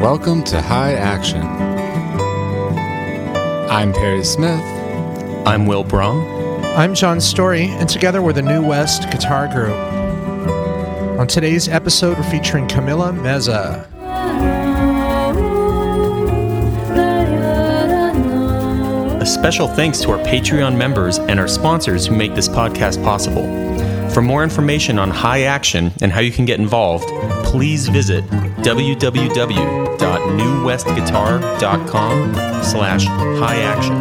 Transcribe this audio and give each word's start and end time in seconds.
Welcome 0.00 0.44
to 0.44 0.62
High 0.62 0.94
Action. 0.94 1.42
I'm 3.70 3.92
Perry 3.92 4.24
Smith. 4.24 4.64
I'm 5.46 5.66
Will 5.66 5.84
Brahm. 5.84 6.64
I'm 6.74 6.94
John 6.94 7.20
Storie, 7.20 7.66
and 7.66 7.86
together 7.86 8.22
we're 8.22 8.32
the 8.32 8.40
New 8.40 8.66
West 8.66 9.10
Guitar 9.10 9.46
Group. 9.48 9.76
On 11.20 11.26
today's 11.26 11.68
episode, 11.68 12.16
we're 12.16 12.30
featuring 12.30 12.66
Camila 12.66 13.12
Meza. 13.12 13.86
A 19.20 19.26
special 19.26 19.68
thanks 19.68 20.00
to 20.00 20.12
our 20.12 20.18
Patreon 20.20 20.78
members 20.78 21.18
and 21.18 21.38
our 21.38 21.46
sponsors 21.46 22.06
who 22.06 22.16
make 22.16 22.34
this 22.34 22.48
podcast 22.48 23.04
possible. 23.04 23.44
For 24.08 24.22
more 24.22 24.42
information 24.42 24.98
on 24.98 25.10
High 25.10 25.42
Action 25.42 25.92
and 26.00 26.10
how 26.10 26.20
you 26.20 26.32
can 26.32 26.46
get 26.46 26.58
involved, 26.58 27.06
please 27.44 27.86
visit 27.88 28.24
www.newwestguitar.com 30.00 32.34
slash 32.62 33.04
high 33.06 33.58
action. 33.58 34.00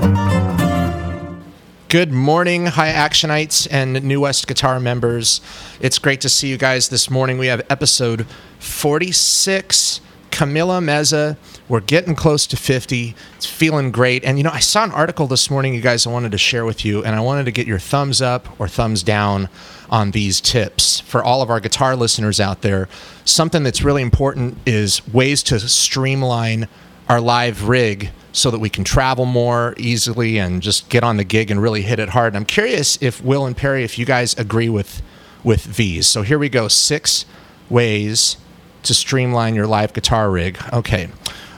Good 1.89 2.13
morning, 2.13 2.67
High 2.67 2.91
Actionites 2.91 3.67
and 3.69 4.01
New 4.03 4.21
West 4.21 4.47
Guitar 4.47 4.79
members. 4.79 5.41
It's 5.81 5.99
great 5.99 6.21
to 6.21 6.29
see 6.29 6.47
you 6.47 6.57
guys 6.57 6.87
this 6.89 7.09
morning. 7.09 7.37
We 7.37 7.47
have 7.47 7.61
episode 7.69 8.25
46. 8.59 9.99
Camila 10.39 10.81
Meza. 10.81 11.35
We're 11.67 11.81
getting 11.81 12.15
close 12.15 12.47
to 12.47 12.55
50. 12.55 13.13
It's 13.35 13.45
feeling 13.45 13.91
great. 13.91 14.23
And 14.23 14.37
you 14.37 14.45
know, 14.45 14.51
I 14.51 14.61
saw 14.61 14.85
an 14.85 14.91
article 14.91 15.27
this 15.27 15.51
morning, 15.51 15.73
you 15.73 15.81
guys, 15.81 16.07
I 16.07 16.11
wanted 16.11 16.31
to 16.31 16.37
share 16.37 16.63
with 16.63 16.85
you, 16.85 17.03
and 17.03 17.13
I 17.13 17.19
wanted 17.19 17.43
to 17.43 17.51
get 17.51 17.67
your 17.67 17.77
thumbs 17.77 18.21
up 18.21 18.47
or 18.57 18.69
thumbs 18.69 19.03
down 19.03 19.49
on 19.89 20.11
these 20.11 20.39
tips 20.39 21.01
for 21.01 21.21
all 21.21 21.41
of 21.41 21.49
our 21.49 21.59
guitar 21.59 21.93
listeners 21.97 22.39
out 22.39 22.61
there. 22.61 22.87
Something 23.25 23.63
that's 23.63 23.81
really 23.81 24.01
important 24.01 24.57
is 24.65 25.05
ways 25.09 25.43
to 25.43 25.59
streamline 25.59 26.69
our 27.09 27.19
live 27.19 27.67
rig 27.67 28.11
so 28.31 28.49
that 28.49 28.59
we 28.59 28.69
can 28.69 28.85
travel 28.85 29.25
more 29.25 29.73
easily 29.75 30.37
and 30.37 30.61
just 30.61 30.87
get 30.87 31.03
on 31.03 31.17
the 31.17 31.25
gig 31.25 31.51
and 31.51 31.61
really 31.61 31.81
hit 31.81 31.99
it 31.99 32.07
hard. 32.07 32.27
And 32.27 32.37
I'm 32.37 32.45
curious 32.45 32.97
if 33.01 33.21
Will 33.21 33.45
and 33.45 33.57
Perry, 33.57 33.83
if 33.83 33.99
you 33.99 34.05
guys 34.05 34.39
agree 34.39 34.69
with 34.69 35.01
with 35.43 35.75
these. 35.75 36.07
So 36.07 36.21
here 36.21 36.39
we 36.39 36.47
go. 36.47 36.69
Six 36.69 37.25
ways 37.69 38.37
to 38.83 38.93
streamline 38.93 39.55
your 39.55 39.67
live 39.67 39.93
guitar 39.93 40.29
rig. 40.29 40.57
Okay. 40.73 41.09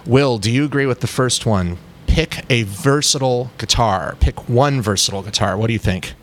Will, 0.06 0.38
do 0.38 0.52
you 0.52 0.66
agree 0.66 0.86
with 0.86 1.02
the 1.02 1.08
first 1.08 1.46
one? 1.46 1.78
Pick 2.08 2.44
a 2.50 2.64
versatile 2.64 3.52
guitar. 3.58 4.16
Pick 4.20 4.50
one 4.50 4.82
versatile 4.82 5.22
guitar. 5.22 5.58
What 5.58 5.68
do 5.68 5.74
you 5.74 5.80
think? 5.80 6.14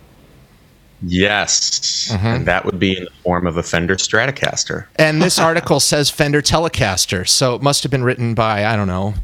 Yes, 1.01 2.11
and 2.11 2.45
that 2.47 2.65
would 2.65 2.81
be 2.81 2.97
in 2.97 3.05
the 3.05 3.11
form 3.23 3.47
of 3.47 3.57
a 3.57 3.63
Fender 3.63 3.95
Stratocaster. 3.95 4.87
And 4.97 5.23
this 5.23 5.39
article 5.39 5.79
says 5.79 6.11
Fender 6.11 6.43
Telecaster, 6.43 7.27
so 7.29 7.55
it 7.55 7.63
must 7.63 7.85
have 7.85 7.93
been 7.93 8.03
written 8.03 8.35
by 8.35 8.67
I 8.67 8.75
don't 8.75 8.89
know 8.89 9.15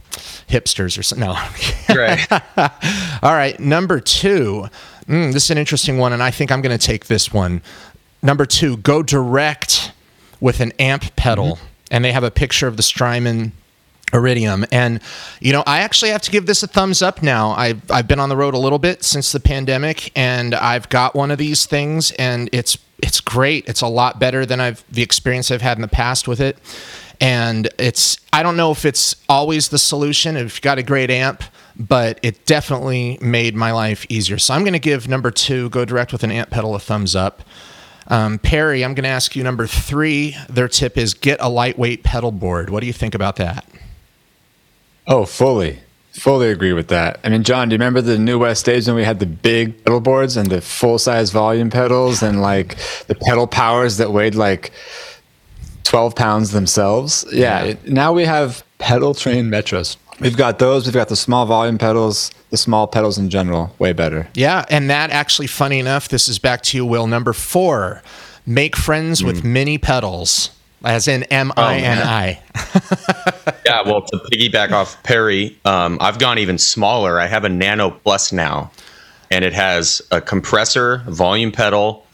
hipsters 0.49 0.97
or 0.99 1.03
something. 1.03 1.27
No. 1.27 1.37
Right. 1.95 2.27
All 3.23 3.35
right, 3.35 3.59
number 3.61 4.01
two. 4.01 4.67
Mm, 5.07 5.33
this 5.33 5.45
is 5.45 5.51
an 5.51 5.59
interesting 5.59 5.99
one, 5.99 6.13
and 6.13 6.23
I 6.23 6.31
think 6.33 6.51
I'm 6.51 6.61
going 6.61 6.77
to 6.77 6.87
take 6.87 7.07
this 7.07 7.33
one. 7.33 7.63
Number 8.21 8.47
two, 8.47 8.79
go 8.79 9.03
direct 9.03 9.93
with 10.45 10.61
an 10.61 10.73
amp 10.79 11.17
pedal, 11.17 11.57
mm-hmm. 11.57 11.65
and 11.91 12.05
they 12.05 12.13
have 12.13 12.23
a 12.23 12.31
picture 12.31 12.69
of 12.69 12.77
the 12.77 12.83
Strymon 12.83 13.53
Iridium. 14.13 14.67
And, 14.71 15.01
you 15.41 15.55
know, 15.55 15.65
I 15.67 15.79
actually 15.79 16.11
have 16.11 16.21
to 16.21 16.31
give 16.31 16.45
this 16.45 16.63
a 16.63 16.67
thumbs 16.67 17.01
up 17.01 17.23
now. 17.23 17.53
I've, 17.53 17.91
I've 17.91 18.07
been 18.07 18.21
on 18.21 18.29
the 18.29 18.37
road 18.37 18.53
a 18.53 18.59
little 18.59 18.79
bit 18.79 19.03
since 19.03 19.33
the 19.33 19.41
pandemic, 19.41 20.13
and 20.15 20.55
I've 20.55 20.91
got 20.91 21.15
one 21.15 21.31
of 21.31 21.39
these 21.39 21.65
things, 21.65 22.13
and 22.13 22.51
it's 22.53 22.77
it's 23.03 23.21
great. 23.21 23.67
It's 23.67 23.81
a 23.81 23.87
lot 23.87 24.21
better 24.21 24.45
than 24.45 24.61
I've 24.61 24.85
the 24.91 25.03
experience 25.03 25.51
I've 25.51 25.63
had 25.63 25.79
in 25.79 25.83
the 25.83 25.89
past 25.89 26.29
with 26.29 26.43
it. 26.43 26.59
And 27.23 27.71
it's 27.79 28.19
I 28.31 28.43
don't 28.43 28.59
know 28.59 28.71
if 28.71 28.85
it's 28.85 29.17
always 29.31 29.71
the 29.71 29.79
solution 29.79 30.37
if 30.37 30.43
you've 30.43 30.61
got 30.61 30.77
a 30.77 30.83
great 30.83 31.11
amp, 31.11 31.43
but 31.75 32.21
it 32.23 32.45
definitely 32.45 33.19
made 33.23 33.55
my 33.55 33.73
life 33.73 34.05
easier. 34.11 34.37
So 34.39 34.53
I'm 34.53 34.61
going 34.61 34.75
to 34.75 34.79
give 34.79 35.09
number 35.09 35.31
two, 35.31 35.71
go 35.71 35.87
direct 35.87 36.13
with 36.13 36.23
an 36.23 36.31
amp 36.31 36.51
pedal, 36.51 36.75
a 36.75 36.79
thumbs 36.79 37.17
up. 37.17 37.43
Um, 38.09 38.39
Perry, 38.39 38.85
I'm 38.85 38.95
going 38.95 39.05
to 39.05 39.11
ask 39.11 39.35
you 39.35 39.43
number 39.43 39.67
three. 39.67 40.37
Their 40.49 40.69
tip 40.69 40.99
is 40.99 41.15
get 41.15 41.39
a 41.41 41.49
lightweight 41.49 42.03
pedal 42.03 42.33
board. 42.33 42.71
What 42.71 42.81
do 42.81 42.87
you 42.87 42.93
think 42.93 43.15
about 43.15 43.37
that? 43.37 43.67
Oh, 45.07 45.25
fully. 45.25 45.81
Fully 46.13 46.51
agree 46.51 46.73
with 46.73 46.89
that. 46.89 47.19
I 47.25 47.29
mean, 47.29 47.43
John, 47.43 47.69
do 47.69 47.75
you 47.75 47.79
remember 47.79 48.01
the 48.01 48.19
New 48.19 48.39
West 48.39 48.65
days 48.65 48.87
when 48.87 48.95
we 48.95 49.05
had 49.05 49.19
the 49.19 49.27
big 49.27 49.85
pedal 49.85 50.01
boards 50.01 50.37
and 50.37 50.49
the 50.49 50.61
full 50.61 50.99
size 50.99 51.31
volume 51.31 51.71
pedals 51.71 52.23
and 52.23 52.41
like 52.41 52.77
the 53.09 53.17
pedal 53.17 53.47
powers 53.47 53.97
that 53.97 54.13
weighed 54.13 54.35
like 54.37 54.71
12 55.83 56.15
pounds 56.15 56.53
themselves? 56.53 57.25
Yeah. 57.33 57.65
Yeah. 57.65 57.75
now 57.87 58.13
we 58.13 58.25
have 58.25 58.63
pedal 58.79 59.15
train 59.15 59.47
metros. 59.47 59.97
We've 60.21 60.37
got 60.37 60.59
those. 60.59 60.87
We've 60.87 60.95
got 60.95 61.09
the 61.09 61.17
small 61.17 61.47
volume 61.47 61.79
pedals, 61.79 62.31
the 62.51 62.57
small 62.57 62.87
pedals 62.87 63.19
in 63.19 63.31
general, 63.31 63.75
way 63.79 63.93
better. 63.93 64.29
Yeah, 64.35 64.65
and 64.71 64.89
that 64.91 65.11
actually, 65.11 65.49
funny 65.49 65.79
enough, 65.79 66.09
this 66.09 66.29
is 66.29 66.39
back 66.39 66.63
to 66.65 66.77
you, 66.77 66.87
Will. 66.87 67.07
Number 67.07 67.33
four, 67.33 68.03
make 68.47 68.77
friends 68.77 69.25
with 69.25 69.45
mini 69.45 69.79
pedals, 69.79 70.51
as 70.85 71.09
in 71.09 71.25
M 71.25 71.53
I 71.57 71.79
N 71.79 71.99
I. 71.99 72.43
yeah, 73.67 73.83
well, 73.83 74.03
to 74.03 74.17
piggyback 74.33 74.71
off 74.71 75.03
Perry, 75.03 75.59
um, 75.65 75.99
I've 76.01 76.19
gone 76.19 76.39
even 76.39 76.59
smaller. 76.59 77.19
I 77.19 77.27
have 77.27 77.45
a 77.45 77.49
Nano 77.49 77.91
Plus 77.91 78.33
now, 78.33 78.71
and 79.31 79.45
it 79.45 79.53
has 79.53 80.01
a 80.11 80.21
compressor, 80.21 80.99
volume 81.09 81.51
pedal, 81.51 82.07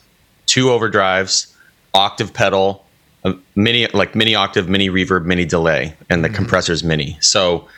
two 0.46 0.66
overdrives, 0.66 1.52
octave 1.92 2.32
pedal, 2.32 2.84
a 3.24 3.34
mini 3.54 3.86
like 3.88 4.14
mini 4.14 4.34
octave, 4.34 4.68
mini 4.68 4.88
reverb, 4.88 5.26
mini 5.26 5.44
delay, 5.44 5.94
and 6.08 6.24
the 6.24 6.30
compressor's 6.30 6.82
mini. 6.82 7.18
So 7.20 7.68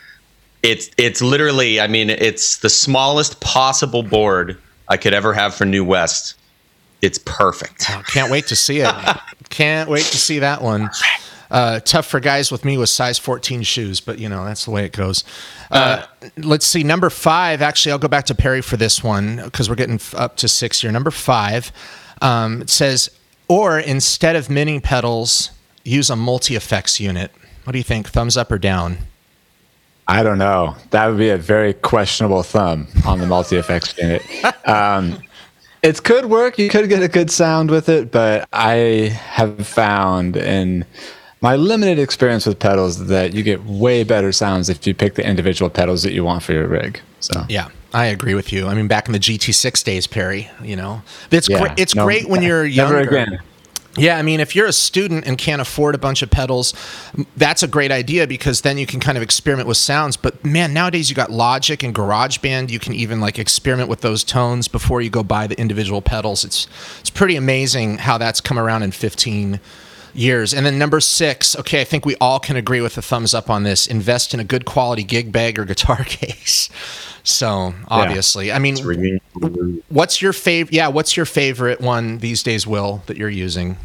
it's 0.63 0.91
it's 0.97 1.21
literally, 1.21 1.81
I 1.81 1.87
mean, 1.87 2.11
it's 2.11 2.59
the 2.59 2.71
smallest 2.71 3.41
possible 3.41 4.03
board 4.03 4.59
I 4.89 4.97
could 4.97 5.15
ever 5.15 5.33
have 5.33 5.55
for 5.55 5.65
New 5.65 5.85
West. 5.85 6.35
It's 7.03 7.19
perfect. 7.19 7.87
Can't 8.07 8.31
wait 8.31 8.47
to 8.47 8.57
see 8.57 8.79
it. 8.81 8.95
Can't 9.51 9.91
wait 9.91 10.05
to 10.05 10.17
see 10.17 10.39
that 10.39 10.63
one. 10.63 10.89
Uh, 11.51 11.81
tough 11.81 12.07
for 12.07 12.21
guys 12.21 12.51
with 12.51 12.65
me 12.65 12.79
with 12.79 12.89
size 12.89 13.19
14 13.19 13.63
shoes, 13.63 14.01
but 14.01 14.19
you 14.19 14.29
know, 14.29 14.45
that's 14.45 14.65
the 14.65 14.71
way 14.71 14.87
it 14.87 14.93
goes. 14.93 15.25
Uh, 15.71 16.07
let's 16.39 16.65
see. 16.65 16.83
Number 16.83 17.11
five, 17.11 17.61
actually, 17.61 17.93
I'll 17.93 17.99
go 17.99 18.09
back 18.09 18.25
to 18.27 18.35
Perry 18.35 18.63
for 18.63 18.77
this 18.77 19.03
one 19.03 19.37
because 19.45 19.69
we're 19.69 19.75
getting 19.75 20.01
up 20.15 20.37
to 20.39 20.49
six 20.49 20.81
here. 20.81 20.93
Number 20.93 21.11
five, 21.11 21.73
um, 22.23 22.63
it 22.63 22.71
says, 22.71 23.11
or 23.49 23.79
instead 23.79 24.37
of 24.37 24.49
mini 24.49 24.81
pedals, 24.81 25.51
use 25.85 26.09
a 26.09 26.17
multi 26.17 26.55
effects 26.55 27.01
unit. 27.01 27.33
What 27.65 27.73
do 27.73 27.79
you 27.79 27.85
think? 27.85 28.09
Thumbs 28.09 28.37
up 28.37 28.51
or 28.51 28.59
down? 28.59 28.99
I 30.13 30.23
don't 30.23 30.37
know. 30.39 30.77
That 30.91 31.07
would 31.09 31.17
be 31.19 31.31
a 31.31 31.39
very 31.39 31.73
questionable 31.73 32.43
thumb 32.43 32.87
on 33.07 33.19
the 33.19 33.27
multi 33.27 33.57
effects 33.57 33.97
unit. 33.97 34.23
Um, 34.69 35.19
it 35.83 36.03
could 36.05 36.27
work. 36.27 36.59
You 36.59 36.69
could 36.69 36.89
get 36.91 37.03
a 37.03 37.09
good 37.09 37.31
sound 37.31 37.71
with 37.71 37.89
it, 37.89 38.11
but 38.13 38.47
I 38.53 39.19
have 39.33 39.67
found 39.67 40.37
in 40.37 40.85
my 41.41 41.57
limited 41.57 41.99
experience 41.99 42.45
with 42.47 42.59
pedals 42.59 43.07
that 43.07 43.33
you 43.33 43.43
get 43.43 43.65
way 43.65 44.05
better 44.05 44.33
sounds 44.33 44.69
if 44.69 44.87
you 44.87 44.95
pick 44.95 45.15
the 45.15 45.27
individual 45.27 45.71
pedals 45.71 46.03
that 46.03 46.13
you 46.13 46.25
want 46.25 46.43
for 46.43 46.53
your 46.53 46.69
rig. 46.69 47.01
So 47.21 47.45
Yeah, 47.49 47.69
I 47.95 48.05
agree 48.07 48.35
with 48.35 48.53
you. 48.53 48.69
I 48.69 48.75
mean, 48.75 48.89
back 48.89 49.07
in 49.09 49.13
the 49.13 49.19
GT6 49.19 49.83
days, 49.83 50.07
Perry, 50.07 50.51
you 50.63 50.77
know, 50.77 51.03
it's 51.31 51.49
Yeah, 51.49 51.59
great. 51.61 51.73
It's 51.79 51.95
no, 51.95 52.05
great 52.05 52.29
when 52.29 52.43
you're 52.43 52.69
never 52.69 52.97
younger. 53.03 53.09
again. 53.09 53.41
Yeah, 53.97 54.17
I 54.17 54.23
mean, 54.23 54.41
if 54.41 54.57
you're 54.57 54.67
a 54.67 54.73
student 54.73 55.27
and 55.27 55.37
can't 55.37 55.61
afford 55.61 55.95
a 55.95 55.99
bunch 55.99 56.23
of 56.23 56.31
pedals, 56.31 56.73
that's 57.37 57.63
a 57.63 57.69
great 57.69 57.93
idea 57.93 58.27
because 58.27 58.63
then 58.63 58.79
you 58.79 58.87
can 58.87 59.01
kind 59.01 59.19
of 59.19 59.23
experiment 59.23 59.69
with 59.69 59.77
sounds. 59.77 60.17
But 60.17 60.43
man, 60.45 60.73
nowadays 60.73 61.11
you 61.11 61.17
got 61.17 61.31
Logic 61.31 61.83
and 61.83 61.95
GarageBand. 61.95 62.71
You 62.71 62.79
can 62.79 62.95
even 62.95 63.21
like 63.21 63.39
experiment 63.39 63.91
with 63.91 64.01
those 64.01 64.25
tones 64.25 64.67
before 64.67 65.03
you 65.03 65.11
go 65.11 65.23
buy 65.23 65.47
the 65.47 65.59
individual 65.61 66.01
pedals. 66.01 66.43
It's 66.43 66.67
it's 67.01 67.11
pretty 67.11 67.37
amazing 67.37 67.99
how 67.99 68.17
that's 68.17 68.41
come 68.41 68.59
around 68.59 68.83
in 68.83 68.93
15 68.93 69.61
years. 70.15 70.53
And 70.55 70.65
then 70.65 70.79
number 70.79 71.01
six, 71.01 71.57
okay, 71.57 71.81
I 71.81 71.85
think 71.85 72.05
we 72.05 72.17
all 72.21 72.39
can 72.39 72.57
agree 72.57 72.81
with 72.81 72.97
a 72.99 73.03
thumbs 73.03 73.35
up 73.35 73.51
on 73.51 73.63
this. 73.63 73.87
Invest 73.87 74.35
in 74.35 74.41
a 74.41 74.45
good 74.45 74.65
quality 74.65 75.05
gig 75.05 75.33
bag 75.33 75.59
or 75.59 75.65
guitar 75.65 76.05
case. 76.07 76.69
So 77.25 77.75
obviously, 77.89 78.51
I 78.51 78.59
mean, 78.59 78.77
what's 79.89 80.21
your 80.21 80.33
favorite? 80.33 80.75
Yeah, 80.75 80.89
what's 80.89 81.17
your 81.17 81.27
favorite 81.27 81.81
one 81.81 82.19
these 82.19 82.43
days, 82.43 82.67
Will, 82.67 83.03
that 83.07 83.17
you're 83.17 83.31
using? 83.31 83.77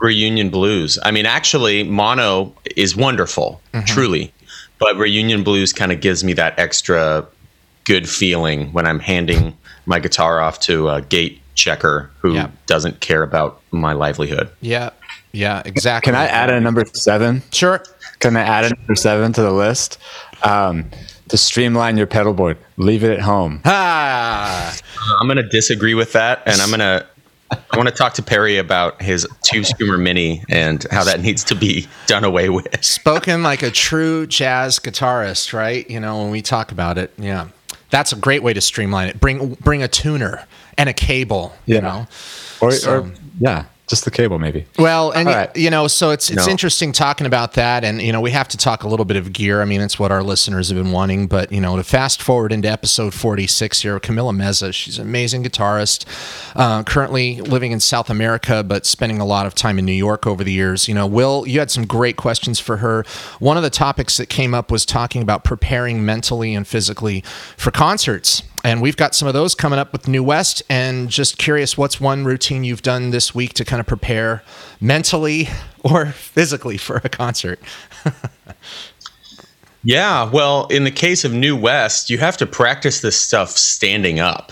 Reunion 0.00 0.50
Blues. 0.50 0.98
I 1.02 1.10
mean, 1.10 1.26
actually, 1.26 1.84
mono 1.84 2.54
is 2.74 2.96
wonderful, 2.96 3.60
mm-hmm. 3.72 3.84
truly, 3.86 4.32
but 4.78 4.96
Reunion 4.96 5.42
Blues 5.42 5.72
kind 5.72 5.92
of 5.92 6.00
gives 6.00 6.22
me 6.24 6.32
that 6.34 6.58
extra 6.58 7.26
good 7.84 8.08
feeling 8.08 8.72
when 8.72 8.86
I'm 8.86 8.98
handing 8.98 9.56
my 9.86 9.98
guitar 9.98 10.40
off 10.40 10.60
to 10.60 10.88
a 10.88 11.02
gate 11.02 11.40
checker 11.56 12.10
who 12.20 12.34
Yeah. 12.34 12.48
doesn't 12.66 13.00
care 13.00 13.22
about 13.24 13.60
my 13.72 13.92
livelihood. 13.92 14.48
Yeah, 14.60 14.90
yeah, 15.32 15.62
exactly. 15.64 16.12
Can 16.12 16.20
I 16.20 16.26
add 16.26 16.50
a 16.50 16.60
number 16.60 16.84
seven? 16.92 17.42
Sure. 17.52 17.82
Can 18.20 18.36
I 18.36 18.42
add 18.42 18.64
a 18.64 18.68
number 18.76 18.94
seven 18.94 19.32
to 19.34 19.42
the 19.42 19.50
list? 19.52 19.98
Um, 20.42 20.90
to 21.28 21.36
streamline 21.36 21.96
your 21.96 22.06
pedal 22.06 22.32
board, 22.32 22.56
leave 22.76 23.02
it 23.02 23.10
at 23.12 23.20
home. 23.20 23.60
Ah, 23.64 24.76
I'm 25.20 25.26
going 25.26 25.36
to 25.38 25.42
disagree 25.48 25.94
with 25.94 26.12
that, 26.12 26.42
and 26.46 26.60
I'm 26.60 26.68
going 26.68 26.80
to 26.80 27.06
I 27.50 27.76
want 27.76 27.88
to 27.88 27.94
talk 27.94 28.14
to 28.14 28.22
Perry 28.24 28.58
about 28.58 29.00
his 29.00 29.26
tube 29.42 29.66
screamer 29.66 29.98
mini 29.98 30.42
and 30.48 30.84
how 30.90 31.04
that 31.04 31.20
needs 31.20 31.44
to 31.44 31.54
be 31.54 31.86
done 32.06 32.24
away 32.24 32.48
with. 32.48 32.66
Spoken 32.84 33.42
like 33.44 33.62
a 33.62 33.70
true 33.70 34.26
jazz 34.26 34.78
guitarist, 34.80 35.52
right? 35.52 35.88
You 35.88 36.00
know, 36.00 36.18
when 36.22 36.30
we 36.32 36.42
talk 36.42 36.72
about 36.72 36.98
it, 36.98 37.12
yeah. 37.18 37.48
That's 37.90 38.12
a 38.12 38.16
great 38.16 38.42
way 38.42 38.52
to 38.52 38.60
streamline 38.60 39.08
it. 39.08 39.20
Bring 39.20 39.54
bring 39.54 39.80
a 39.82 39.88
tuner 39.88 40.44
and 40.78 40.88
a 40.88 40.92
cable, 40.92 41.54
Yeah. 41.66 41.74
you 41.76 41.80
know. 41.82 42.06
Or, 42.60 42.70
So- 42.72 42.92
or 43.00 43.10
yeah, 43.38 43.64
just 43.86 44.04
the 44.04 44.10
cable 44.10 44.38
maybe. 44.40 44.66
Well, 44.78 45.12
and 45.12 45.28
right. 45.28 45.56
you 45.56 45.70
know, 45.70 45.86
so 45.86 46.10
it's 46.10 46.28
it's 46.30 46.46
No. 46.46 46.50
interesting 46.50 46.90
talking 46.90 47.24
about 47.26 47.52
that, 47.52 47.84
and 47.84 48.02
you 48.02 48.10
know, 48.12 48.20
we 48.20 48.32
have 48.32 48.48
to 48.48 48.56
talk 48.56 48.82
a 48.82 48.88
little 48.88 49.04
bit 49.04 49.16
of 49.16 49.32
gear. 49.32 49.62
I 49.62 49.64
mean, 49.64 49.80
it's 49.80 49.96
what 49.96 50.10
our 50.10 50.24
listeners 50.24 50.68
have 50.70 50.76
been 50.76 50.90
wanting. 50.90 51.28
But 51.28 51.52
you 51.52 51.60
know, 51.60 51.76
to 51.76 51.84
fast 51.84 52.20
forward 52.20 52.50
into 52.52 52.68
episode 52.68 53.14
forty 53.14 53.46
six 53.46 53.82
here, 53.82 54.00
Camila 54.00 54.34
Meza, 54.34 54.72
she's 54.74 54.98
an 54.98 55.06
amazing 55.06 55.44
guitarist, 55.44 56.04
uh, 56.56 56.82
currently 56.82 57.40
living 57.42 57.70
in 57.70 57.78
South 57.78 58.10
America, 58.10 58.64
but 58.64 58.86
spending 58.86 59.20
a 59.20 59.24
lot 59.26 59.46
of 59.46 59.54
time 59.54 59.78
in 59.78 59.84
New 59.84 59.92
York 59.92 60.26
over 60.26 60.42
the 60.42 60.52
years. 60.52 60.88
You 60.88 60.94
know, 60.94 61.06
Will, 61.06 61.46
you 61.46 61.60
had 61.60 61.70
some 61.70 61.86
great 61.86 62.16
questions 62.16 62.58
for 62.58 62.78
her. 62.78 63.04
One 63.38 63.56
of 63.56 63.62
the 63.62 63.70
topics 63.70 64.16
that 64.16 64.28
came 64.28 64.52
up 64.52 64.70
was 64.72 64.84
talking 64.84 65.22
about 65.22 65.44
preparing 65.44 66.04
mentally 66.04 66.54
and 66.56 66.66
physically 66.66 67.22
for 67.56 67.70
concerts. 67.70 68.42
And 68.66 68.82
we've 68.82 68.96
got 68.96 69.14
some 69.14 69.28
of 69.28 69.34
those 69.34 69.54
coming 69.54 69.78
up 69.78 69.92
with 69.92 70.08
New 70.08 70.24
West. 70.24 70.60
And 70.68 71.08
just 71.08 71.38
curious, 71.38 71.78
what's 71.78 72.00
one 72.00 72.24
routine 72.24 72.64
you've 72.64 72.82
done 72.82 73.10
this 73.10 73.32
week 73.32 73.52
to 73.54 73.64
kind 73.64 73.78
of 73.78 73.86
prepare 73.86 74.42
mentally 74.80 75.48
or 75.84 76.06
physically 76.12 76.76
for 76.76 76.96
a 77.04 77.08
concert? 77.08 77.60
Yeah, 79.86 80.28
well, 80.28 80.66
in 80.66 80.82
the 80.82 80.90
case 80.90 81.24
of 81.24 81.32
New 81.32 81.56
West, 81.56 82.10
you 82.10 82.18
have 82.18 82.36
to 82.38 82.46
practice 82.46 83.02
this 83.02 83.16
stuff 83.16 83.50
standing 83.50 84.18
up. 84.18 84.50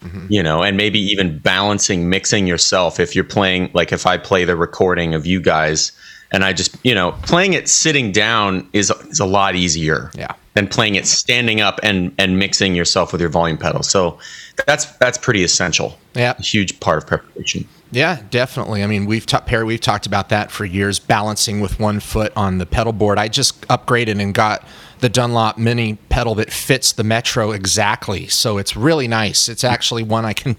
Mm-hmm. 0.00 0.26
You 0.30 0.42
know, 0.42 0.62
and 0.62 0.78
maybe 0.78 0.98
even 0.98 1.38
balancing, 1.38 2.08
mixing 2.08 2.46
yourself. 2.46 2.98
If 2.98 3.14
you're 3.14 3.24
playing, 3.24 3.70
like 3.74 3.92
if 3.92 4.06
I 4.06 4.16
play 4.16 4.46
the 4.46 4.56
recording 4.56 5.12
of 5.12 5.26
you 5.26 5.38
guys, 5.38 5.92
and 6.32 6.46
I 6.46 6.54
just, 6.54 6.78
you 6.82 6.94
know, 6.94 7.12
playing 7.24 7.52
it 7.52 7.68
sitting 7.68 8.10
down 8.10 8.66
is 8.72 8.90
is 9.10 9.20
a 9.20 9.26
lot 9.26 9.54
easier. 9.54 10.10
Yeah. 10.14 10.34
Than 10.54 10.68
playing 10.68 10.94
it 10.94 11.06
standing 11.06 11.60
up 11.60 11.80
and 11.82 12.14
and 12.16 12.38
mixing 12.38 12.76
yourself 12.76 13.10
with 13.10 13.20
your 13.20 13.30
volume 13.30 13.58
pedal. 13.58 13.82
So 13.82 14.18
that's 14.66 14.86
that's 14.98 15.18
pretty 15.18 15.42
essential. 15.42 15.98
Yeah. 16.14 16.34
A 16.38 16.42
huge 16.42 16.78
part 16.78 16.98
of 16.98 17.08
preparation. 17.08 17.66
Yeah, 17.90 18.22
definitely. 18.30 18.82
I 18.82 18.88
mean, 18.88 19.06
we've 19.06 19.24
talked, 19.24 19.46
Perry, 19.46 19.62
we've 19.64 19.80
talked 19.80 20.06
about 20.06 20.28
that 20.30 20.50
for 20.50 20.64
years, 20.64 20.98
balancing 20.98 21.60
with 21.60 21.78
one 21.78 22.00
foot 22.00 22.32
on 22.34 22.58
the 22.58 22.66
pedal 22.66 22.92
board. 22.92 23.18
I 23.18 23.28
just 23.28 23.60
upgraded 23.68 24.20
and 24.20 24.34
got 24.34 24.66
the 24.98 25.08
Dunlop 25.08 25.58
mini 25.58 25.94
pedal 26.08 26.34
that 26.36 26.52
fits 26.52 26.92
the 26.92 27.04
Metro 27.04 27.52
exactly. 27.52 28.26
So 28.26 28.58
it's 28.58 28.76
really 28.76 29.06
nice. 29.06 29.48
It's 29.48 29.62
actually 29.62 30.02
one 30.02 30.24
I 30.24 30.32
can, 30.32 30.56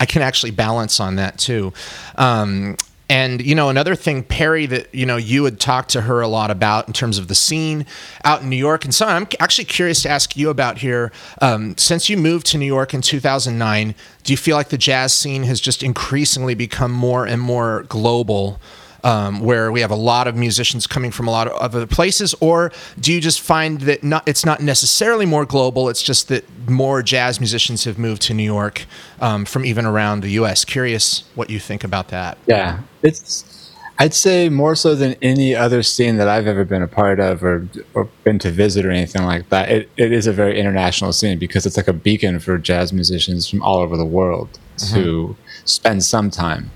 I 0.00 0.06
can 0.06 0.22
actually 0.22 0.52
balance 0.52 0.98
on 0.98 1.16
that 1.16 1.38
too. 1.38 1.74
Um, 2.16 2.76
and 3.08 3.40
you 3.44 3.54
know 3.54 3.68
another 3.68 3.94
thing, 3.94 4.22
Perry, 4.22 4.66
that 4.66 4.94
you 4.94 5.06
know 5.06 5.16
you 5.16 5.44
had 5.44 5.58
talked 5.58 5.90
to 5.90 6.02
her 6.02 6.20
a 6.20 6.28
lot 6.28 6.50
about 6.50 6.86
in 6.86 6.92
terms 6.92 7.18
of 7.18 7.28
the 7.28 7.34
scene 7.34 7.86
out 8.24 8.42
in 8.42 8.48
New 8.48 8.56
York, 8.56 8.84
and 8.84 8.94
so 8.94 9.06
I'm 9.06 9.26
actually 9.40 9.64
curious 9.64 10.02
to 10.02 10.10
ask 10.10 10.36
you 10.36 10.50
about 10.50 10.78
here. 10.78 11.10
Um, 11.40 11.76
since 11.78 12.08
you 12.08 12.16
moved 12.16 12.46
to 12.48 12.58
New 12.58 12.66
York 12.66 12.92
in 12.92 13.00
2009, 13.00 13.94
do 14.24 14.32
you 14.32 14.36
feel 14.36 14.56
like 14.56 14.68
the 14.68 14.78
jazz 14.78 15.12
scene 15.12 15.44
has 15.44 15.60
just 15.60 15.82
increasingly 15.82 16.54
become 16.54 16.92
more 16.92 17.26
and 17.26 17.40
more 17.40 17.84
global? 17.88 18.60
Um, 19.04 19.38
where 19.38 19.70
we 19.70 19.80
have 19.80 19.92
a 19.92 19.96
lot 19.96 20.26
of 20.26 20.34
musicians 20.34 20.88
coming 20.88 21.12
from 21.12 21.28
a 21.28 21.30
lot 21.30 21.46
of 21.46 21.52
other 21.60 21.86
places, 21.86 22.34
or 22.40 22.72
do 22.98 23.12
you 23.12 23.20
just 23.20 23.40
find 23.40 23.82
that 23.82 24.02
not, 24.02 24.26
it's 24.26 24.44
not 24.44 24.60
necessarily 24.60 25.24
more 25.24 25.46
global? 25.46 25.88
It's 25.88 26.02
just 26.02 26.26
that 26.28 26.44
more 26.68 27.02
jazz 27.02 27.38
musicians 27.38 27.84
have 27.84 27.96
moved 27.96 28.22
to 28.22 28.34
New 28.34 28.42
York 28.42 28.86
um, 29.20 29.44
from 29.44 29.64
even 29.64 29.86
around 29.86 30.22
the 30.22 30.30
U.S. 30.30 30.64
Curious 30.64 31.24
what 31.36 31.48
you 31.48 31.60
think 31.60 31.84
about 31.84 32.08
that. 32.08 32.38
Yeah, 32.46 32.80
it's. 33.02 33.54
I'd 34.00 34.14
say 34.14 34.48
more 34.48 34.76
so 34.76 34.94
than 34.94 35.16
any 35.22 35.56
other 35.56 35.82
scene 35.82 36.18
that 36.18 36.28
I've 36.28 36.46
ever 36.46 36.64
been 36.64 36.82
a 36.82 36.88
part 36.88 37.18
of 37.18 37.42
or 37.42 37.68
or 37.94 38.08
been 38.22 38.38
to 38.40 38.50
visit 38.50 38.86
or 38.86 38.92
anything 38.92 39.24
like 39.24 39.48
that. 39.48 39.70
It, 39.70 39.90
it 39.96 40.12
is 40.12 40.28
a 40.28 40.32
very 40.32 40.58
international 40.58 41.12
scene 41.12 41.38
because 41.38 41.66
it's 41.66 41.76
like 41.76 41.88
a 41.88 41.92
beacon 41.92 42.38
for 42.38 42.58
jazz 42.58 42.92
musicians 42.92 43.48
from 43.48 43.60
all 43.62 43.78
over 43.78 43.96
the 43.96 44.04
world 44.04 44.58
to 44.92 45.36
spend 45.64 46.04
some 46.04 46.30
time. 46.30 46.70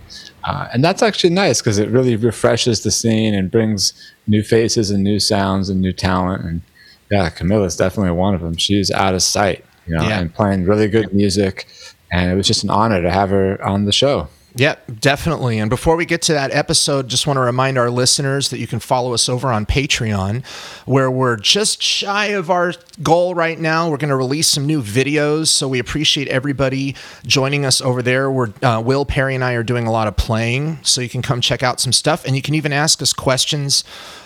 Uh, 0.44 0.68
and 0.72 0.82
that's 0.84 1.02
actually 1.02 1.30
nice 1.30 1.60
because 1.60 1.78
it 1.78 1.88
really 1.90 2.16
refreshes 2.16 2.82
the 2.82 2.90
scene 2.90 3.34
and 3.34 3.50
brings 3.50 3.92
new 4.26 4.42
faces 4.42 4.90
and 4.90 5.04
new 5.04 5.20
sounds 5.20 5.68
and 5.68 5.80
new 5.80 5.92
talent. 5.92 6.44
And 6.44 6.62
yeah, 7.10 7.30
Camila's 7.30 7.76
definitely 7.76 8.12
one 8.12 8.34
of 8.34 8.40
them. 8.40 8.56
She's 8.56 8.90
out 8.90 9.14
of 9.14 9.22
sight, 9.22 9.64
you 9.86 9.94
know, 9.96 10.02
Yeah. 10.02 10.20
and 10.20 10.34
playing 10.34 10.64
really 10.64 10.88
good 10.88 11.12
music. 11.14 11.66
And 12.10 12.30
it 12.30 12.34
was 12.34 12.46
just 12.46 12.64
an 12.64 12.70
honor 12.70 13.00
to 13.02 13.10
have 13.10 13.30
her 13.30 13.62
on 13.64 13.84
the 13.84 13.92
show. 13.92 14.28
Yep, 14.54 15.00
definitely. 15.00 15.58
And 15.58 15.70
before 15.70 15.96
we 15.96 16.04
get 16.04 16.20
to 16.22 16.34
that 16.34 16.50
episode, 16.52 17.08
just 17.08 17.26
want 17.26 17.38
to 17.38 17.40
remind 17.40 17.78
our 17.78 17.90
listeners 17.90 18.50
that 18.50 18.58
you 18.58 18.66
can 18.66 18.80
follow 18.80 19.14
us 19.14 19.28
over 19.28 19.50
on 19.50 19.64
Patreon, 19.64 20.44
where 20.84 21.10
we're 21.10 21.36
just 21.36 21.82
shy 21.82 22.26
of 22.26 22.50
our 22.50 22.74
goal 23.02 23.34
right 23.34 23.58
now. 23.58 23.88
We're 23.88 23.96
going 23.96 24.10
to 24.10 24.16
release 24.16 24.48
some 24.48 24.66
new 24.66 24.82
videos, 24.82 25.48
so 25.48 25.68
we 25.68 25.78
appreciate 25.78 26.28
everybody 26.28 26.94
joining 27.26 27.64
us 27.64 27.80
over 27.80 28.02
there. 28.02 28.30
We're 28.30 28.52
uh, 28.62 28.82
Will 28.84 29.06
Perry 29.06 29.34
and 29.34 29.42
I 29.42 29.54
are 29.54 29.62
doing 29.62 29.86
a 29.86 29.92
lot 29.92 30.06
of 30.06 30.16
playing, 30.16 30.80
so 30.82 31.00
you 31.00 31.08
can 31.08 31.22
come 31.22 31.40
check 31.40 31.62
out 31.62 31.80
some 31.80 31.92
stuff, 31.92 32.24
and 32.26 32.36
you 32.36 32.42
can 32.42 32.54
even 32.54 32.74
ask 32.74 33.00
us 33.00 33.14
questions 33.14 33.84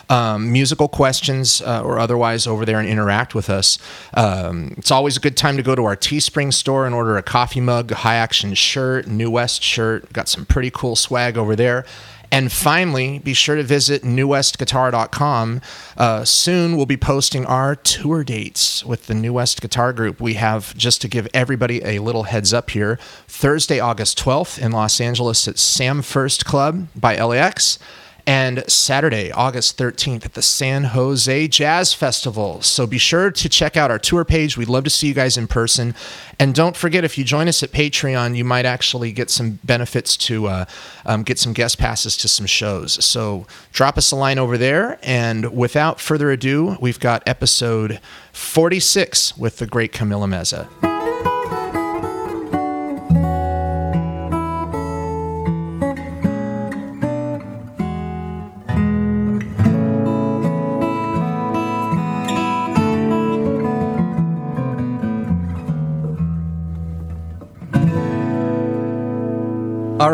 um, 0.08 0.52
musical 0.52 0.88
questions 0.88 1.60
uh, 1.62 1.82
or 1.82 1.98
otherwise 1.98 2.46
over 2.46 2.64
there 2.64 2.78
and 2.78 2.88
interact 2.88 3.34
with 3.34 3.50
us. 3.50 3.78
Um, 4.14 4.74
it's 4.76 4.90
always 4.90 5.16
a 5.16 5.20
good 5.20 5.36
time 5.36 5.56
to 5.56 5.62
go 5.62 5.74
to 5.74 5.84
our 5.84 5.96
Teespring 5.96 6.52
store 6.52 6.86
and 6.86 6.94
order 6.94 7.16
a 7.16 7.22
coffee 7.22 7.60
mug, 7.60 7.90
high 7.90 8.16
action 8.16 8.54
shirt, 8.54 9.06
New 9.06 9.30
West 9.30 9.62
shirt. 9.62 10.12
Got 10.12 10.28
some 10.28 10.46
pretty 10.46 10.70
cool 10.70 10.96
swag 10.96 11.36
over 11.36 11.56
there. 11.56 11.84
And 12.30 12.50
finally, 12.50 13.20
be 13.20 13.34
sure 13.34 13.56
to 13.56 13.62
visit 13.62 14.02
newwestguitar.com. 14.02 15.60
Uh, 15.96 16.24
soon, 16.24 16.76
we'll 16.76 16.86
be 16.86 16.96
posting 16.96 17.46
our 17.46 17.76
tour 17.76 18.24
dates 18.24 18.84
with 18.84 19.06
the 19.06 19.14
New 19.14 19.32
West 19.32 19.60
Guitar 19.60 19.92
Group. 19.92 20.20
We 20.20 20.34
have, 20.34 20.76
just 20.76 21.00
to 21.02 21.08
give 21.08 21.28
everybody 21.32 21.82
a 21.84 22.00
little 22.00 22.24
heads 22.24 22.52
up 22.52 22.70
here, 22.70 22.98
Thursday, 23.28 23.78
August 23.78 24.18
12th 24.18 24.58
in 24.58 24.72
Los 24.72 25.00
Angeles 25.00 25.46
at 25.46 25.58
Sam 25.58 26.02
First 26.02 26.44
Club 26.44 26.88
by 26.96 27.16
LAX 27.16 27.78
and 28.26 28.68
Saturday, 28.70 29.30
August 29.30 29.78
13th 29.78 30.24
at 30.24 30.34
the 30.34 30.42
San 30.42 30.84
Jose 30.84 31.48
Jazz 31.48 31.94
Festival. 31.94 32.60
So 32.60 32.86
be 32.86 32.98
sure 32.98 33.30
to 33.30 33.48
check 33.48 33.76
out 33.76 33.90
our 33.90 33.98
tour 33.98 34.24
page. 34.24 34.56
We'd 34.56 34.68
love 34.68 34.84
to 34.84 34.90
see 34.90 35.06
you 35.06 35.14
guys 35.14 35.36
in 35.36 35.46
person. 35.46 35.94
And 36.38 36.54
don't 36.54 36.76
forget, 36.76 37.04
if 37.04 37.16
you 37.16 37.24
join 37.24 37.46
us 37.46 37.62
at 37.62 37.70
Patreon, 37.70 38.36
you 38.36 38.44
might 38.44 38.66
actually 38.66 39.12
get 39.12 39.30
some 39.30 39.60
benefits 39.62 40.16
to 40.18 40.48
uh, 40.48 40.64
um, 41.04 41.22
get 41.22 41.38
some 41.38 41.52
guest 41.52 41.78
passes 41.78 42.16
to 42.18 42.28
some 42.28 42.46
shows. 42.46 43.04
So 43.04 43.46
drop 43.72 43.96
us 43.96 44.10
a 44.10 44.16
line 44.16 44.38
over 44.38 44.58
there. 44.58 44.98
And 45.02 45.56
without 45.56 46.00
further 46.00 46.32
ado, 46.32 46.76
we've 46.80 47.00
got 47.00 47.22
episode 47.26 48.00
46 48.32 49.38
with 49.38 49.58
the 49.58 49.66
great 49.66 49.92
Camila 49.92 50.28
Meza. 50.28 50.95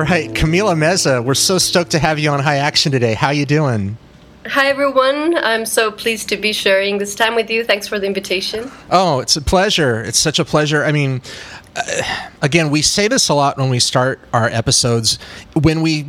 Right, 0.02 0.30
Camila 0.30 0.76
Meza, 0.76 1.24
we're 1.24 1.34
so 1.34 1.58
stoked 1.58 1.90
to 1.90 1.98
have 1.98 2.18
you 2.18 2.30
on 2.30 2.40
High 2.40 2.56
Action 2.56 2.92
today. 2.92 3.14
How 3.14 3.30
you 3.30 3.44
doing? 3.46 3.96
Hi 4.46 4.66
everyone, 4.66 5.36
I'm 5.36 5.64
so 5.64 5.92
pleased 5.92 6.28
to 6.30 6.36
be 6.36 6.52
sharing 6.52 6.98
this 6.98 7.14
time 7.14 7.36
with 7.36 7.48
you. 7.48 7.62
Thanks 7.62 7.86
for 7.86 8.00
the 8.00 8.06
invitation. 8.06 8.70
Oh, 8.90 9.20
it's 9.20 9.36
a 9.36 9.40
pleasure. 9.40 10.02
It's 10.02 10.18
such 10.18 10.38
a 10.40 10.44
pleasure. 10.44 10.82
I 10.84 10.90
mean, 10.90 11.22
uh, 11.76 12.02
again, 12.42 12.70
we 12.70 12.82
say 12.82 13.06
this 13.06 13.28
a 13.28 13.34
lot 13.34 13.56
when 13.56 13.70
we 13.70 13.78
start 13.78 14.18
our 14.32 14.48
episodes. 14.48 15.18
When 15.54 15.80
we 15.80 16.06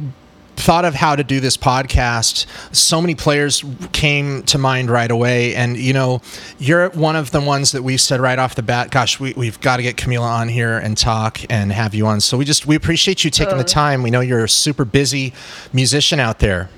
thought 0.55 0.85
of 0.85 0.95
how 0.95 1.15
to 1.15 1.23
do 1.23 1.39
this 1.39 1.57
podcast, 1.57 2.45
so 2.73 3.01
many 3.01 3.15
players 3.15 3.63
came 3.91 4.43
to 4.43 4.57
mind 4.57 4.89
right 4.89 5.11
away. 5.11 5.55
And, 5.55 5.77
you 5.77 5.93
know, 5.93 6.21
you're 6.59 6.89
one 6.91 7.15
of 7.15 7.31
the 7.31 7.41
ones 7.41 7.71
that 7.71 7.83
we 7.83 7.97
said 7.97 8.19
right 8.19 8.39
off 8.39 8.55
the 8.55 8.63
bat, 8.63 8.91
gosh, 8.91 9.19
we, 9.19 9.33
we've 9.33 9.59
got 9.61 9.77
to 9.77 9.83
get 9.83 9.95
Camila 9.95 10.21
on 10.21 10.49
here 10.49 10.77
and 10.77 10.97
talk 10.97 11.41
and 11.49 11.71
have 11.71 11.93
you 11.93 12.07
on. 12.07 12.21
So 12.21 12.37
we 12.37 12.45
just, 12.45 12.65
we 12.65 12.75
appreciate 12.75 13.23
you 13.23 13.31
taking 13.31 13.57
the 13.57 13.63
uh. 13.63 13.67
time. 13.67 14.03
We 14.03 14.11
know 14.11 14.21
you're 14.21 14.45
a 14.45 14.49
super 14.49 14.85
busy 14.85 15.33
musician 15.73 16.19
out 16.19 16.39
there. 16.39 16.69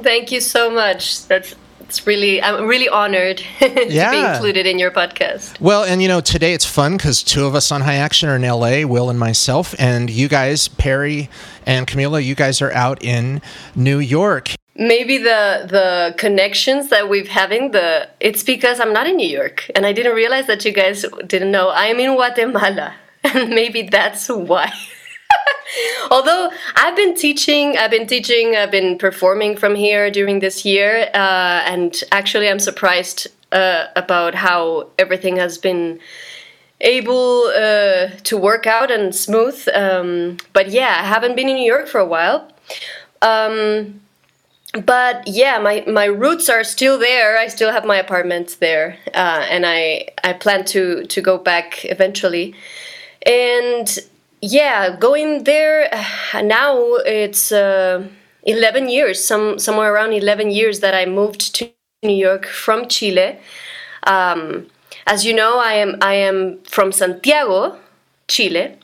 Thank 0.00 0.32
you 0.32 0.40
so 0.40 0.70
much. 0.70 1.26
That's 1.26 1.54
it's 1.94 2.06
really 2.08 2.42
I'm 2.42 2.66
really 2.66 2.88
honored 2.88 3.38
to 3.60 3.68
be 3.68 4.18
included 4.18 4.66
in 4.66 4.80
your 4.80 4.90
podcast. 4.90 5.60
Well, 5.60 5.84
and 5.84 6.02
you 6.02 6.08
know, 6.08 6.20
today 6.20 6.52
it's 6.52 6.64
fun 6.64 6.96
because 6.96 7.22
two 7.22 7.46
of 7.46 7.54
us 7.54 7.70
on 7.70 7.82
High 7.82 7.94
Action 7.94 8.28
are 8.28 8.36
in 8.36 8.42
LA, 8.42 8.84
Will 8.84 9.10
and 9.10 9.18
myself, 9.18 9.74
and 9.78 10.10
you 10.10 10.26
guys, 10.26 10.66
Perry 10.66 11.30
and 11.66 11.86
Camila, 11.86 12.22
you 12.22 12.34
guys 12.34 12.60
are 12.60 12.72
out 12.72 13.02
in 13.04 13.40
New 13.76 14.00
York. 14.00 14.54
Maybe 14.74 15.18
the 15.18 15.66
the 15.70 16.14
connections 16.18 16.88
that 16.88 17.08
we've 17.08 17.28
having 17.28 17.70
the 17.70 18.08
it's 18.18 18.42
because 18.42 18.80
I'm 18.80 18.92
not 18.92 19.06
in 19.06 19.16
New 19.16 19.28
York 19.28 19.70
and 19.76 19.86
I 19.86 19.92
didn't 19.92 20.16
realize 20.16 20.48
that 20.48 20.64
you 20.64 20.72
guys 20.72 21.04
didn't 21.28 21.52
know 21.52 21.70
I'm 21.70 22.00
in 22.00 22.14
Guatemala 22.16 22.92
and 23.24 23.50
maybe 23.50 23.82
that's 23.82 24.28
why. 24.28 24.72
Although 26.10 26.50
I've 26.76 26.96
been 26.96 27.14
teaching, 27.14 27.76
I've 27.76 27.90
been 27.90 28.06
teaching, 28.06 28.56
I've 28.56 28.70
been 28.70 28.98
performing 28.98 29.56
from 29.56 29.74
here 29.74 30.10
during 30.10 30.40
this 30.40 30.64
year, 30.64 31.10
uh, 31.14 31.62
and 31.66 31.94
actually, 32.12 32.48
I'm 32.48 32.58
surprised 32.58 33.28
uh, 33.52 33.86
about 33.96 34.34
how 34.34 34.88
everything 34.98 35.36
has 35.36 35.58
been 35.58 36.00
able 36.80 37.44
uh, 37.56 38.08
to 38.24 38.36
work 38.36 38.66
out 38.66 38.90
and 38.90 39.14
smooth. 39.14 39.66
Um, 39.74 40.36
but 40.52 40.70
yeah, 40.70 40.98
I 41.00 41.04
haven't 41.04 41.36
been 41.36 41.48
in 41.48 41.56
New 41.56 41.66
York 41.66 41.88
for 41.88 41.98
a 41.98 42.06
while. 42.06 42.52
Um, 43.22 44.00
but 44.84 45.26
yeah, 45.26 45.58
my, 45.58 45.84
my 45.86 46.06
roots 46.06 46.48
are 46.48 46.64
still 46.64 46.98
there. 46.98 47.38
I 47.38 47.46
still 47.48 47.70
have 47.70 47.84
my 47.84 47.96
apartment 47.96 48.56
there, 48.60 48.98
uh, 49.14 49.46
and 49.48 49.64
I 49.64 50.08
I 50.24 50.32
plan 50.32 50.64
to 50.66 51.04
to 51.04 51.20
go 51.20 51.38
back 51.38 51.84
eventually. 51.84 52.56
And 53.24 53.98
yeah, 54.44 54.96
going 54.96 55.44
there 55.44 55.88
now 56.42 56.96
it's 57.06 57.50
uh, 57.52 58.06
11 58.42 58.88
years, 58.88 59.24
some 59.24 59.58
somewhere 59.58 59.92
around 59.92 60.12
11 60.12 60.50
years 60.50 60.80
that 60.80 60.94
I 60.94 61.06
moved 61.06 61.54
to 61.56 61.70
New 62.02 62.14
York 62.14 62.46
from 62.46 62.88
Chile. 62.88 63.38
Um, 64.06 64.66
as 65.06 65.24
you 65.24 65.34
know, 65.34 65.58
I 65.58 65.74
am 65.74 65.96
I 66.02 66.14
am 66.14 66.62
from 66.64 66.92
Santiago, 66.92 67.78
Chile, 68.28 68.76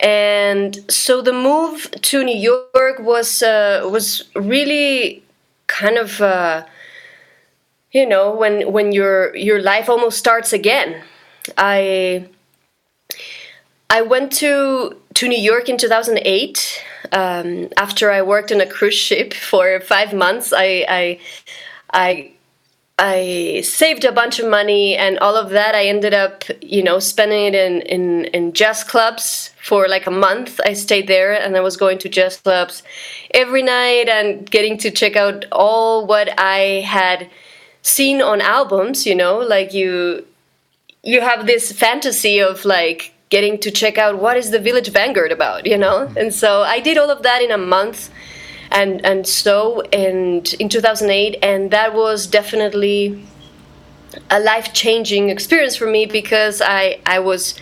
and 0.00 0.78
so 0.90 1.22
the 1.22 1.32
move 1.32 1.90
to 2.02 2.22
New 2.22 2.36
York 2.36 2.98
was 2.98 3.42
uh, 3.42 3.88
was 3.90 4.28
really 4.34 5.22
kind 5.66 5.96
of 5.96 6.20
uh, 6.20 6.64
you 7.92 8.06
know 8.06 8.34
when 8.34 8.70
when 8.72 8.92
your 8.92 9.34
your 9.36 9.62
life 9.62 9.88
almost 9.88 10.18
starts 10.18 10.52
again. 10.52 11.02
I 11.56 12.28
I 13.90 14.02
went 14.02 14.32
to 14.34 14.96
to 15.14 15.28
New 15.28 15.38
York 15.38 15.68
in 15.68 15.76
2008 15.76 16.84
um, 17.12 17.68
after 17.76 18.10
I 18.10 18.22
worked 18.22 18.52
on 18.52 18.60
a 18.60 18.66
cruise 18.66 18.94
ship 18.94 19.34
for 19.50 19.80
five 19.80 20.12
months. 20.12 20.52
I 20.52 20.84
I, 20.88 21.20
I 21.92 22.32
I 22.98 23.60
saved 23.62 24.04
a 24.04 24.10
bunch 24.10 24.40
of 24.40 24.50
money 24.50 24.96
and 24.96 25.20
all 25.20 25.36
of 25.36 25.50
that 25.50 25.76
I 25.76 25.86
ended 25.86 26.12
up, 26.12 26.42
you 26.60 26.82
know, 26.82 26.98
spending 26.98 27.46
it 27.46 27.54
in, 27.54 27.80
in, 27.82 28.24
in 28.26 28.52
jazz 28.52 28.82
clubs 28.82 29.54
for 29.62 29.86
like 29.86 30.08
a 30.08 30.10
month. 30.10 30.60
I 30.64 30.72
stayed 30.72 31.06
there 31.06 31.32
and 31.32 31.56
I 31.56 31.60
was 31.60 31.76
going 31.76 31.98
to 31.98 32.08
jazz 32.08 32.38
clubs 32.38 32.82
every 33.32 33.62
night 33.62 34.08
and 34.08 34.50
getting 34.50 34.78
to 34.78 34.90
check 34.90 35.14
out 35.14 35.44
all 35.52 36.06
what 36.06 36.28
I 36.40 36.82
had 36.84 37.30
seen 37.82 38.20
on 38.20 38.40
albums, 38.40 39.06
you 39.06 39.14
know, 39.14 39.38
like 39.38 39.72
you 39.72 40.26
you 41.04 41.20
have 41.20 41.46
this 41.46 41.70
fantasy 41.70 42.40
of 42.40 42.64
like 42.64 43.14
getting 43.28 43.58
to 43.58 43.70
check 43.70 43.98
out 43.98 44.18
what 44.18 44.36
is 44.36 44.50
the 44.50 44.58
Village 44.58 44.90
Vanguard 44.90 45.32
about, 45.32 45.66
you 45.66 45.76
know? 45.76 46.12
And 46.16 46.32
so 46.32 46.62
I 46.62 46.80
did 46.80 46.96
all 46.96 47.10
of 47.10 47.22
that 47.22 47.42
in 47.42 47.50
a 47.50 47.58
month 47.58 48.10
and 48.70 49.04
and 49.04 49.26
so 49.26 49.80
and 49.92 50.54
in 50.58 50.68
2008 50.68 51.38
and 51.42 51.70
that 51.70 51.94
was 51.94 52.26
definitely 52.26 53.24
a 54.30 54.40
life-changing 54.40 55.30
experience 55.30 55.76
for 55.76 55.86
me 55.86 56.06
because 56.06 56.60
I 56.60 57.00
I 57.06 57.18
was 57.18 57.54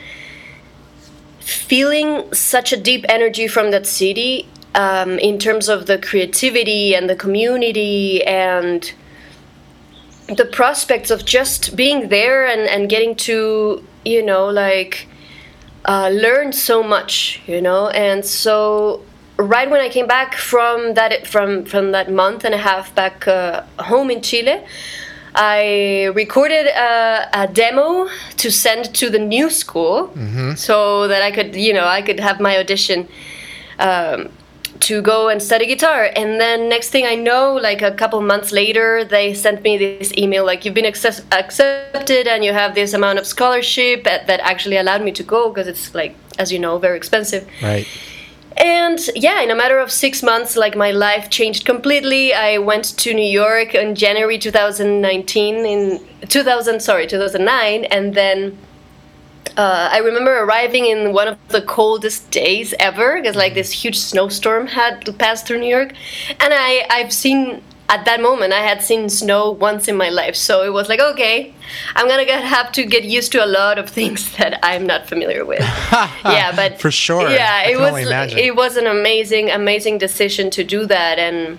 feeling 1.40 2.32
such 2.32 2.72
a 2.72 2.76
deep 2.76 3.04
energy 3.08 3.46
from 3.46 3.70
that 3.70 3.86
city 3.86 4.48
um, 4.74 5.18
in 5.20 5.38
terms 5.38 5.68
of 5.68 5.86
the 5.86 5.98
creativity 5.98 6.94
and 6.94 7.08
the 7.08 7.16
community 7.16 8.24
and 8.24 8.92
the 10.28 10.44
prospects 10.44 11.10
of 11.10 11.24
just 11.24 11.76
being 11.76 12.08
there 12.08 12.46
and, 12.46 12.62
and 12.62 12.88
getting 12.88 13.14
to 13.14 13.84
you 14.04 14.24
know 14.24 14.46
like 14.48 15.06
uh, 15.86 16.10
learn 16.12 16.52
so 16.52 16.82
much 16.82 17.40
you 17.46 17.60
know 17.60 17.88
and 17.88 18.24
so 18.24 19.02
right 19.38 19.70
when 19.70 19.80
I 19.80 19.88
came 19.88 20.06
back 20.06 20.34
from 20.34 20.94
that 20.94 21.26
from 21.26 21.64
from 21.64 21.92
that 21.92 22.10
month 22.10 22.44
and 22.44 22.54
a 22.54 22.58
half 22.58 22.94
back 22.94 23.28
uh, 23.28 23.62
home 23.78 24.10
in 24.10 24.22
Chile, 24.22 24.64
I 25.34 26.06
recorded 26.14 26.66
a, 26.66 27.28
a, 27.42 27.46
demo 27.46 28.08
to 28.38 28.50
send 28.50 28.94
to 28.94 29.10
the 29.10 29.18
new 29.18 29.50
school 29.50 30.08
mm-hmm. 30.08 30.54
so 30.54 31.08
that 31.08 31.22
I 31.22 31.30
could 31.30 31.54
you 31.54 31.72
know 31.72 31.84
I 31.84 32.02
could 32.02 32.20
have 32.20 32.40
my 32.40 32.58
audition. 32.58 33.08
Um, 33.78 34.30
to 34.80 35.02
go 35.02 35.28
and 35.28 35.42
study 35.42 35.66
guitar. 35.66 36.10
And 36.14 36.40
then 36.40 36.68
next 36.68 36.90
thing 36.90 37.06
i 37.06 37.14
know 37.14 37.54
like 37.54 37.82
a 37.82 37.92
couple 37.92 38.20
months 38.20 38.52
later 38.52 39.04
they 39.04 39.34
sent 39.34 39.62
me 39.62 39.76
this 39.76 40.12
email 40.16 40.44
like 40.44 40.64
you've 40.64 40.74
been 40.74 40.86
access- 40.86 41.24
accepted 41.32 42.26
and 42.26 42.44
you 42.44 42.52
have 42.52 42.74
this 42.74 42.92
amount 42.92 43.18
of 43.18 43.26
scholarship 43.26 44.04
that, 44.04 44.26
that 44.26 44.40
actually 44.40 44.76
allowed 44.76 45.02
me 45.02 45.12
to 45.12 45.22
go 45.22 45.48
because 45.48 45.66
it's 45.66 45.94
like 45.94 46.14
as 46.38 46.52
you 46.52 46.58
know 46.58 46.78
very 46.78 46.96
expensive. 46.96 47.48
Right. 47.62 47.86
And 48.56 48.98
yeah, 49.14 49.42
in 49.42 49.50
a 49.50 49.54
matter 49.54 49.78
of 49.78 49.92
six 49.92 50.22
months, 50.22 50.56
like 50.56 50.74
my 50.76 50.90
life 50.90 51.28
changed 51.28 51.66
completely. 51.66 52.32
I 52.32 52.56
went 52.56 52.96
to 52.98 53.12
New 53.12 53.30
York 53.42 53.74
in 53.74 53.94
January 53.94 54.38
2019, 54.38 55.66
in 55.66 56.06
2000, 56.28 56.80
sorry, 56.80 57.06
2009, 57.06 57.84
and 57.84 58.14
then 58.14 58.56
uh, 59.56 59.88
I 59.90 59.98
remember 59.98 60.32
arriving 60.38 60.86
in 60.86 61.12
one 61.12 61.28
of 61.28 61.38
the 61.48 61.62
coldest 61.62 62.30
days 62.30 62.74
ever 62.78 63.20
because 63.20 63.36
like 63.36 63.54
this 63.54 63.72
huge 63.72 63.98
snowstorm 63.98 64.66
had 64.66 65.18
passed 65.18 65.46
through 65.46 65.60
New 65.60 65.68
York, 65.68 65.92
and 66.28 66.52
I 66.54 66.86
I've 66.90 67.12
seen 67.12 67.62
at 67.88 68.04
that 68.04 68.20
moment 68.20 68.52
I 68.52 68.60
had 68.60 68.82
seen 68.82 69.08
snow 69.08 69.50
once 69.50 69.88
in 69.88 69.96
my 69.96 70.10
life, 70.10 70.36
so 70.36 70.62
it 70.62 70.72
was 70.72 70.88
like 70.88 71.00
okay, 71.00 71.54
I'm 71.94 72.06
gonna 72.06 72.26
get, 72.26 72.44
have 72.44 72.70
to 72.72 72.84
get 72.84 73.04
used 73.04 73.32
to 73.32 73.44
a 73.44 73.46
lot 73.46 73.78
of 73.78 73.88
things 73.88 74.30
that 74.36 74.58
I'm 74.62 74.86
not 74.86 75.08
familiar 75.08 75.44
with. 75.44 75.60
yeah, 76.24 76.52
but 76.54 76.78
for 76.80 76.90
sure. 76.90 77.30
Yeah, 77.30 77.68
it 77.68 77.78
was 77.78 78.32
it 78.36 78.56
was 78.56 78.76
an 78.76 78.86
amazing 78.86 79.50
amazing 79.50 79.98
decision 79.98 80.50
to 80.50 80.64
do 80.64 80.84
that, 80.86 81.18
and 81.18 81.58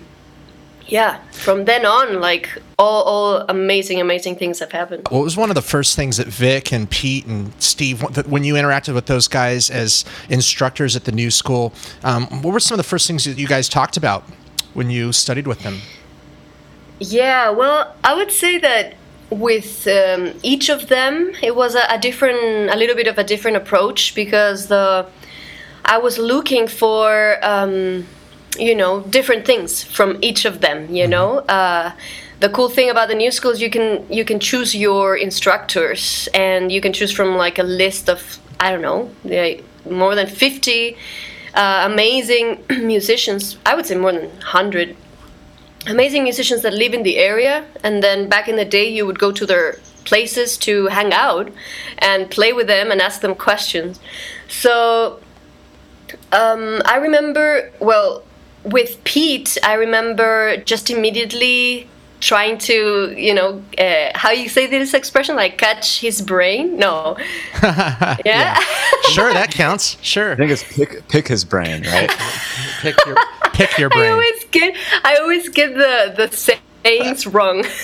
yeah, 0.88 1.20
from 1.32 1.64
then 1.66 1.84
on, 1.84 2.20
like 2.20 2.48
all, 2.78 3.02
all 3.04 3.44
amazing, 3.48 4.00
amazing 4.00 4.36
things 4.36 4.58
have 4.58 4.72
happened. 4.72 5.06
What 5.10 5.22
was 5.22 5.36
one 5.36 5.50
of 5.50 5.54
the 5.54 5.62
first 5.62 5.96
things 5.96 6.16
that 6.16 6.26
Vic 6.26 6.72
and 6.72 6.90
Pete 6.90 7.26
and 7.26 7.52
Steve, 7.62 8.02
when 8.26 8.44
you 8.44 8.54
interacted 8.54 8.94
with 8.94 9.06
those 9.06 9.28
guys 9.28 9.70
as 9.70 10.04
instructors 10.28 10.96
at 10.96 11.04
the 11.04 11.12
new 11.12 11.30
school, 11.30 11.72
um, 12.04 12.26
what 12.42 12.52
were 12.52 12.60
some 12.60 12.74
of 12.74 12.78
the 12.78 12.88
first 12.88 13.06
things 13.06 13.24
that 13.24 13.38
you 13.38 13.46
guys 13.46 13.68
talked 13.68 13.96
about 13.96 14.24
when 14.74 14.90
you 14.90 15.12
studied 15.12 15.46
with 15.46 15.60
them? 15.60 15.80
Yeah, 17.00 17.50
well, 17.50 17.94
I 18.02 18.14
would 18.14 18.32
say 18.32 18.58
that 18.58 18.94
with 19.30 19.86
um, 19.86 20.32
each 20.42 20.70
of 20.70 20.88
them, 20.88 21.32
it 21.42 21.54
was 21.54 21.74
a, 21.74 21.82
a, 21.90 21.98
different, 21.98 22.70
a 22.70 22.76
little 22.76 22.96
bit 22.96 23.06
of 23.06 23.18
a 23.18 23.24
different 23.24 23.56
approach 23.58 24.14
because 24.14 24.68
the 24.68 25.06
I 25.84 25.96
was 25.96 26.18
looking 26.18 26.68
for, 26.68 27.38
um, 27.42 28.06
you 28.58 28.74
know, 28.74 29.00
different 29.02 29.44
things 29.46 29.82
from 29.82 30.18
each 30.22 30.44
of 30.44 30.60
them. 30.60 30.94
You 30.94 31.04
mm-hmm. 31.04 31.10
know, 31.10 31.38
uh, 31.38 31.92
the 32.40 32.48
cool 32.48 32.68
thing 32.68 32.90
about 32.90 33.08
the 33.08 33.14
new 33.14 33.30
schools, 33.30 33.60
you 33.60 33.70
can 33.70 34.06
you 34.10 34.24
can 34.24 34.40
choose 34.40 34.74
your 34.74 35.16
instructors, 35.16 36.28
and 36.34 36.70
you 36.70 36.80
can 36.80 36.92
choose 36.92 37.12
from 37.12 37.36
like 37.36 37.58
a 37.58 37.64
list 37.64 38.08
of 38.08 38.38
I 38.60 38.72
don't 38.72 38.82
know, 38.82 39.10
more 39.88 40.14
than 40.14 40.26
fifty 40.26 40.96
uh, 41.54 41.88
amazing 41.90 42.64
musicians. 42.70 43.58
I 43.66 43.74
would 43.74 43.86
say 43.86 43.96
more 43.96 44.12
than 44.12 44.30
hundred 44.40 44.96
amazing 45.86 46.22
musicians 46.22 46.62
that 46.62 46.72
live 46.72 46.92
in 46.92 47.02
the 47.02 47.16
area 47.16 47.64
and 47.82 48.02
then 48.02 48.28
back 48.28 48.48
in 48.48 48.56
the 48.56 48.64
day 48.64 48.88
you 48.88 49.06
would 49.06 49.18
go 49.18 49.32
to 49.32 49.46
their 49.46 49.78
places 50.04 50.56
to 50.58 50.86
hang 50.86 51.12
out 51.12 51.50
and 51.98 52.30
play 52.30 52.52
with 52.52 52.66
them 52.66 52.90
and 52.90 53.00
ask 53.00 53.20
them 53.20 53.34
questions 53.34 54.00
so 54.48 55.20
um, 56.32 56.82
i 56.84 56.96
remember 56.96 57.70
well 57.80 58.22
with 58.70 59.02
pete 59.04 59.56
i 59.62 59.74
remember 59.74 60.56
just 60.64 60.90
immediately 60.90 61.88
trying 62.20 62.58
to 62.58 63.14
you 63.16 63.32
know 63.32 63.62
uh, 63.78 64.10
how 64.14 64.30
you 64.32 64.48
say 64.48 64.66
this 64.66 64.92
expression 64.92 65.36
like 65.36 65.56
catch 65.56 66.00
his 66.00 66.20
brain? 66.20 66.76
No. 66.76 67.16
Yeah, 67.62 68.16
yeah. 68.24 68.60
sure 69.10 69.32
that 69.32 69.50
counts. 69.52 69.96
Sure. 70.02 70.32
I 70.32 70.36
think 70.36 70.50
it's 70.50 70.64
pick, 70.76 71.06
pick 71.08 71.28
his 71.28 71.44
brain 71.44 71.82
right? 71.84 72.10
Pick 72.80 72.96
your 73.06 73.16
pick 73.52 73.78
your 73.78 73.88
brain. 73.90 74.04
i 74.06 74.08
always 74.10 74.44
get 74.50 74.76
i 75.04 75.16
always 75.16 75.48
get 75.48 75.74
the 75.74 76.14
the 76.16 76.28
sayings 76.36 77.26
wrong. 77.26 77.64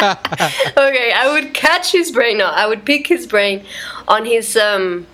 Okay 0.00 1.12
i 1.12 1.28
would 1.32 1.54
catch 1.54 1.90
his 1.92 2.12
brain 2.12 2.38
no 2.38 2.46
i 2.46 2.66
would 2.66 2.84
pick 2.84 3.06
his 3.08 3.26
brain 3.26 3.64
on 4.06 4.24
his 4.24 4.56
um 4.56 5.06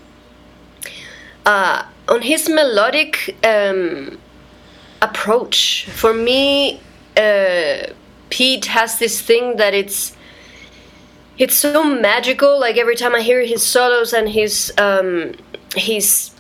uh 1.47 1.85
on 2.09 2.23
his 2.23 2.49
melodic 2.49 3.37
um 3.45 4.19
approach 5.03 5.87
for 5.91 6.15
me 6.15 6.81
uh, 7.17 7.93
Pete 8.31 8.67
has 8.67 8.99
this 8.99 9.21
thing 9.21 9.57
that 9.57 9.75
it's 9.75 10.17
it's 11.39 11.55
so 11.55 11.85
magical. 11.85 12.59
Like 12.59 12.77
every 12.77 12.97
time 12.97 13.15
I 13.15 13.21
hear 13.21 13.45
his 13.45 13.63
solos 13.63 14.13
and 14.13 14.29
his 14.29 14.73
um, 14.79 15.35
his 15.77 16.31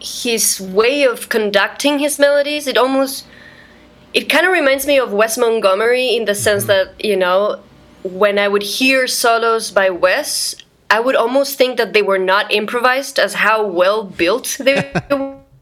his 0.00 0.60
way 0.60 1.04
of 1.04 1.28
conducting 1.28 1.98
his 1.98 2.18
melodies, 2.18 2.66
it 2.66 2.76
almost 2.76 3.26
it 4.14 4.28
kind 4.28 4.46
of 4.46 4.52
reminds 4.52 4.86
me 4.86 4.98
of 4.98 5.12
Wes 5.12 5.38
Montgomery 5.38 6.14
in 6.14 6.24
the 6.26 6.34
sense 6.34 6.64
mm-hmm. 6.64 6.94
that 6.94 7.04
you 7.04 7.16
know 7.16 7.60
when 8.02 8.38
I 8.38 8.48
would 8.48 8.62
hear 8.62 9.06
solos 9.06 9.70
by 9.70 9.90
Wes, 9.90 10.56
I 10.92 11.00
would 11.00 11.16
almost 11.16 11.56
think 11.56 11.78
that 11.78 11.94
they 11.94 12.02
were 12.02 12.18
not 12.18 12.52
improvised 12.52 13.18
as 13.18 13.32
how 13.32 13.66
well 13.66 14.04
built 14.04 14.58
they 14.60 14.92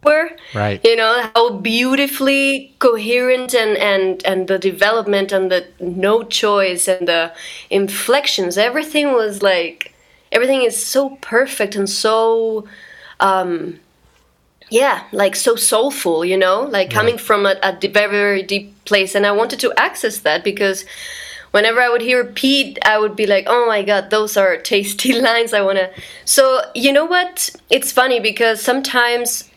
were. 0.02 0.30
Right. 0.52 0.80
You 0.84 0.96
know 0.96 1.30
how 1.34 1.50
beautifully 1.58 2.74
coherent 2.80 3.54
and 3.54 3.76
and 3.78 4.26
and 4.26 4.48
the 4.48 4.58
development 4.58 5.30
and 5.30 5.50
the 5.50 5.68
no 5.78 6.24
choice 6.24 6.88
and 6.88 7.06
the 7.06 7.32
inflections. 7.70 8.58
Everything 8.58 9.12
was 9.12 9.40
like 9.40 9.94
everything 10.32 10.62
is 10.62 10.76
so 10.84 11.16
perfect 11.20 11.76
and 11.76 11.88
so. 11.88 12.66
Um, 13.20 13.78
yeah 14.72 15.02
like 15.10 15.34
so 15.34 15.56
soulful 15.56 16.24
you 16.24 16.36
know 16.36 16.62
like 16.62 16.90
coming 16.90 17.18
from 17.18 17.44
a, 17.44 17.56
a 17.62 17.72
very 17.88 18.08
very 18.08 18.42
deep 18.42 18.72
place 18.84 19.16
and 19.16 19.26
i 19.26 19.32
wanted 19.32 19.58
to 19.58 19.72
access 19.76 20.20
that 20.20 20.44
because 20.44 20.84
whenever 21.50 21.80
i 21.80 21.88
would 21.88 22.02
hear 22.02 22.24
pete 22.24 22.78
i 22.84 22.98
would 22.98 23.16
be 23.16 23.26
like 23.26 23.44
oh 23.46 23.66
my 23.66 23.82
god 23.82 24.10
those 24.10 24.36
are 24.36 24.56
tasty 24.56 25.12
lines 25.20 25.52
i 25.52 25.60
want 25.60 25.78
to 25.78 25.90
so 26.24 26.60
you 26.74 26.92
know 26.92 27.04
what? 27.04 27.50
It's 27.70 27.92
funny 27.92 28.20
because 28.20 28.62
sometimes 28.62 29.48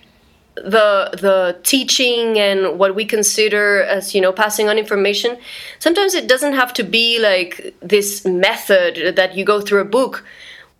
the 0.55 1.09
the 1.19 1.59
teaching 1.63 2.38
and 2.38 2.77
what 2.77 2.93
we 2.95 3.05
consider 3.05 3.83
as 3.83 4.13
you 4.13 4.21
know 4.21 4.31
passing 4.31 4.69
on 4.69 4.77
information 4.77 5.38
sometimes 5.79 6.13
it 6.13 6.27
doesn't 6.27 6.53
have 6.53 6.71
to 6.73 6.83
be 6.83 7.19
like 7.19 7.73
this 7.81 8.23
method 8.23 9.15
that 9.15 9.35
you 9.35 9.43
go 9.43 9.62
through 9.62 9.81
a 9.81 9.85
book 9.85 10.23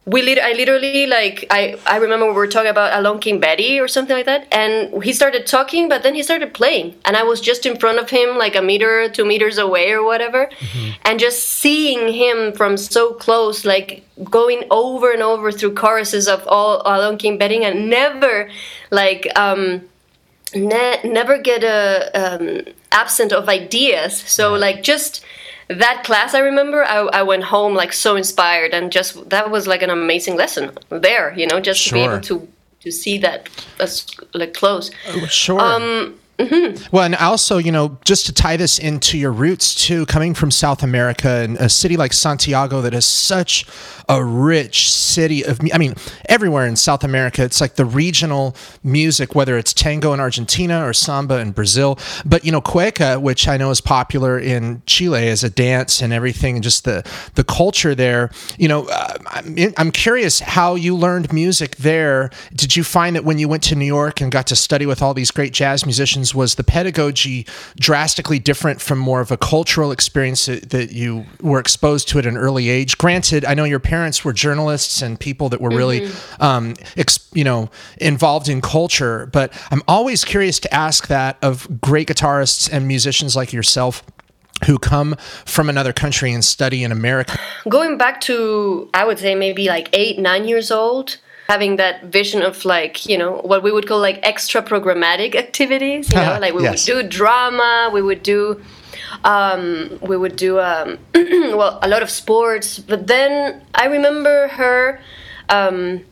we 0.06 0.22
lit- 0.22 0.40
I 0.40 0.52
literally 0.54 1.08
like 1.08 1.46
I 1.50 1.78
I 1.86 1.98
remember 1.98 2.26
we 2.28 2.34
were 2.34 2.48
talking 2.48 2.70
about 2.70 2.98
Along 3.00 3.20
Came 3.20 3.40
Betty 3.40 3.80
or 3.80 3.88
something 3.88 4.16
like 4.16 4.26
that, 4.26 4.48
and 4.52 5.02
he 5.04 5.14
started 5.14 5.48
talking, 5.48 5.88
but 5.88 6.04
then 6.04 6.14
he 6.14 6.24
started 6.24 6.54
playing, 6.54 6.96
and 7.06 7.16
I 7.16 7.24
was 7.24 7.40
just 7.40 7.66
in 7.66 7.78
front 7.78 8.00
of 8.00 8.10
him, 8.10 8.38
like 8.38 8.56
a 8.56 8.62
meter, 8.62 9.08
two 9.08 9.24
meters 9.24 9.58
away 9.58 9.92
or 9.92 10.04
whatever, 10.04 10.50
and 11.04 11.20
just 11.20 11.48
seeing 11.48 12.14
him 12.14 12.52
from 12.52 12.76
so 12.76 13.14
close, 13.14 13.64
like 13.64 14.04
going 14.30 14.66
over 14.70 15.12
and 15.12 15.22
over 15.24 15.52
through 15.52 15.74
choruses 15.76 16.28
of 16.28 16.46
all 16.48 16.82
Along 16.86 17.18
Came 17.18 17.38
Betty, 17.38 17.64
and 17.64 17.90
never 17.90 18.50
like 18.92 19.28
um 19.38 19.84
ne- 20.54 21.02
never 21.04 21.38
get 21.38 21.64
a 21.64 22.12
um, 22.14 22.62
absent 22.92 23.32
of 23.32 23.48
ideas. 23.48 24.18
So 24.18 24.54
like 24.54 24.84
just 24.84 25.24
that 25.70 26.04
class, 26.04 26.34
I 26.34 26.40
remember 26.40 26.84
I, 26.84 27.00
I 27.00 27.24
went 27.24 27.44
home 27.44 27.74
like 27.74 27.94
so 27.94 28.16
inspired 28.16 28.74
and 28.74 28.92
just 28.92 29.30
that 29.30 29.50
was 29.50 29.68
like 29.68 29.82
an 29.82 29.90
amazing 29.90 30.36
lesson 30.36 30.72
there. 30.90 31.34
You 31.38 31.48
know, 31.48 31.60
just 31.60 31.88
to 31.88 31.94
be 31.94 32.02
able 32.02 32.22
to 32.22 32.48
to 32.82 32.92
see 32.92 33.18
that 33.20 33.50
as 33.80 34.06
like 34.34 34.54
close. 34.54 34.92
Sure. 35.30 35.60
Um, 35.60 36.20
Well, 36.92 37.04
and 37.04 37.16
also, 37.16 37.58
you 37.58 37.72
know, 37.72 37.98
just 38.04 38.26
to 38.26 38.34
tie 38.34 38.58
this 38.58 38.80
into 38.80 39.18
your 39.18 39.32
roots 39.32 39.76
too, 39.76 40.06
coming 40.08 40.34
from 40.34 40.52
South 40.52 40.84
America 40.84 41.30
and 41.30 41.58
a 41.58 41.70
city 41.70 41.96
like 41.96 42.12
Santiago 42.14 42.82
that 42.82 42.94
is 42.94 43.06
such 43.06 43.66
a 44.10 44.24
rich 44.24 44.92
city 44.92 45.44
of, 45.46 45.60
I 45.74 45.78
mean, 45.78 45.94
everywhere 46.28 46.66
in 46.68 46.76
South 46.76 47.04
America, 47.04 47.44
it's 47.44 47.62
like 47.62 47.76
the 47.76 47.86
regional 47.86 48.56
music, 48.84 49.36
whether 49.36 49.58
it's 49.58 49.74
tango 49.74 50.12
in 50.12 50.20
Argentina 50.20 50.86
or 50.86 50.92
samba 50.92 51.40
in 51.40 51.52
Brazil. 51.52 51.98
But, 52.26 52.44
you 52.44 52.52
know, 52.52 52.62
cueca, 52.62 53.22
which 53.22 53.48
I 53.48 53.58
know 53.58 53.70
is 53.70 53.80
popular 53.80 54.38
in 54.38 54.82
Chile 54.86 55.28
as 55.30 55.44
a 55.44 55.50
dance 55.50 56.02
and 56.02 56.12
everything, 56.12 56.56
and 56.56 56.64
just 56.64 56.84
the, 56.84 57.08
the 57.36 57.44
culture 57.44 57.96
there, 57.96 58.30
you 58.58 58.68
know, 58.68 58.88
uh, 58.90 59.18
I'm, 59.28 59.74
I'm 59.78 59.92
curious 59.92 60.40
how 60.40 60.76
you 60.76 60.96
learned 60.96 61.32
music 61.32 61.78
there. 61.78 62.30
Did 62.54 62.76
you 62.76 62.84
find 62.84 63.16
that 63.16 63.24
when 63.24 63.40
you 63.40 63.48
went 63.48 63.64
to 63.64 63.76
New 63.76 63.86
York 63.86 64.20
and 64.20 64.32
got 64.32 64.48
to 64.48 64.56
study 64.56 64.86
with 64.86 65.02
all 65.02 65.14
these 65.14 65.32
great 65.32 65.54
jazz 65.54 65.86
musicians, 65.86 66.23
was 66.32 66.54
the 66.54 66.64
pedagogy 66.64 67.48
drastically 67.80 68.38
different 68.38 68.82
from 68.82 69.00
more 69.00 69.20
of 69.20 69.32
a 69.32 69.38
cultural 69.38 69.92
experience 69.92 70.46
that, 70.46 70.92
you 70.94 71.26
were 71.42 71.60
exposed 71.60 72.08
to 72.10 72.20
at 72.20 72.28
an 72.28 72.38
early 72.38 72.70
age? 72.70 73.00
Granted, 73.00 73.46
I 73.46 73.56
know 73.56 73.64
your 73.64 73.80
parents 73.80 74.24
were 74.24 74.32
journalists 74.32 75.02
and 75.02 75.20
people 75.20 75.50
that 75.50 75.60
were 75.60 75.72
really, 75.72 76.08
um, 76.40 76.76
ex, 76.96 77.28
you 77.34 77.44
know, 77.44 77.72
involved 77.98 78.48
in 78.48 78.62
culture, 78.62 79.26
but 79.32 79.52
I'm 79.72 79.82
always 79.88 80.24
curious 80.24 80.60
to 80.60 80.74
ask 80.74 81.08
that 81.08 81.38
of 81.42 81.82
great 81.82 82.10
guitarists 82.10 82.72
and 82.72 82.88
musicians 82.88 83.36
like 83.36 83.54
yourself 83.54 84.04
who 84.66 84.78
come 84.78 85.16
from 85.46 85.70
another 85.70 85.94
country 85.94 86.32
and 86.32 86.44
study 86.44 86.84
in 86.84 86.92
America. 86.92 87.38
going 87.68 87.98
back 87.98 88.22
to 88.22 88.90
I 88.94 89.06
would 89.06 89.20
say 89.20 89.36
maybe 89.36 89.68
like 89.68 89.90
eight, 89.94 90.20
nine 90.20 90.48
years 90.48 90.72
old, 90.72 91.18
having 91.48 91.76
that 91.78 92.06
vision 92.06 92.42
of 92.42 92.66
like, 92.66 93.06
you 93.06 93.18
know, 93.18 93.38
what 93.44 93.64
we 93.64 93.72
would 93.72 93.88
call 93.88 94.00
like 94.00 94.20
extra 94.24 94.62
programmatic 94.62 95.36
activities. 95.46 96.10
You 96.10 96.16
know, 96.18 96.38
like 96.40 96.54
we 96.54 96.64
Yes. 96.64 96.88
would 96.88 97.04
do 97.04 97.08
drama, 97.08 97.90
we 97.94 98.02
would 98.02 98.24
do 98.24 98.62
um, 99.24 100.00
we 100.02 100.18
would 100.18 100.36
do 100.36 100.60
um, 100.60 100.98
well 101.16 101.80
a 101.82 101.88
lot 101.88 102.02
of 102.02 102.10
sports. 102.10 102.80
But 102.80 103.08
then 103.08 103.62
I 103.76 103.86
remember 103.86 104.48
her 104.50 105.00
um, 105.50 106.04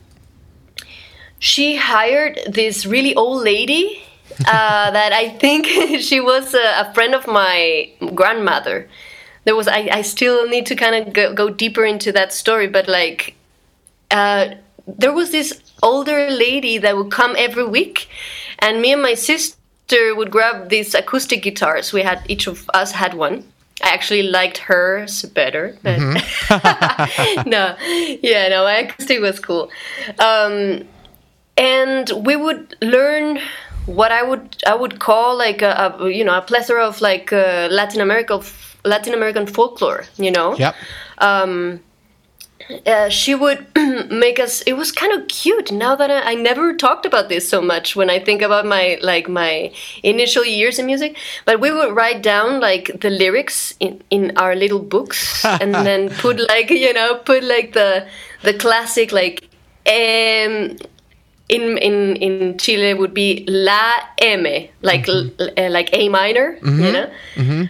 she 1.40 1.76
hired 1.76 2.40
this 2.48 2.86
really 2.86 3.16
old 3.16 3.44
lady 3.44 4.02
uh, 4.46 4.92
that 4.92 5.12
I 5.14 5.30
think 5.30 5.66
she 6.00 6.20
was 6.20 6.54
a, 6.54 6.82
a 6.90 6.94
friend 6.94 7.14
of 7.16 7.28
my 7.28 7.92
grandmother. 8.16 8.88
There 9.44 9.56
was 9.56 9.68
I, 9.68 9.90
I 9.92 10.02
still 10.04 10.48
need 10.48 10.66
to 10.68 10.76
kind 10.76 10.96
of 10.96 11.14
go, 11.14 11.34
go 11.34 11.50
deeper 11.50 11.84
into 11.84 12.12
that 12.12 12.32
story, 12.34 12.68
but 12.68 12.88
like 12.88 13.36
uh, 14.12 14.56
there 14.88 15.14
was 15.14 15.32
this 15.32 15.60
older 15.84 16.30
lady 16.30 16.78
that 16.78 16.96
would 16.98 17.12
come 17.12 17.36
every 17.38 17.66
week, 17.66 18.10
and 18.60 18.82
me 18.82 18.94
and 18.94 19.02
my 19.02 19.14
sister 19.14 20.16
would 20.16 20.32
grab 20.32 20.70
these 20.70 20.94
acoustic 20.94 21.44
guitars. 21.44 21.94
We 21.94 22.02
had 22.02 22.22
each 22.28 22.48
of 22.48 22.70
us 22.74 22.92
had 22.92 23.14
one. 23.14 23.44
I 23.84 23.90
actually 23.90 24.24
liked 24.24 24.60
hers 24.60 25.24
better. 25.24 25.78
But 25.82 25.98
no, 27.46 27.76
yeah, 28.22 28.48
no, 28.50 28.64
my 28.64 28.78
acoustic 28.84 29.20
was 29.22 29.40
cool. 29.40 29.72
Um, 30.20 30.88
and 31.58 32.12
we 32.26 32.36
would 32.36 32.76
learn 32.82 33.40
what 33.86 34.12
I 34.12 34.24
would 34.24 34.64
I 34.68 34.76
would 34.76 35.00
call 35.00 35.38
like 35.38 35.62
a, 35.62 35.96
a 36.00 36.10
you 36.10 36.24
know 36.24 36.38
a 36.38 36.42
plethora 36.42 36.86
of 36.86 37.02
like 37.02 37.34
uh, 37.34 37.68
Latin 37.72 38.02
American 38.02 38.42
Latin 38.86 39.14
American 39.14 39.48
folklore. 39.48 40.06
You 40.18 40.32
know. 40.32 40.56
Yep. 40.56 40.76
Uh, 42.86 43.10
she 43.10 43.36
would 43.36 43.66
make 44.10 44.40
us 44.40 44.62
it 44.62 44.74
was 44.74 44.92
kind 44.92 45.14
of 45.14 45.28
cute 45.28 45.72
now 45.72 45.96
that 45.96 46.10
I, 46.10 46.32
I 46.32 46.36
never 46.36 46.76
talked 46.76 47.06
about 47.06 47.30
this 47.30 47.48
so 47.48 47.62
much 47.62 47.96
when 47.96 48.10
i 48.10 48.20
think 48.20 48.42
about 48.42 48.66
my 48.66 48.98
like 49.02 49.28
my 49.30 49.72
initial 50.04 50.46
years 50.46 50.80
in 50.80 50.86
music 50.86 51.18
but 51.46 51.60
we 51.60 51.72
would 51.72 51.96
write 51.96 52.22
down 52.22 52.60
like 52.60 53.02
the 53.02 53.10
lyrics 53.10 53.74
in, 53.80 54.02
in 54.10 54.38
our 54.38 54.56
little 54.56 54.80
books 54.80 55.44
and 55.62 55.74
then 55.74 56.10
put 56.10 56.40
like 56.50 56.70
you 56.70 56.94
know 56.94 57.16
put 57.16 57.44
like 57.44 57.74
the 57.74 58.08
the 58.44 58.54
classic 58.54 59.12
like 59.12 59.48
um 59.88 60.78
in 61.52 61.78
in 61.78 62.16
in 62.16 62.58
Chile 62.58 62.94
would 62.94 63.14
be 63.14 63.44
la 63.48 63.92
m 64.20 64.44
like 64.82 65.08
l- 65.10 65.30
uh, 65.58 65.70
like 65.78 65.90
A 65.94 66.10
minor, 66.10 66.58
you 66.64 66.92
know, 66.96 67.08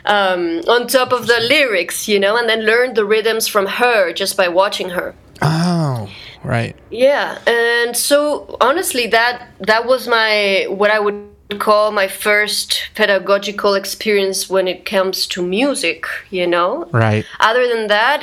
um, 0.05 0.41
on 0.67 0.87
top 0.87 1.11
of 1.11 1.27
the 1.27 1.39
lyrics, 1.53 2.07
you 2.07 2.19
know, 2.19 2.37
and 2.37 2.47
then 2.47 2.61
learn 2.71 2.93
the 2.93 3.03
rhythms 3.03 3.47
from 3.47 3.65
her 3.81 4.13
just 4.13 4.37
by 4.37 4.47
watching 4.47 4.89
her. 4.91 5.13
Oh, 5.41 6.07
right. 6.43 6.75
Yeah, 6.91 7.39
and 7.47 7.97
so 7.97 8.57
honestly, 8.61 9.07
that 9.07 9.35
that 9.59 9.85
was 9.85 10.07
my 10.07 10.67
what 10.69 10.91
I 10.91 10.99
would 10.99 11.59
call 11.59 11.91
my 11.91 12.07
first 12.07 12.67
pedagogical 12.95 13.73
experience 13.73 14.49
when 14.49 14.67
it 14.67 14.85
comes 14.85 15.27
to 15.33 15.41
music. 15.41 16.05
You 16.29 16.47
know, 16.47 16.87
Right. 16.91 17.25
other 17.39 17.67
than 17.67 17.87
that 17.87 18.19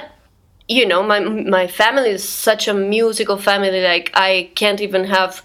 you 0.68 0.86
know 0.86 1.02
my 1.02 1.20
my 1.20 1.66
family 1.66 2.10
is 2.10 2.28
such 2.28 2.68
a 2.68 2.74
musical 2.74 3.36
family 3.36 3.82
like 3.82 4.10
i 4.14 4.50
can't 4.54 4.80
even 4.80 5.04
have 5.04 5.42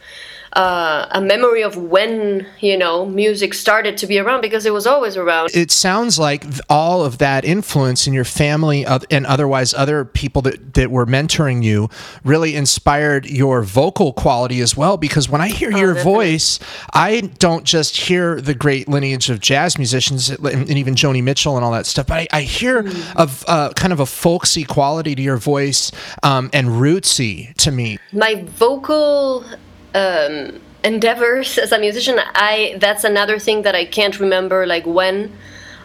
uh, 0.54 1.08
a 1.12 1.22
memory 1.22 1.64
of 1.64 1.78
when 1.78 2.46
you 2.60 2.78
know 2.78 3.06
music 3.06 3.54
started 3.54 3.98
to 3.98 4.08
be 4.08 4.20
around 4.20 4.42
because 4.42 4.66
it 4.66 4.74
was 4.74 4.86
always 4.86 5.18
around 5.18 5.50
It 5.54 5.72
sounds 5.72 6.20
like 6.20 6.46
all 6.70 7.04
of 7.04 7.18
that 7.18 7.44
influence 7.44 8.08
in 8.08 8.14
your 8.14 8.26
family 8.26 8.86
and 8.86 9.26
otherwise 9.26 9.74
other 9.74 10.06
people 10.06 10.42
that, 10.44 10.76
that 10.76 10.92
were 10.92 11.06
mentoring 11.06 11.64
you 11.64 11.90
really 12.24 12.56
inspired 12.56 13.26
your 13.26 13.64
vocal 13.64 14.14
quality 14.14 14.62
as 14.62 14.78
well. 14.78 14.98
Because 14.98 15.28
when 15.28 15.42
I 15.42 15.48
hear 15.48 15.72
your 15.72 15.94
definitely. 15.94 16.14
voice, 16.14 16.60
I 16.94 17.22
don't 17.40 17.64
just 17.64 17.98
hear 17.98 18.40
the 18.40 18.54
great 18.54 18.88
lineage 18.88 19.30
of 19.30 19.40
jazz 19.40 19.78
musicians 19.78 20.30
and, 20.30 20.70
even 20.70 20.96
Joni 20.96 21.24
Mitchell 21.24 21.56
and 21.56 21.64
all 21.64 21.72
that 21.72 21.86
stuff, 21.86 22.08
but 22.08 22.28
I, 22.32 22.40
I 22.40 22.42
hear 22.42 22.86
of 23.16 23.44
uh, 23.48 23.72
kind 23.74 23.94
of 23.94 24.00
a 24.00 24.06
folksy 24.06 24.64
quality 24.64 25.16
to 25.16 25.22
your 25.22 25.38
voice 25.38 25.92
um, 26.24 26.50
and 26.54 26.68
rootsy 26.68 27.54
to 27.56 27.72
me. 27.72 28.00
my 28.12 28.44
vocal 28.48 29.46
um, 29.96 30.60
endeavors 30.84 31.58
as 31.58 31.72
a 31.72 31.80
musician 31.80 32.20
i 32.36 32.76
that's 32.80 33.04
another 33.04 33.40
thing 33.40 33.62
that 33.62 33.74
i 33.76 33.86
can't 33.86 34.20
remember 34.20 34.66
like 34.66 34.86
when 34.86 35.32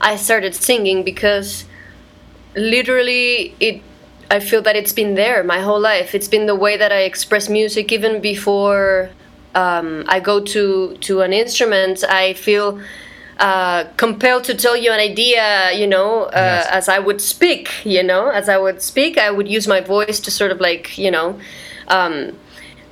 i 0.00 0.16
started 0.16 0.54
singing 0.54 1.04
because 1.04 1.64
literally 2.56 3.54
it 3.60 3.80
i 4.30 4.40
feel 4.40 4.60
that 4.62 4.74
it's 4.74 4.92
been 4.92 5.14
there 5.14 5.44
my 5.44 5.60
whole 5.60 5.80
life 5.80 6.14
it's 6.14 6.28
been 6.28 6.46
the 6.46 6.54
way 6.54 6.76
that 6.76 6.90
i 6.92 7.02
express 7.02 7.48
music 7.48 7.92
even 7.92 8.20
before 8.20 9.08
um, 9.54 10.04
i 10.08 10.18
go 10.18 10.40
to 10.40 10.96
to 11.00 11.20
an 11.20 11.32
instrument 11.32 12.02
i 12.08 12.32
feel 12.34 12.80
uh, 13.38 13.84
compelled 13.96 14.42
to 14.42 14.52
tell 14.52 14.76
you 14.76 14.90
an 14.90 14.98
idea, 14.98 15.70
you 15.72 15.86
know, 15.86 16.24
uh, 16.24 16.30
Yes. 16.34 16.66
as 16.72 16.88
I 16.88 16.98
would 16.98 17.20
speak, 17.20 17.70
you 17.84 18.02
know, 18.02 18.30
as 18.30 18.48
I 18.48 18.58
would 18.58 18.82
speak, 18.82 19.16
I 19.16 19.30
would 19.30 19.46
use 19.46 19.68
my 19.68 19.80
voice 19.80 20.18
to 20.20 20.30
sort 20.32 20.50
of 20.50 20.60
like, 20.60 20.98
you 20.98 21.08
know. 21.12 21.38
Um, 21.86 22.32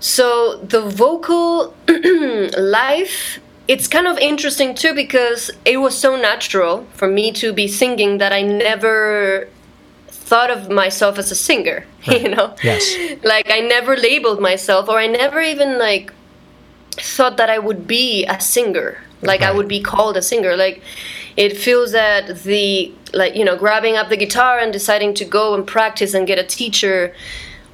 so 0.01 0.57
the 0.59 0.81
vocal 0.81 1.75
life, 2.59 3.39
it's 3.69 3.89
kind 3.89 4.07
of 4.07 4.19
interesting 4.19 4.75
too 4.75 4.95
because 4.95 5.51
it 5.65 5.79
was 5.79 5.97
so 5.97 6.17
natural 6.17 6.87
for 6.95 7.09
me 7.09 7.33
to 7.33 7.53
be 7.53 7.67
singing 7.67 8.19
that 8.19 8.33
I 8.33 8.43
never 8.43 9.49
thought 10.09 10.51
of 10.51 10.71
myself 10.71 11.19
as 11.19 11.31
a 11.31 11.35
singer, 11.35 11.87
you 12.05 12.29
know. 12.29 12.55
Yes. 12.63 12.95
Like 13.25 13.51
I 13.51 13.61
never 13.61 13.97
labeled 13.97 14.41
myself 14.41 14.89
or 14.89 14.99
I 14.99 15.07
never 15.07 15.41
even 15.41 15.79
like 15.79 16.13
thought 16.93 17.37
that 17.39 17.51
I 17.51 17.59
would 17.59 17.87
be 17.87 18.25
a 18.27 18.41
singer. 18.41 18.99
Like 19.23 19.43
I 19.43 19.51
would 19.51 19.69
be 19.69 19.81
called 19.81 20.17
a 20.17 20.23
singer. 20.23 20.57
Like 20.57 20.83
it 21.37 21.57
feels 21.57 21.93
that 21.93 22.43
the 22.43 22.93
like 23.13 23.35
you 23.35 23.45
know 23.45 23.57
grabbing 23.57 23.97
up 23.97 24.09
the 24.09 24.17
guitar 24.17 24.59
and 24.59 24.73
deciding 24.73 25.15
to 25.15 25.25
go 25.25 25.55
and 25.55 25.67
practice 25.67 26.15
and 26.15 26.27
get 26.27 26.39
a 26.39 26.45
teacher 26.45 27.15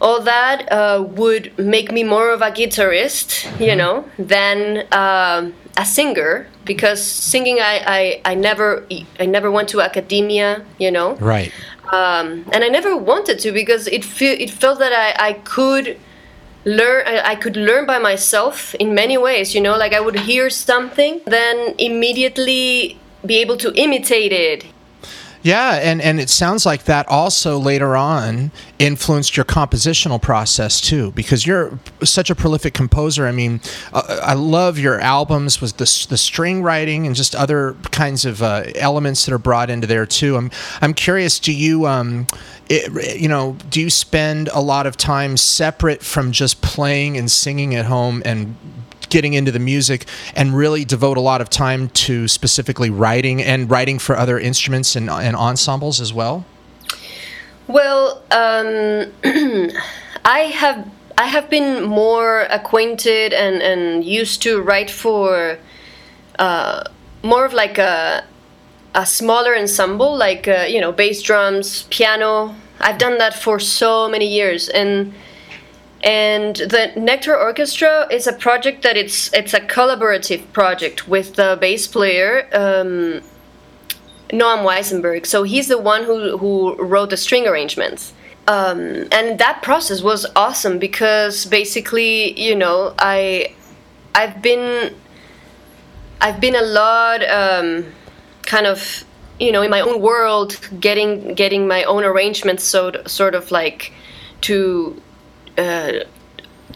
all 0.02 0.20
that 0.20 0.70
uh, 0.72 1.02
would 1.10 1.56
make 1.56 1.92
me 1.92 2.02
more 2.02 2.30
of 2.32 2.42
a 2.42 2.50
guitarist 2.50 3.26
you 3.64 3.74
know 3.74 4.04
than 4.18 4.86
um, 4.92 5.54
a 5.76 5.84
singer 5.84 6.46
because 6.64 7.02
singing 7.02 7.58
I, 7.60 8.20
I, 8.24 8.32
I 8.32 8.34
never 8.34 8.84
I 9.18 9.26
never 9.26 9.50
went 9.50 9.68
to 9.70 9.80
academia 9.80 10.64
you 10.78 10.90
know? 10.90 11.14
Right. 11.16 11.52
um, 11.92 12.44
and 12.52 12.64
I 12.64 12.68
never 12.68 12.96
wanted 12.96 13.38
to 13.40 13.52
because 13.52 13.86
it 13.86 14.04
fe- 14.04 14.38
it 14.44 14.50
felt 14.50 14.78
that 14.80 14.92
I, 14.92 15.28
I 15.28 15.32
could 15.34 15.98
learn 16.64 17.04
I, 17.06 17.30
I 17.30 17.34
could 17.36 17.56
learn 17.56 17.86
by 17.86 17.98
myself 17.98 18.74
in 18.74 18.94
many 18.94 19.16
ways 19.16 19.54
you 19.54 19.60
know? 19.60 19.76
Like 19.78 19.92
I 19.92 20.00
would 20.00 20.18
hear 20.20 20.50
something 20.50 21.20
then 21.26 21.74
immediately 21.78 22.98
be 23.24 23.40
able 23.40 23.56
to 23.58 23.72
imitate 23.74 24.32
it 24.32 24.66
Yeah, 25.44 25.72
and, 25.82 26.00
and 26.00 26.20
it 26.20 26.30
sounds 26.30 26.64
like 26.64 26.84
that 26.84 27.08
also 27.08 27.58
later 27.58 27.96
on 27.96 28.52
influenced 28.78 29.36
your 29.36 29.44
compositional 29.44 30.22
process 30.22 30.80
too, 30.80 31.10
because 31.12 31.44
you're 31.44 31.80
such 32.04 32.30
a 32.30 32.36
prolific 32.36 32.74
composer. 32.74 33.26
I 33.26 33.32
mean, 33.32 33.60
uh, 33.92 34.20
I 34.22 34.34
love 34.34 34.78
your 34.78 35.00
albums 35.00 35.60
with 35.60 35.78
the, 35.78 36.06
the 36.08 36.16
string 36.16 36.62
writing 36.62 37.06
and 37.08 37.16
just 37.16 37.34
other 37.34 37.74
kinds 37.90 38.24
of 38.24 38.40
uh, 38.40 38.64
elements 38.76 39.26
that 39.26 39.34
are 39.34 39.38
brought 39.38 39.68
into 39.68 39.86
there 39.88 40.06
too. 40.06 40.36
I'm 40.36 40.50
I'm 40.80 40.94
curious. 40.94 41.40
Do 41.40 41.52
you 41.52 41.86
um, 41.86 42.28
it, 42.68 43.20
you 43.20 43.28
know, 43.28 43.56
do 43.68 43.80
you 43.80 43.90
spend 43.90 44.48
a 44.48 44.60
lot 44.60 44.86
of 44.86 44.96
time 44.96 45.36
separate 45.36 46.04
from 46.04 46.30
just 46.30 46.62
playing 46.62 47.16
and 47.16 47.28
singing 47.28 47.74
at 47.74 47.86
home 47.86 48.22
and 48.24 48.54
getting 49.08 49.34
into 49.34 49.50
the 49.50 49.58
music 49.58 50.06
and 50.34 50.56
really 50.56 50.84
devote 50.84 51.16
a 51.16 51.20
lot 51.20 51.40
of 51.40 51.50
time 51.50 51.88
to 51.90 52.28
specifically 52.28 52.90
writing 52.90 53.42
and 53.42 53.70
writing 53.70 53.98
for 53.98 54.16
other 54.16 54.38
instruments 54.38 54.96
and, 54.96 55.10
and 55.10 55.36
ensembles 55.36 56.00
as 56.00 56.12
well? 56.12 56.44
Well, 57.68 58.22
um, 58.30 59.12
I 60.24 60.40
have 60.54 60.88
I 61.18 61.26
have 61.26 61.50
been 61.50 61.84
more 61.84 62.42
acquainted 62.50 63.32
and, 63.32 63.62
and 63.62 64.04
used 64.04 64.42
to 64.42 64.60
write 64.60 64.90
for 64.90 65.58
uh, 66.38 66.84
more 67.22 67.44
of 67.44 67.52
like 67.52 67.78
a 67.78 68.24
a 68.94 69.06
smaller 69.06 69.56
ensemble, 69.56 70.16
like 70.16 70.48
uh, 70.48 70.66
you 70.68 70.80
know 70.80 70.92
bass 70.92 71.22
drums, 71.22 71.84
piano. 71.84 72.54
I've 72.80 72.98
done 72.98 73.18
that 73.18 73.34
for 73.34 73.58
so 73.58 74.08
many 74.08 74.26
years, 74.26 74.68
and 74.68 75.14
and 76.02 76.56
the 76.56 76.92
Nectar 76.96 77.36
Orchestra 77.36 78.08
is 78.10 78.26
a 78.26 78.32
project 78.32 78.82
that 78.82 78.96
it's 78.96 79.32
it's 79.32 79.54
a 79.54 79.60
collaborative 79.60 80.52
project 80.52 81.08
with 81.08 81.34
the 81.36 81.56
bass 81.60 81.86
player. 81.86 82.48
Um, 82.52 83.22
Noam 84.32 84.64
Wiesenberg. 84.64 85.26
So 85.26 85.42
he's 85.42 85.68
the 85.68 85.78
one 85.78 86.04
who, 86.04 86.38
who 86.38 86.74
wrote 86.82 87.10
the 87.10 87.18
string 87.18 87.46
arrangements. 87.46 88.14
Um, 88.48 89.06
and 89.12 89.38
that 89.38 89.60
process 89.62 90.02
was 90.02 90.26
awesome 90.34 90.78
because 90.78 91.44
basically, 91.44 92.38
you 92.40 92.56
know, 92.56 92.94
I 92.98 93.54
I've 94.14 94.42
been 94.42 94.94
I've 96.20 96.40
been 96.40 96.56
a 96.56 96.62
lot 96.62 97.22
um, 97.28 97.92
kind 98.42 98.66
of 98.66 99.04
you 99.38 99.52
know 99.52 99.62
in 99.62 99.70
my 99.70 99.80
own 99.80 100.00
world 100.00 100.58
getting 100.80 101.34
getting 101.34 101.68
my 101.68 101.84
own 101.84 102.04
arrangements 102.04 102.64
so 102.64 102.92
sort 103.06 103.34
of 103.34 103.50
like 103.50 103.92
to 104.42 105.00
uh, 105.58 105.92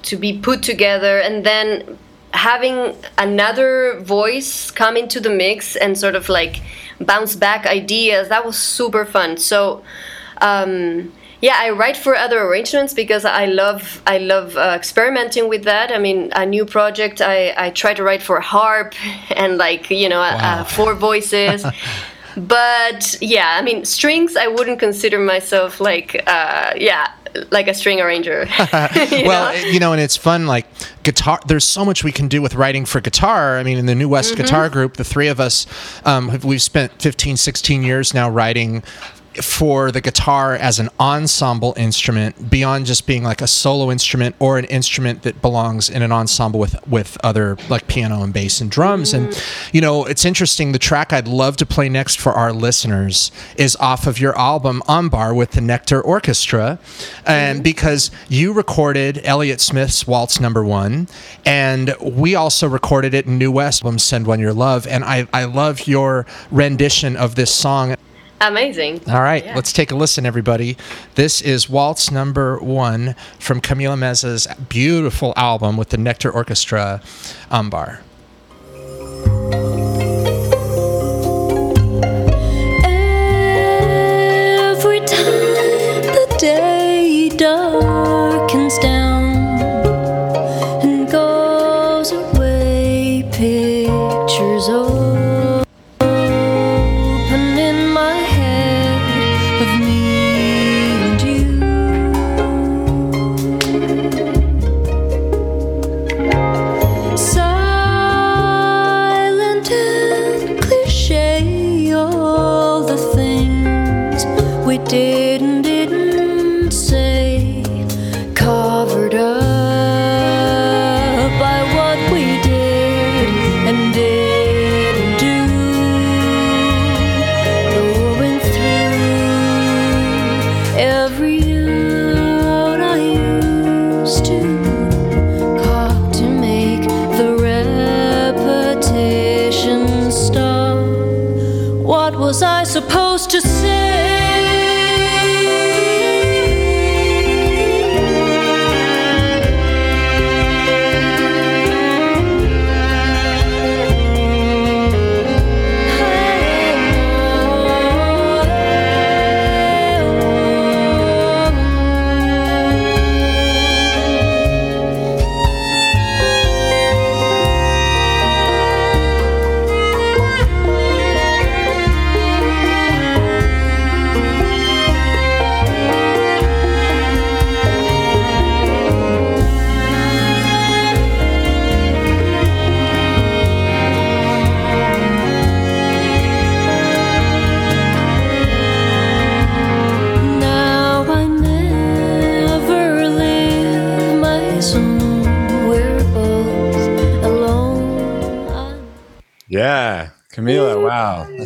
to 0.03 0.17
be 0.17 0.39
put 0.39 0.63
together 0.63 1.19
and 1.19 1.45
then 1.45 1.99
having 2.33 2.95
another 3.19 3.99
voice 4.01 4.71
come 4.71 4.97
into 4.97 5.21
the 5.21 5.31
mix 5.31 5.75
and 5.77 5.97
sort 5.97 6.15
of 6.15 6.29
like 6.29 6.61
bounce 7.01 7.35
back 7.37 7.67
ideas 7.67 8.29
that 8.29 8.45
was 8.45 8.57
super 8.59 9.05
fun. 9.05 9.37
So 9.37 9.83
um, 10.41 11.13
yeah 11.43 11.57
i 11.59 11.69
write 11.71 11.97
for 11.99 12.17
other 12.17 12.41
arrangements 12.41 12.95
because 12.95 13.25
i 13.27 13.45
love 13.45 14.03
i 14.07 14.17
love 14.17 14.57
uh, 14.57 14.73
experimenting 14.75 15.49
with 15.49 15.65
that. 15.65 15.93
I 15.93 15.99
mean 15.99 16.31
a 16.35 16.47
new 16.47 16.65
project 16.65 17.21
i 17.21 17.53
i 17.57 17.71
try 17.71 17.93
to 17.95 18.03
write 18.03 18.23
for 18.23 18.41
harp 18.41 18.95
and 19.37 19.57
like 19.59 19.91
you 19.91 20.09
know 20.09 20.21
Wow. 20.21 20.39
uh, 20.61 20.65
four 20.65 20.95
voices. 20.95 21.65
But 22.39 23.17
yeah 23.23 23.57
i 23.59 23.63
mean 23.63 23.85
strings 23.87 24.37
i 24.37 24.47
wouldn't 24.47 24.79
consider 24.79 25.19
myself 25.19 25.81
like 25.81 26.23
uh, 26.27 26.73
yeah 26.77 27.07
like 27.51 27.69
a 27.69 27.75
string 27.75 28.01
arranger 28.01 28.47
you 29.11 29.27
well, 29.27 29.53
know? 29.53 29.69
you 29.69 29.81
know, 29.81 29.93
and 29.93 30.01
it's 30.01 30.17
fun. 30.17 30.47
Like 30.47 30.67
guitar, 31.03 31.41
there's 31.47 31.65
so 31.65 31.85
much 31.85 32.05
we 32.05 32.13
can 32.13 32.29
do 32.29 32.43
with 32.43 32.55
writing 32.55 32.85
for 32.85 33.01
guitar. 33.01 33.59
I 33.59 33.63
mean, 33.63 33.79
in 33.79 33.87
the 33.87 33.95
New 33.95 34.09
West 34.09 34.37
Guitar 34.37 34.69
Group, 34.69 34.97
the 34.97 35.05
three 35.05 35.29
of 35.29 35.41
us, 35.41 35.67
um, 36.05 36.29
have- 36.29 36.45
we've 36.45 36.63
spent 36.63 37.01
15, 37.01 37.37
16 37.37 37.83
years 37.83 38.15
now 38.15 38.29
writing 38.31 38.83
for 39.43 39.91
the 39.91 40.01
guitar 40.01 40.55
as 40.55 40.79
an 40.79 40.89
ensemble 41.01 41.75
instrument 41.77 42.51
beyond 42.51 42.87
just 42.87 43.07
being 43.07 43.25
like 43.25 43.41
a 43.41 43.47
solo 43.47 43.91
instrument 43.91 44.37
or 44.39 44.59
an 44.59 44.67
instrument 44.67 45.23
that 45.23 45.41
belongs 45.43 45.89
in 45.89 46.03
an 46.03 46.13
ensemble 46.13 46.61
with 46.61 46.77
with 46.87 47.17
other 47.25 47.57
like 47.69 47.89
piano 47.89 48.23
and 48.23 48.33
bass 48.33 48.61
and 48.61 48.71
drums. 48.71 49.13
And 49.13 49.29
mm-hmm. 49.29 49.77
you 49.77 49.81
know 49.81 50.05
it's 50.05 50.25
interesting 50.25 50.73
the 50.73 50.79
track 50.79 51.13
I'd 51.13 51.29
love 51.29 51.57
to 51.59 51.67
play 51.67 51.89
next 51.89 52.21
for 52.21 52.33
our 52.33 52.53
listeners 52.53 53.33
is 53.57 53.77
off 53.77 54.07
of 54.07 54.21
your 54.21 54.39
album 54.39 54.83
Ámbar 54.89 55.35
with 55.35 55.53
the 55.53 55.61
Nectar 55.61 56.01
Orchestra. 56.01 56.79
And 57.25 57.57
mm-hmm. 57.57 57.63
because 57.63 58.11
you 58.29 58.53
recorded 58.53 59.21
Elliott 59.25 59.61
Smith's 59.61 60.07
Waltz 60.07 60.41
number 60.41 60.65
1 60.65 61.09
and 61.45 61.95
we 62.01 62.35
also 62.35 62.69
recorded 62.69 63.15
it 63.15 63.27
in 63.27 63.39
New 63.39 63.51
West 63.51 63.83
album 63.83 63.99
Send 63.99 64.27
One 64.27 64.41
Your 64.41 64.53
Love. 64.53 64.87
And 64.87 65.05
I 65.05 65.27
I 65.33 65.45
love 65.45 65.87
your 65.87 66.27
rendition 66.51 67.17
of 67.17 67.35
this 67.35 67.55
song 67.55 67.97
amazing 68.41 69.01
all 69.09 69.23
right, 69.23 69.45
Yeah. 69.45 69.55
let's 69.55 69.73
take 69.73 69.91
a 69.91 69.95
listen, 69.97 70.27
everybody. 70.27 70.77
This 71.15 71.41
is 71.41 71.69
Waltz 71.71 72.11
number 72.11 72.59
one 72.59 73.15
from 73.39 73.61
Camila 73.61 73.97
Meza's 73.99 74.47
beautiful 74.69 75.33
album 75.37 75.77
with 75.77 75.89
the 75.91 75.97
Nectar 75.99 76.31
Orchestra, 76.31 77.01
Ámbar. 77.51 77.99
Every 83.69 85.01
time 85.01 86.03
the 86.17 86.37
day 86.39 87.29
darkens 87.37 88.79
down 88.79 89.06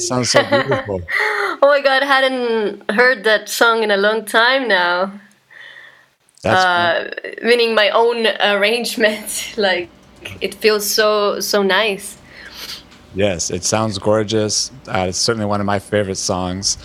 that 0.01 0.07
sounds 0.07 0.31
so 0.31 0.43
beautiful. 0.43 1.03
Oh 1.63 1.69
my 1.69 1.83
god, 1.83 2.03
I 2.03 2.07
hadn't 2.07 2.91
heard 2.91 3.25
that 3.25 3.51
song 3.51 3.83
in 3.83 3.91
a 3.91 3.97
long 3.99 4.25
time 4.25 4.67
now. 4.67 5.13
That's 6.43 6.65
Uh, 6.65 7.11
meaning 7.43 7.75
my 7.75 7.91
own 7.91 8.27
arrangement. 8.41 9.53
Like 9.59 9.91
it 10.41 10.55
feels 10.55 10.89
so 10.89 11.41
so 11.41 11.63
nice. 11.63 12.17
Yes, 13.15 13.51
it 13.51 13.63
sounds 13.65 13.99
gorgeous. 13.99 14.71
Uh, 14.89 15.07
it's 15.09 15.19
certainly 15.19 15.47
one 15.47 15.61
of 15.61 15.67
my 15.67 15.79
favorite 15.81 16.17
songs. 16.19 16.79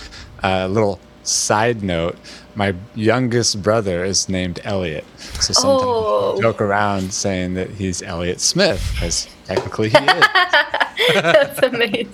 A 0.44 0.68
little 0.68 1.00
side 1.24 1.82
note 1.82 2.18
my 2.56 2.74
youngest 2.96 3.62
brother 3.62 4.04
is 4.06 4.28
named 4.30 4.60
Elliot. 4.64 5.06
So 5.40 5.54
sometimes 5.54 5.84
Oh. 5.86 6.38
I 6.38 6.42
joke 6.42 6.62
around 6.62 7.14
saying 7.14 7.54
that 7.56 7.70
he's 7.70 8.02
Elliot 8.02 8.40
Smith, 8.42 8.82
because 8.94 9.28
technically 9.46 9.90
he 9.90 9.98
is. 9.98 10.26
That's 11.14 11.60
amazing. 11.62 12.14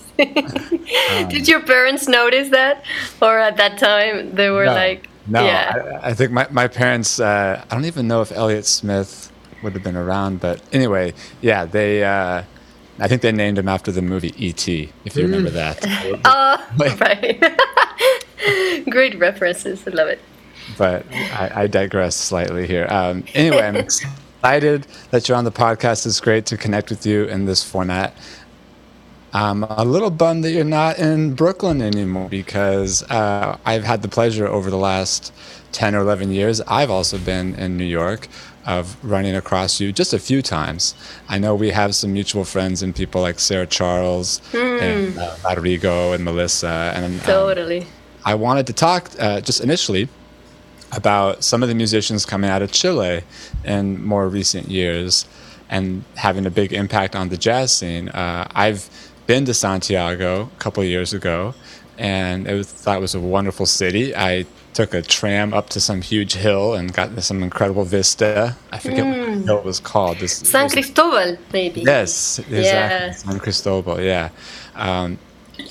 Did 1.30 1.48
your 1.48 1.62
parents 1.62 2.08
notice 2.08 2.50
that, 2.50 2.84
or 3.22 3.40
at 3.40 3.58
that 3.58 3.78
time 3.78 4.34
they 4.36 4.50
were 4.50 4.66
no, 4.66 4.74
like, 4.74 5.10
no 5.28 5.46
yeah, 5.46 6.00
I, 6.02 6.10
I 6.10 6.14
think 6.14 6.32
my, 6.32 6.48
my 6.52 6.68
parents, 6.68 7.20
uh, 7.20 7.64
I 7.70 7.76
don't 7.76 7.86
even 7.86 8.08
know 8.08 8.22
if 8.22 8.32
Elliot 8.32 8.66
Smith 8.66 9.32
would 9.64 9.74
have 9.74 9.84
been 9.84 9.96
around, 9.98 10.40
but 10.40 10.62
anyway, 10.74 11.14
yeah, 11.42 11.66
they, 11.66 12.04
uh, 12.04 12.44
I 13.00 13.08
think 13.08 13.22
they 13.22 13.32
named 13.32 13.58
him 13.58 13.68
after 13.68 13.92
the 13.92 14.02
movie 14.02 14.34
E.T., 14.38 14.92
if 15.06 15.16
you 15.16 15.24
remember 15.24 15.50
that. 15.52 15.80
oh, 16.26 16.70
Wait. 16.78 17.00
right. 17.00 18.86
Great 18.90 19.18
references. 19.18 19.88
I 19.88 19.92
love 19.92 20.08
it. 20.08 20.20
but 20.78 21.06
I, 21.12 21.64
I 21.64 21.68
digress 21.68 22.16
slightly 22.16 22.68
here. 22.68 22.88
Um, 22.90 23.24
anyway, 23.34 23.62
I'm 23.62 23.76
excited 23.76 24.88
that 25.12 25.28
you're 25.28 25.38
on 25.38 25.44
the 25.46 25.52
podcast. 25.52 26.06
It's 26.06 26.20
great 26.20 26.46
to 26.48 26.58
connect 26.58 26.90
with 26.90 27.06
you 27.06 27.26
in 27.26 27.46
this 27.46 27.64
format. 27.64 28.16
I'm 29.34 29.64
a 29.64 29.86
little 29.86 30.10
bummed 30.10 30.44
that 30.44 30.52
you're 30.52 30.64
not 30.66 31.00
in 31.00 31.36
Brooklyn 31.36 31.82
anymore 31.82 32.28
because 32.28 33.02
uh, 33.04 33.58
I've 33.66 33.84
had 33.84 34.02
the 34.02 34.10
pleasure 34.10 34.46
over 34.46 34.70
the 34.70 34.78
last 34.78 35.34
10 35.72 35.96
or 35.96 36.00
11 36.00 36.32
years. 36.32 36.60
I've 36.62 36.92
also 36.92 37.18
been 37.18 37.56
in 37.56 37.78
New 37.78 37.86
York 37.86 38.28
of 38.66 39.04
running 39.04 39.36
across 39.36 39.80
you 39.80 39.92
just 39.94 40.14
a 40.14 40.20
few 40.20 40.42
times. 40.42 40.96
I 41.30 41.40
know 41.40 41.56
we 41.56 41.72
have 41.72 41.96
some 41.96 42.12
mutual 42.14 42.44
friends 42.44 42.84
and 42.84 42.94
people 42.94 43.22
like 43.22 43.40
Sarah 43.40 43.66
Charles 43.66 44.42
and 44.54 45.18
uh, 45.18 45.36
Rodrigo 45.46 46.12
and 46.12 46.26
Melissa. 46.26 46.92
And 46.96 47.06
um, 47.06 47.20
Totally. 47.22 47.88
I 48.26 48.36
wanted 48.36 48.68
to 48.68 48.74
talk 48.74 49.10
uh, 49.18 49.40
just 49.42 49.62
initially 49.62 50.10
about 50.92 51.42
some 51.44 51.64
of 51.64 51.70
the 51.70 51.76
musicians 51.76 52.26
coming 52.26 52.50
out 52.50 52.62
of 52.62 52.72
Chile 52.72 53.22
in 53.64 54.04
more 54.04 54.28
recent 54.28 54.68
years 54.68 55.26
and 55.70 56.04
having 56.16 56.46
a 56.46 56.52
big 56.52 56.74
impact 56.74 57.16
on 57.16 57.30
the 57.30 57.38
jazz 57.38 57.74
scene. 57.74 58.10
Uh, 58.10 58.46
I've 58.54 58.90
been 59.32 59.46
to 59.46 59.54
Santiago 59.54 60.50
a 60.54 60.60
couple 60.60 60.84
of 60.84 60.90
years 60.90 61.14
ago, 61.14 61.54
and 61.98 62.48
it 62.48 62.54
was, 62.54 62.68
thought 62.68 62.98
it 62.98 63.02
was 63.02 63.16
a 63.16 63.20
wonderful 63.20 63.66
city. 63.66 64.14
I 64.14 64.46
took 64.74 64.94
a 64.94 65.02
tram 65.02 65.54
up 65.54 65.70
to 65.70 65.80
some 65.80 66.02
huge 66.02 66.34
hill 66.34 66.74
and 66.74 66.92
got 66.92 67.08
some 67.24 67.42
incredible 67.42 67.86
vista. 67.86 68.58
I 68.74 68.80
forget 68.80 69.06
what 69.06 69.26
the 69.26 69.46
hill 69.46 69.62
was 69.64 69.80
called. 69.80 70.18
This, 70.20 70.34
San 70.38 70.66
this- 70.66 70.74
Cristobal, 70.74 71.38
maybe. 71.54 71.80
Yes, 71.82 72.40
exactly. 72.40 72.64
Yeah. 72.64 73.12
San 73.12 73.40
Cristobal, 73.40 74.02
yeah. 74.02 74.30
Um, 74.76 75.18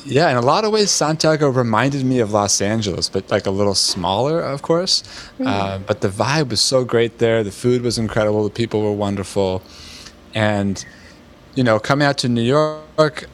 yeah, 0.05 0.31
in 0.31 0.37
a 0.39 0.41
lot 0.53 0.65
of 0.65 0.73
ways, 0.73 0.91
Santiago 0.91 1.51
reminded 1.51 2.03
me 2.05 2.21
of 2.21 2.33
Los 2.33 2.63
Angeles, 2.63 3.11
but 3.11 3.31
like 3.31 3.45
a 3.45 3.51
little 3.51 3.75
smaller, 3.75 4.41
of 4.41 4.63
course. 4.63 5.03
Uh, 5.45 5.79
but 5.79 6.01
the 6.01 6.09
vibe 6.09 6.49
was 6.49 6.63
so 6.63 6.85
great 6.85 7.19
there. 7.19 7.45
The 7.45 7.51
food 7.51 7.83
was 7.83 7.99
incredible. 7.99 8.43
The 8.45 8.51
people 8.63 8.81
were 8.83 8.93
wonderful. 8.93 9.63
And, 10.33 10.83
you 11.57 11.65
know, 11.65 11.79
coming 11.79 12.07
out 12.07 12.17
to 12.19 12.29
New 12.29 12.43
York, 12.43 13.29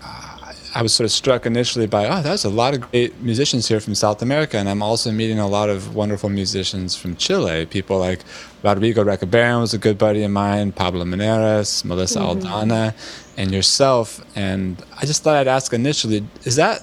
I 0.77 0.83
was 0.83 0.93
sort 0.93 1.07
of 1.07 1.11
struck 1.11 1.47
initially 1.47 1.87
by, 1.87 2.07
oh, 2.07 2.21
there's 2.21 2.45
a 2.45 2.51
lot 2.51 2.75
of 2.75 2.83
great 2.91 3.19
musicians 3.23 3.67
here 3.67 3.81
from 3.81 3.95
South 3.95 4.21
America. 4.21 4.59
And 4.59 4.69
I'm 4.69 4.83
also 4.83 5.11
meeting 5.11 5.39
a 5.39 5.49
lot 5.49 5.71
of 5.71 5.95
wonderful 5.95 6.29
musicians 6.29 6.95
from 6.95 7.17
Chile. 7.17 7.65
People 7.65 7.99
like 7.99 8.21
Rodrigo 8.63 9.03
Recabarren 9.03 9.63
was 9.63 9.73
a 9.73 9.79
good 9.79 9.97
buddy 9.97 10.23
of 10.23 10.31
mine, 10.33 10.73
Pablo 10.73 11.07
Menares, 11.07 11.83
Melissa 11.83 12.19
mm-hmm. 12.19 12.47
Aldana, 12.47 12.93
and 13.39 13.53
yourself. 13.53 14.23
And 14.37 14.85
I 15.01 15.07
just 15.07 15.23
thought 15.23 15.37
I'd 15.37 15.49
ask 15.49 15.73
initially, 15.73 16.27
is 16.45 16.57
that 16.57 16.83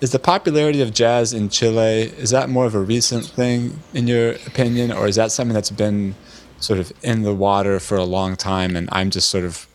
is 0.00 0.10
the 0.10 0.18
popularity 0.18 0.80
of 0.80 0.92
jazz 0.92 1.32
in 1.32 1.48
Chile 1.48 2.12
is 2.18 2.30
that 2.30 2.48
more 2.48 2.66
of 2.66 2.74
a 2.74 2.80
recent 2.80 3.24
thing 3.24 3.78
in 3.94 4.08
your 4.08 4.32
opinion 4.46 4.90
or 4.90 5.06
is 5.06 5.14
that 5.14 5.30
something 5.30 5.54
that's 5.54 5.70
been 5.70 6.16
sort 6.58 6.80
of 6.80 6.92
in 7.04 7.22
the 7.22 7.34
water 7.34 7.78
for 7.78 7.96
a 7.96 8.04
long 8.04 8.34
time 8.34 8.74
and 8.74 8.88
I'm 8.90 9.10
just 9.10 9.28
sort 9.28 9.44
of 9.44 9.68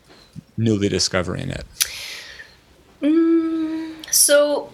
newly 0.58 0.90
discovering 0.90 1.50
it? 1.50 1.66
Mm, 3.02 3.43
So, 4.14 4.70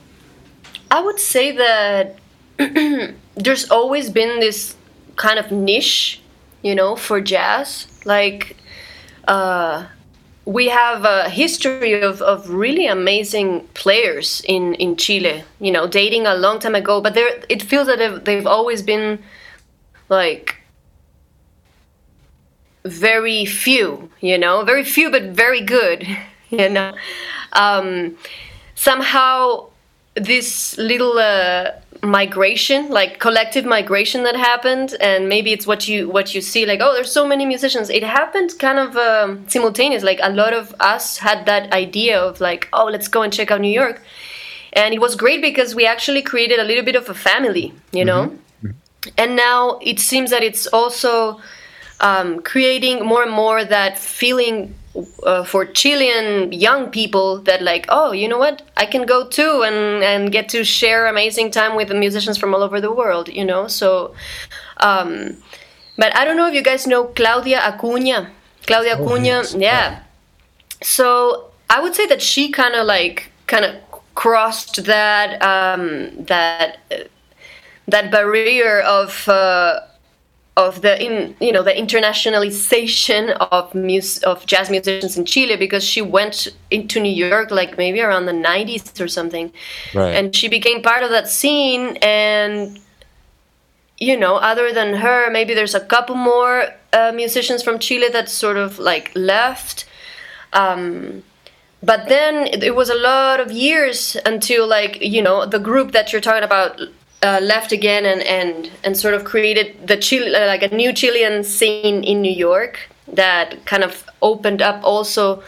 I 0.91 1.01
would 1.01 1.19
say 1.19 1.51
that 1.51 2.17
there's 3.35 3.71
always 3.71 4.09
been 4.09 4.41
this 4.41 4.75
kind 5.15 5.39
of 5.39 5.49
niche, 5.49 6.21
you 6.61 6.75
know, 6.75 6.97
for 6.97 7.21
jazz. 7.21 7.87
Like, 8.03 8.57
uh, 9.27 9.85
we 10.43 10.67
have 10.67 11.05
a 11.05 11.29
history 11.29 12.01
of, 12.01 12.21
of 12.21 12.49
really 12.49 12.87
amazing 12.87 13.61
players 13.75 14.41
in, 14.45 14.73
in 14.73 14.97
Chile, 14.97 15.45
you 15.61 15.71
know, 15.71 15.87
dating 15.87 16.25
a 16.25 16.35
long 16.35 16.59
time 16.59 16.75
ago, 16.75 16.99
but 16.99 17.13
there 17.13 17.41
it 17.47 17.61
feels 17.61 17.87
that 17.87 17.99
they've, 17.99 18.23
they've 18.25 18.47
always 18.47 18.81
been 18.81 19.19
like 20.09 20.57
very 22.83 23.45
few, 23.45 24.09
you 24.19 24.37
know, 24.37 24.63
very 24.63 24.83
few, 24.83 25.09
but 25.09 25.23
very 25.23 25.61
good, 25.61 26.05
you 26.49 26.67
know. 26.67 26.93
Um, 27.53 28.17
somehow, 28.79 29.67
this 30.15 30.77
little 30.77 31.17
uh, 31.17 31.71
migration, 32.01 32.89
like 32.89 33.19
collective 33.19 33.65
migration 33.65 34.23
that 34.23 34.35
happened, 34.35 34.95
and 35.01 35.27
maybe 35.27 35.51
it's 35.51 35.67
what 35.67 35.87
you 35.87 36.09
what 36.09 36.33
you 36.33 36.41
see, 36.41 36.65
like 36.65 36.79
oh, 36.81 36.93
there's 36.93 37.11
so 37.11 37.27
many 37.27 37.45
musicians. 37.45 37.89
It 37.89 38.03
happened 38.03 38.57
kind 38.57 38.79
of 38.79 38.95
um, 38.95 39.45
simultaneous. 39.49 40.03
Like 40.03 40.19
a 40.23 40.31
lot 40.31 40.53
of 40.53 40.73
us 40.79 41.17
had 41.17 41.45
that 41.45 41.71
idea 41.73 42.19
of 42.19 42.39
like 42.39 42.69
oh, 42.71 42.85
let's 42.85 43.09
go 43.09 43.21
and 43.21 43.31
check 43.33 43.51
out 43.51 43.61
New 43.61 43.75
York, 43.83 44.01
and 44.73 44.93
it 44.93 45.01
was 45.01 45.15
great 45.15 45.41
because 45.41 45.75
we 45.75 45.85
actually 45.85 46.21
created 46.21 46.59
a 46.59 46.63
little 46.63 46.85
bit 46.85 46.95
of 46.95 47.09
a 47.09 47.13
family, 47.13 47.73
you 47.91 48.05
know. 48.05 48.31
And 49.17 49.35
now 49.35 49.79
it 49.81 49.99
seems 49.99 50.29
that 50.31 50.43
it's 50.43 50.67
also 50.67 51.39
um, 51.99 52.41
creating 52.41 53.05
more 53.05 53.23
and 53.23 53.31
more 53.31 53.63
that 53.63 53.97
feeling 53.97 54.75
uh, 55.23 55.43
for 55.43 55.65
Chilean 55.65 56.51
young 56.51 56.89
people 56.89 57.39
that 57.41 57.61
like, 57.61 57.85
oh, 57.89 58.11
you 58.11 58.27
know 58.27 58.37
what, 58.37 58.63
I 58.77 58.85
can 58.85 59.05
go 59.05 59.27
too 59.27 59.63
and 59.63 60.03
and 60.03 60.31
get 60.31 60.49
to 60.49 60.63
share 60.63 61.07
amazing 61.07 61.51
time 61.51 61.75
with 61.75 61.87
the 61.89 61.95
musicians 61.95 62.37
from 62.37 62.53
all 62.53 62.63
over 62.63 62.81
the 62.81 62.91
world, 62.91 63.29
you 63.29 63.45
know. 63.45 63.67
So, 63.67 64.13
um, 64.77 65.37
but 65.97 66.15
I 66.15 66.25
don't 66.25 66.37
know 66.37 66.47
if 66.47 66.53
you 66.53 66.63
guys 66.63 66.87
know 66.87 67.05
Claudia 67.05 67.59
Acuña. 67.59 68.29
Claudia 68.65 68.97
Acuña, 68.97 69.43
yes. 69.43 69.55
yeah. 69.57 69.99
So 70.81 71.51
I 71.69 71.81
would 71.81 71.95
say 71.95 72.07
that 72.07 72.21
she 72.21 72.51
kind 72.51 72.75
of 72.75 72.85
like 72.85 73.31
kind 73.47 73.65
of 73.65 73.75
crossed 74.15 74.85
that 74.85 75.41
um, 75.41 76.25
that 76.25 76.79
uh, 76.91 77.03
that 77.87 78.11
barrier 78.11 78.81
of 78.81 79.27
uh, 79.27 79.81
of 80.65 80.81
the 80.85 80.93
in 81.05 81.13
you 81.47 81.51
know 81.55 81.63
the 81.69 81.75
internationalization 81.83 83.23
of 83.57 83.63
mus- 83.73 84.21
of 84.31 84.37
jazz 84.51 84.67
musicians 84.75 85.13
in 85.19 85.23
Chile 85.33 85.55
because 85.65 85.83
she 85.91 86.01
went 86.17 86.37
into 86.69 86.99
New 87.07 87.15
York 87.29 87.47
like 87.59 87.71
maybe 87.83 87.99
around 88.07 88.25
the 88.25 88.37
90s 88.51 88.99
or 89.03 89.07
something 89.07 89.47
Right. 89.95 90.13
and 90.17 90.35
she 90.35 90.47
became 90.57 90.79
part 90.91 91.01
of 91.03 91.09
that 91.15 91.27
scene 91.37 91.85
and 92.01 92.79
you 94.07 94.15
know 94.23 94.35
other 94.51 94.67
than 94.77 94.89
her 95.05 95.19
maybe 95.37 95.53
there's 95.53 95.75
a 95.83 95.85
couple 95.95 96.15
more 96.15 96.55
uh, 96.99 97.11
musicians 97.23 97.61
from 97.63 97.75
Chile 97.79 98.09
that 98.17 98.27
sort 98.29 98.57
of 98.57 98.69
like 98.79 99.07
left 99.15 99.85
um, 100.61 101.23
but 101.91 101.99
then 102.09 102.33
it, 102.53 102.61
it 102.63 102.75
was 102.75 102.89
a 102.89 102.99
lot 103.11 103.39
of 103.39 103.49
years 103.51 104.17
until 104.25 104.67
like 104.67 104.93
you 105.15 105.21
know 105.21 105.45
the 105.55 105.59
group 105.69 105.91
that 105.93 106.11
you're 106.11 106.25
talking 106.29 106.43
about 106.51 106.71
uh, 107.21 107.39
left 107.41 107.71
again 107.71 108.05
and, 108.05 108.21
and 108.21 108.71
and 108.83 108.95
sort 108.97 109.13
of 109.13 109.23
created 109.25 109.87
the 109.87 109.97
Chile 109.97 110.33
uh, 110.33 110.47
like 110.47 110.63
a 110.63 110.73
new 110.73 110.93
Chilean 110.93 111.43
scene 111.43 112.03
in 112.03 112.21
New 112.21 112.31
York 112.31 112.89
that 113.07 113.65
kind 113.65 113.83
of 113.83 114.05
opened 114.21 114.61
up 114.61 114.81
also 114.83 115.43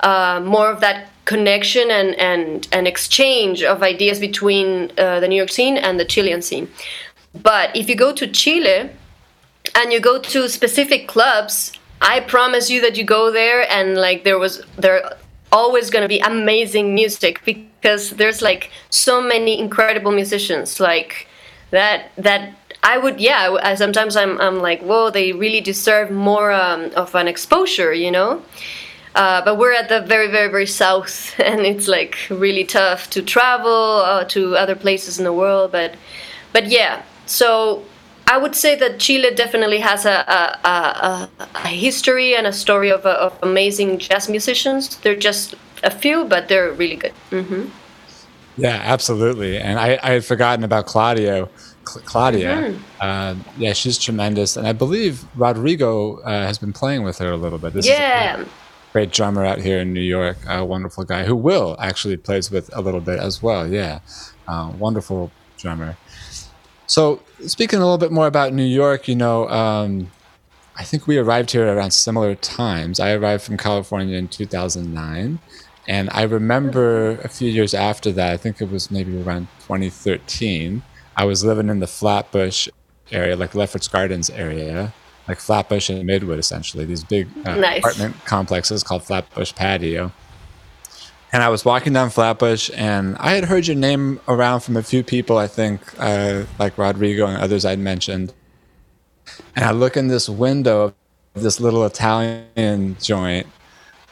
uh, 0.00 0.40
more 0.44 0.70
of 0.70 0.80
that 0.80 1.08
connection 1.24 1.90
and 1.90 2.14
and 2.16 2.68
and 2.72 2.86
exchange 2.86 3.62
of 3.62 3.82
ideas 3.82 4.20
between 4.20 4.92
uh, 4.98 5.20
the 5.20 5.28
New 5.28 5.36
York 5.36 5.50
scene 5.50 5.76
and 5.76 5.98
the 5.98 6.04
Chilean 6.04 6.42
scene. 6.42 6.68
But 7.42 7.74
if 7.74 7.88
you 7.88 7.96
go 7.96 8.12
to 8.12 8.26
Chile 8.26 8.90
and 9.74 9.92
you 9.92 10.00
go 10.00 10.20
to 10.20 10.48
specific 10.48 11.08
clubs, 11.08 11.72
I 12.00 12.20
promise 12.20 12.68
you 12.70 12.80
that 12.82 12.96
you 12.96 13.04
go 13.04 13.30
there 13.32 13.66
and 13.70 13.96
like 13.96 14.24
there 14.24 14.38
was 14.38 14.62
there 14.76 15.16
always 15.50 15.88
going 15.88 16.02
to 16.02 16.08
be 16.08 16.18
amazing 16.18 16.94
music 16.94 17.40
because 17.84 18.10
there's 18.12 18.40
like 18.40 18.70
so 18.88 19.20
many 19.20 19.58
incredible 19.60 20.10
musicians 20.10 20.80
like 20.80 21.28
that 21.70 22.10
that 22.16 22.54
I 22.82 22.96
would 22.96 23.20
yeah 23.20 23.58
I, 23.62 23.74
sometimes 23.74 24.16
I'm 24.16 24.40
I'm 24.40 24.58
like 24.60 24.80
whoa 24.80 25.10
they 25.10 25.32
really 25.32 25.60
deserve 25.60 26.10
more 26.10 26.50
um, 26.50 26.90
of 26.96 27.14
an 27.14 27.28
exposure 27.28 27.92
you 27.92 28.10
know 28.10 28.42
Uh, 29.16 29.40
but 29.44 29.54
we're 29.60 29.76
at 29.82 29.88
the 29.88 30.00
very, 30.00 30.28
very, 30.28 30.50
very 30.50 30.66
south, 30.66 31.38
and 31.50 31.60
it's 31.72 31.86
like 31.86 32.14
really 32.30 32.64
tough 32.64 33.08
to 33.10 33.22
travel 33.22 34.02
uh, 34.02 34.24
to 34.24 34.56
other 34.62 34.74
places 34.74 35.18
in 35.18 35.24
the 35.24 35.32
world. 35.32 35.70
But, 35.70 35.94
but 36.52 36.64
yeah. 36.66 37.02
So 37.26 37.84
I 38.26 38.36
would 38.42 38.56
say 38.56 38.74
that 38.82 38.98
Chile 38.98 39.30
definitely 39.34 39.78
has 39.80 40.04
a, 40.04 40.18
a, 40.38 40.68
a, 40.68 41.28
a 41.54 41.68
history 41.68 42.34
and 42.34 42.46
a 42.46 42.52
story 42.52 42.90
of, 42.90 43.06
of 43.06 43.38
amazing 43.42 43.98
jazz 43.98 44.28
musicians. 44.28 44.96
They're 45.02 45.22
just 45.30 45.54
a 45.84 45.90
few, 45.90 46.24
but 46.24 46.48
they're 46.48 46.72
really 46.72 46.96
good. 46.96 47.12
hmm 47.30 47.66
Yeah, 48.56 48.80
absolutely. 48.84 49.58
And 49.58 49.78
I, 49.78 49.98
I 50.02 50.10
had 50.12 50.24
forgotten 50.24 50.64
about 50.64 50.86
Claudio. 50.86 51.48
Cl- 51.86 52.04
Claudia, 52.06 52.54
Mm-hmm. 52.54 52.82
uh, 53.00 53.34
yeah, 53.58 53.72
she's 53.74 53.98
tremendous, 53.98 54.56
and 54.56 54.66
I 54.66 54.72
believe 54.72 55.24
Rodrigo 55.36 56.18
uh, 56.20 56.46
has 56.46 56.56
been 56.58 56.72
playing 56.72 57.02
with 57.04 57.18
her 57.18 57.30
a 57.30 57.36
little 57.36 57.58
bit. 57.58 57.74
This 57.74 57.84
is 57.86 57.90
a 57.90 57.94
Yeah. 57.94 58.36
great, 58.36 58.48
great 58.92 59.10
drummer 59.12 59.44
out 59.44 59.58
here 59.60 59.80
in 59.80 59.92
New 59.92 60.00
York, 60.18 60.38
a 60.48 60.64
wonderful 60.64 61.04
guy 61.04 61.24
who 61.24 61.36
Will 61.36 61.76
actually 61.78 62.16
plays 62.16 62.50
with 62.50 62.70
a 62.74 62.80
little 62.80 63.00
bit 63.00 63.18
as 63.18 63.42
well. 63.42 63.66
Yeah, 63.68 63.98
uh, 64.48 64.72
wonderful 64.78 65.30
drummer. 65.58 65.96
So 66.86 67.20
speaking 67.46 67.78
a 67.80 67.82
little 67.82 67.98
bit 67.98 68.12
more 68.12 68.26
about 68.26 68.52
New 68.54 68.64
York, 68.82 69.06
you 69.08 69.16
know, 69.16 69.48
um, 69.48 70.10
I 70.76 70.84
think 70.84 71.06
we 71.06 71.18
arrived 71.18 71.50
here 71.50 71.66
around 71.66 71.90
similar 71.92 72.34
times. 72.34 72.98
I 72.98 73.12
arrived 73.12 73.42
from 73.42 73.56
California 73.58 74.16
in 74.16 74.28
2009. 74.28 75.38
And 75.86 76.08
I 76.12 76.22
remember 76.22 77.12
a 77.22 77.28
few 77.28 77.48
years 77.48 77.74
after 77.74 78.10
that, 78.12 78.32
I 78.32 78.36
think 78.36 78.60
it 78.60 78.70
was 78.70 78.90
maybe 78.90 79.20
around 79.20 79.48
2013, 79.60 80.82
I 81.16 81.24
was 81.24 81.44
living 81.44 81.68
in 81.68 81.80
the 81.80 81.86
Flatbush 81.86 82.68
area, 83.12 83.36
like 83.36 83.54
Lefferts 83.54 83.88
Gardens 83.88 84.30
area, 84.30 84.92
like 85.28 85.38
Flatbush 85.38 85.90
and 85.90 86.08
Midwood, 86.08 86.38
essentially, 86.38 86.84
these 86.84 87.04
big 87.04 87.28
uh, 87.46 87.56
Nice. 87.56 87.78
apartment 87.78 88.16
complexes 88.24 88.82
called 88.82 89.02
Flatbush 89.04 89.54
Patio. 89.54 90.12
And 91.32 91.42
I 91.42 91.48
was 91.48 91.64
walking 91.64 91.92
down 91.92 92.10
Flatbush, 92.10 92.70
and 92.74 93.16
I 93.18 93.32
had 93.32 93.44
heard 93.44 93.66
your 93.66 93.76
name 93.76 94.20
around 94.28 94.60
from 94.60 94.76
a 94.76 94.82
few 94.82 95.02
people, 95.02 95.36
I 95.36 95.48
think, 95.48 95.80
uh, 95.98 96.44
like 96.58 96.78
Rodrigo 96.78 97.26
and 97.26 97.36
others 97.38 97.64
I'd 97.64 97.80
mentioned. 97.80 98.32
And 99.56 99.64
I 99.64 99.72
look 99.72 99.96
in 99.96 100.08
this 100.08 100.28
window 100.28 100.94
of 101.34 101.42
this 101.42 101.58
little 101.58 101.84
Italian 101.84 102.96
joint 103.00 103.46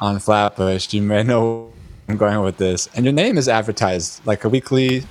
on 0.02 0.18
Flatbush. 0.18 0.92
You 0.92 1.00
may 1.00 1.22
know 1.22 1.72
I'm 2.08 2.16
going 2.16 2.40
with 2.40 2.56
this. 2.56 2.88
And 2.94 3.04
your 3.04 3.14
name 3.14 3.38
is 3.38 3.48
advertised 3.48 4.20
like 4.26 4.44
a 4.44 4.48
weekly, 4.48 5.04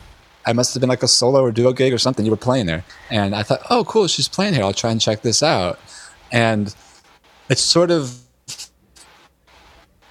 I 0.46 0.52
must 0.52 0.74
have 0.74 0.82
been 0.82 0.90
like 0.90 1.02
a 1.02 1.08
solo 1.08 1.42
or 1.42 1.52
duo 1.52 1.72
gig 1.72 1.94
or 1.94 1.98
something. 1.98 2.26
You 2.26 2.32
were 2.32 2.38
playing 2.38 2.66
there. 2.66 2.84
And 3.10 3.34
I 3.34 3.42
thought, 3.42 3.62
oh, 3.70 3.86
cool, 3.86 4.08
she's 4.08 4.28
playing 4.28 4.54
here. 4.54 4.64
I'll 4.64 4.74
try 4.74 4.92
and 4.92 5.00
check 5.00 5.22
this 5.22 5.42
out. 5.42 5.80
And 6.30 6.76
it 7.50 7.58
sort 7.58 7.90
of 7.90 8.20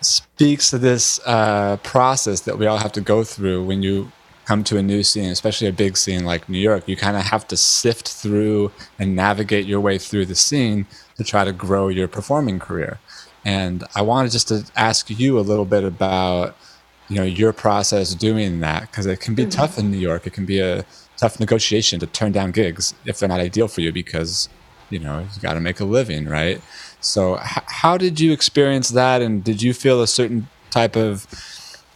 speaks 0.01 0.71
to 0.71 0.79
this 0.79 1.21
uh, 1.27 1.77
process 1.83 2.41
that 2.41 2.57
we 2.57 2.67
all 2.67 2.79
have 2.79 2.93
to 2.93 3.03
go 3.03 3.23
through 3.23 3.63
when 3.67 3.83
you 3.83 4.11
come 4.47 4.65
to 4.65 4.79
a 4.79 4.83
new 4.83 5.03
scene, 5.03 5.31
especially 5.31 5.69
a 5.69 5.73
big 5.73 5.99
scene 5.99 6.25
like 6.25 6.49
New 6.49 6.59
York. 6.59 6.89
You 6.89 6.97
kind 6.97 7.19
of 7.19 7.25
have 7.25 7.47
to 7.49 7.57
sift 7.57 8.09
through 8.09 8.73
and 8.99 9.15
navigate 9.15 9.67
your 9.67 9.81
way 9.81 9.99
through 9.99 10.25
the 10.25 10.35
scene 10.35 10.87
to 11.19 11.25
try 11.25 11.45
to 11.45 11.53
grow 11.53 11.89
your 11.89 12.09
performing 12.09 12.59
career. 12.59 12.99
And 13.45 13.85
I 13.95 14.03
wanted 14.03 14.33
just 14.33 14.49
to 14.49 14.65
ask 14.77 15.09
you 15.11 15.39
a 15.39 15.41
little 15.41 15.65
bit 15.65 15.85
about, 15.85 16.57
you 17.09 17.17
know, 17.17 17.23
your 17.23 17.53
process 17.53 18.15
doing 18.15 18.61
that 18.61 18.83
because 18.83 19.07
it 19.07 19.21
can 19.21 19.35
be 19.35 19.43
mm-hmm. 19.43 19.51
tough 19.51 19.79
in 19.79 19.91
New 19.91 19.99
York. 19.99 20.27
It 20.27 20.33
can 20.33 20.47
be 20.47 20.61
a 20.61 20.85
tough 21.17 21.41
negotiation 21.41 22.01
to 22.01 22.07
turn 22.07 22.33
down 22.33 22.51
gigs 22.51 22.95
if 23.05 23.19
they're 23.19 23.29
not 23.29 23.41
ideal 23.41 23.69
for 23.69 23.81
you 23.81 23.93
because, 23.93 24.49
you 24.91 24.99
know, 24.99 25.21
you 25.21 25.41
got 25.41 25.55
to 25.55 25.61
make 25.61 25.81
a 25.81 25.85
living, 25.85 26.27
right? 26.27 26.61
So, 27.01 27.39
h- 27.39 27.65
how 27.67 27.97
did 27.97 28.21
you 28.21 28.33
experience 28.33 28.91
that? 28.91 29.23
And 29.23 29.43
did 29.43 29.63
you 29.63 29.73
feel 29.73 30.03
a 30.03 30.07
certain 30.07 30.49
type 30.71 30.97
of 30.97 31.27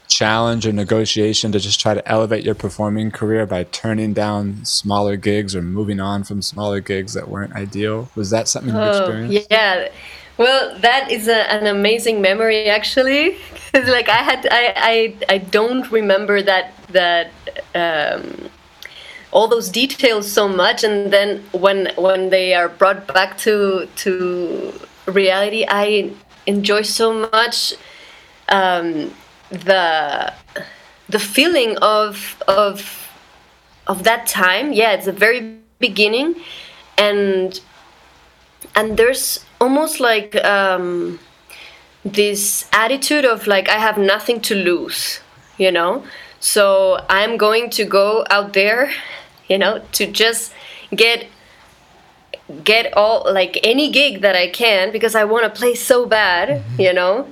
challenge 0.09 0.67
or 0.67 0.73
negotiation 0.73 1.53
to 1.53 1.59
just 1.59 1.81
try 1.81 1.95
to 1.95 2.07
elevate 2.09 2.45
your 2.45 2.55
performing 2.55 3.11
career 3.11 3.47
by 3.47 3.65
turning 3.65 4.13
down 4.13 4.65
smaller 4.65 5.17
gigs 5.17 5.57
or 5.57 5.63
moving 5.63 6.01
on 6.01 6.25
from 6.25 6.43
smaller 6.43 6.81
gigs 6.81 7.15
that 7.15 7.29
weren't 7.29 7.53
ideal? 7.55 8.11
Was 8.15 8.31
that 8.31 8.49
something 8.49 8.75
you 8.75 8.81
Oh, 8.81 8.91
experienced? 8.91 9.49
yeah. 9.51 9.89
Well, 10.37 10.77
that 10.81 11.11
is 11.11 11.29
a, 11.29 11.51
an 11.53 11.67
amazing 11.67 12.21
memory, 12.21 12.69
actually. 12.69 13.37
'Cause, 13.73 13.89
like 13.89 14.09
I 14.09 14.23
had, 14.23 14.47
I, 14.51 14.73
I, 14.77 15.15
I 15.35 15.39
don't 15.39 15.91
remember 15.91 16.43
that 16.43 16.75
that 16.93 17.31
um, 17.75 18.49
all 19.33 19.49
those 19.49 19.69
details 19.69 20.31
so 20.31 20.49
much, 20.49 20.85
and 20.85 21.13
then 21.13 21.43
when 21.53 21.91
when 21.97 22.31
they 22.31 22.55
are 22.55 22.69
brought 22.69 23.07
back 23.09 23.37
to 23.39 23.89
to 23.97 24.73
reality, 25.07 25.65
I 25.69 26.13
enjoy 26.47 26.83
so 26.83 27.13
much 27.33 27.75
um, 28.49 29.13
the 29.51 30.33
the 31.09 31.19
feeling 31.19 31.77
of 31.79 32.43
of 32.47 33.11
of 33.87 34.05
that 34.05 34.27
time. 34.27 34.73
Yeah, 34.73 34.93
it's 34.93 35.07
the 35.07 35.13
very 35.13 35.59
beginning, 35.81 36.37
and 36.97 37.61
and 38.75 38.97
there's 38.97 39.44
almost 39.61 40.01
like 40.01 40.37
um, 40.45 41.19
this 42.05 42.69
attitude 42.73 43.25
of 43.25 43.47
like 43.47 43.69
I 43.69 43.79
have 43.79 43.99
nothing 43.99 44.41
to 44.43 44.55
lose, 44.55 45.21
you 45.59 45.73
know. 45.73 46.05
So 46.41 47.05
I'm 47.09 47.37
going 47.37 47.71
to 47.71 47.85
go 47.85 48.27
out 48.29 48.53
there, 48.53 48.91
you 49.49 49.59
know, 49.59 49.83
to 49.93 50.07
just 50.07 50.53
get 50.95 51.27
get 52.63 52.93
all 52.95 53.25
like 53.33 53.59
any 53.63 53.91
gig 53.91 54.21
that 54.21 54.37
I 54.37 54.49
can 54.49 54.93
because 54.93 55.15
I 55.15 55.25
want 55.25 55.45
to 55.45 55.59
play 55.59 55.75
so 55.75 56.05
bad, 56.07 56.63
you 56.79 56.93
know, 56.93 57.27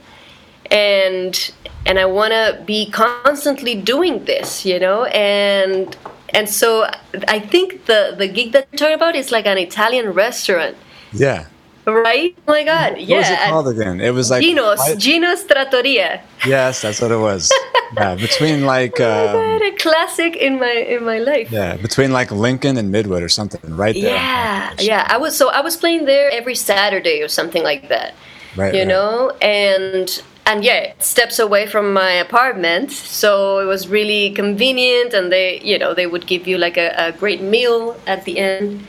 and 0.71 1.53
and 1.85 1.99
I 1.99 2.07
want 2.07 2.33
to 2.33 2.63
be 2.65 2.91
constantly 2.91 3.75
doing 3.75 4.25
this, 4.25 4.65
you 4.65 4.81
know, 4.81 5.05
and 5.05 5.95
and 6.31 6.49
so 6.49 6.89
I 7.29 7.41
think 7.41 7.87
the 7.87 8.15
the 8.17 8.29
gig 8.29 8.53
that 8.53 8.69
you're 8.73 8.79
talking 8.79 8.95
about 8.95 9.17
is 9.17 9.31
like 9.31 9.47
an 9.47 9.59
Italian 9.59 10.11
restaurant, 10.13 10.77
Yeah. 11.13 11.47
Right? 11.87 12.35
Oh 12.49 12.53
my 12.53 12.65
god, 12.65 12.93
What 12.93 13.01
yeah. 13.03 13.19
was 13.19 13.31
it 13.31 13.39
called 13.49 13.69
again? 13.69 14.01
It 14.01 14.11
was 14.15 14.31
like 14.31 14.43
Gino's, 14.43 14.79
Why- 14.79 14.95
Gino's 14.97 15.45
Trattoria. 15.45 16.21
Yes, 16.47 16.83
that's 16.83 17.01
what 17.01 17.11
it 17.11 17.19
was. 17.19 17.53
yeah, 17.97 18.15
between 18.15 18.65
like 18.67 19.01
um, 19.01 19.35
What 19.35 19.63
a 19.63 19.73
classic 19.79 20.37
in 20.37 20.59
my 20.59 20.73
in 20.73 21.05
my 21.05 21.19
life. 21.19 21.51
yeah, 21.51 21.77
between 21.77 22.13
like 22.13 22.31
Lincoln 22.31 22.77
and 22.77 22.93
Midwood 22.95 23.23
or 23.23 23.29
something, 23.29 23.61
right 23.77 23.95
there. 23.95 24.15
Yeah, 24.15 24.75
yeah. 24.79 25.07
I 25.11 25.17
was 25.19 25.37
so 25.37 25.51
I 25.51 25.61
was 25.61 25.77
playing 25.77 26.05
there 26.07 26.31
every 26.31 26.55
Saturday 26.55 27.23
or 27.23 27.29
something 27.29 27.63
like 27.63 27.89
that. 27.89 28.15
Right, 28.57 28.75
You 28.75 28.81
right. 28.81 28.89
know, 28.89 29.31
and 29.41 30.09
and 30.45 30.65
yeah, 30.65 30.93
steps 30.99 31.39
away 31.39 31.67
from 31.67 31.93
my 31.93 32.11
apartment, 32.13 32.91
so 32.93 33.61
it 33.61 33.65
was 33.67 33.89
really 33.89 34.31
convenient. 34.33 35.15
And 35.15 35.31
they, 35.33 35.61
you 35.63 35.79
know, 35.79 35.95
they 35.95 36.07
would 36.07 36.27
give 36.27 36.47
you 36.47 36.59
like 36.59 36.77
a, 36.77 36.93
a 36.99 37.13
great 37.13 37.41
meal 37.41 37.97
at 38.07 38.25
the 38.25 38.39
end. 38.39 38.85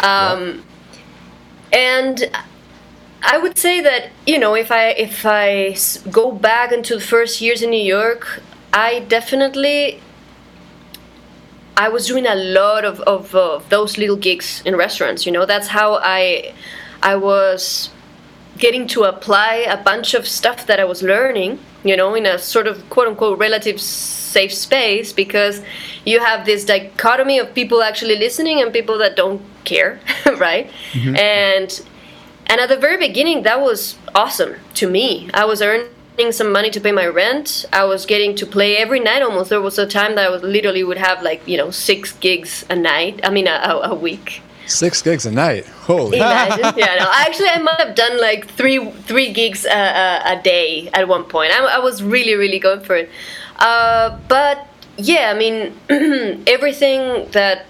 Um, 0.00 0.62
And 1.72 2.30
I 3.22 3.38
would 3.38 3.56
say 3.56 3.80
that 3.80 4.10
you 4.26 4.38
know, 4.38 4.54
if 4.54 4.70
I 4.70 4.90
if 4.90 5.24
I 5.24 5.76
go 6.10 6.32
back 6.32 6.72
into 6.72 6.94
the 6.96 7.00
first 7.00 7.40
years 7.40 7.62
in 7.62 7.70
New 7.70 7.82
York, 7.82 8.42
I 8.72 9.00
definitely 9.00 10.00
I 11.76 11.88
was 11.88 12.06
doing 12.06 12.26
a 12.26 12.34
lot 12.34 12.84
of, 12.84 13.00
of 13.00 13.34
uh, 13.34 13.60
those 13.70 13.96
little 13.96 14.16
gigs 14.16 14.62
in 14.64 14.76
restaurants. 14.76 15.24
You 15.24 15.32
know, 15.32 15.46
that's 15.46 15.68
how 15.68 15.98
I 16.02 16.52
I 17.02 17.16
was 17.16 17.90
getting 18.58 18.86
to 18.88 19.04
apply 19.04 19.54
a 19.68 19.82
bunch 19.82 20.14
of 20.14 20.28
stuff 20.28 20.66
that 20.66 20.78
I 20.78 20.84
was 20.84 21.02
learning. 21.02 21.58
You 21.84 21.96
know, 21.96 22.14
in 22.14 22.26
a 22.26 22.38
sort 22.38 22.66
of 22.66 22.88
quote 22.90 23.08
unquote 23.08 23.38
relative 23.38 23.80
safe 23.80 24.52
space 24.52 25.12
because 25.12 25.62
you 26.04 26.20
have 26.20 26.44
this 26.44 26.64
dichotomy 26.64 27.38
of 27.38 27.54
people 27.54 27.82
actually 27.82 28.16
listening 28.16 28.60
and 28.60 28.72
people 28.72 28.98
that 28.98 29.16
don't 29.16 29.42
care, 29.64 30.00
right? 30.38 30.70
And 30.94 31.80
and 32.46 32.60
at 32.60 32.68
the 32.68 32.76
very 32.76 32.96
beginning, 32.96 33.44
that 33.44 33.60
was 33.60 33.96
awesome 34.14 34.56
to 34.74 34.88
me. 34.88 35.30
I 35.32 35.44
was 35.44 35.62
earning 35.62 36.32
some 36.32 36.52
money 36.52 36.70
to 36.70 36.80
pay 36.80 36.92
my 36.92 37.06
rent. 37.06 37.64
I 37.72 37.84
was 37.84 38.04
getting 38.04 38.34
to 38.36 38.46
play 38.46 38.76
every 38.76 39.00
night 39.00 39.22
almost. 39.22 39.50
There 39.50 39.60
was 39.60 39.78
a 39.78 39.86
time 39.86 40.16
that 40.16 40.26
I 40.26 40.28
was 40.28 40.42
literally 40.42 40.84
would 40.84 40.98
have 40.98 41.22
like 41.22 41.46
you 41.46 41.56
know 41.56 41.70
six 41.70 42.12
gigs 42.12 42.64
a 42.68 42.76
night. 42.76 43.20
I 43.24 43.30
mean 43.30 43.46
a, 43.46 43.60
a, 43.64 43.90
a 43.90 43.94
week. 43.94 44.42
Six 44.66 45.02
gigs 45.02 45.26
a 45.26 45.32
night. 45.32 45.66
Holy. 45.66 46.18
Imagine. 46.18 46.72
yeah, 46.76 46.94
no. 46.98 47.10
Actually, 47.12 47.48
I 47.48 47.58
might 47.58 47.80
have 47.80 47.94
done 47.94 48.20
like 48.20 48.48
three 48.48 48.90
three 48.90 49.32
gigs 49.32 49.64
a, 49.64 49.70
a, 49.70 50.38
a 50.38 50.42
day 50.42 50.88
at 50.94 51.08
one 51.08 51.24
point. 51.24 51.52
I, 51.52 51.76
I 51.76 51.78
was 51.78 52.02
really 52.02 52.34
really 52.34 52.58
going 52.58 52.80
for 52.80 52.96
it. 52.96 53.10
Uh, 53.58 54.18
but 54.28 54.66
yeah, 54.96 55.32
I 55.34 55.38
mean 55.38 55.74
everything 56.46 57.28
that 57.32 57.66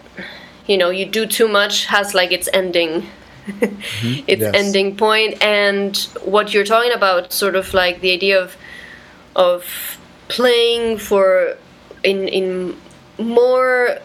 you 0.66 0.76
know 0.78 0.90
you 0.90 1.06
do 1.06 1.26
too 1.26 1.48
much 1.48 1.86
has 1.86 2.14
like 2.14 2.32
its 2.32 2.48
ending. 2.52 3.06
Mm-hmm. 3.46 4.24
its 4.28 4.40
Yes. 4.42 4.54
ending 4.54 4.96
point 4.96 5.42
and 5.42 5.96
what 6.24 6.54
you're 6.54 6.64
talking 6.64 6.92
about 6.92 7.32
sort 7.32 7.56
of 7.56 7.74
like 7.74 8.00
the 8.00 8.12
idea 8.12 8.40
of 8.40 8.56
of 9.34 9.64
playing 10.28 10.98
for 10.98 11.56
in 12.04 12.28
in 12.28 12.76
more 13.18 13.98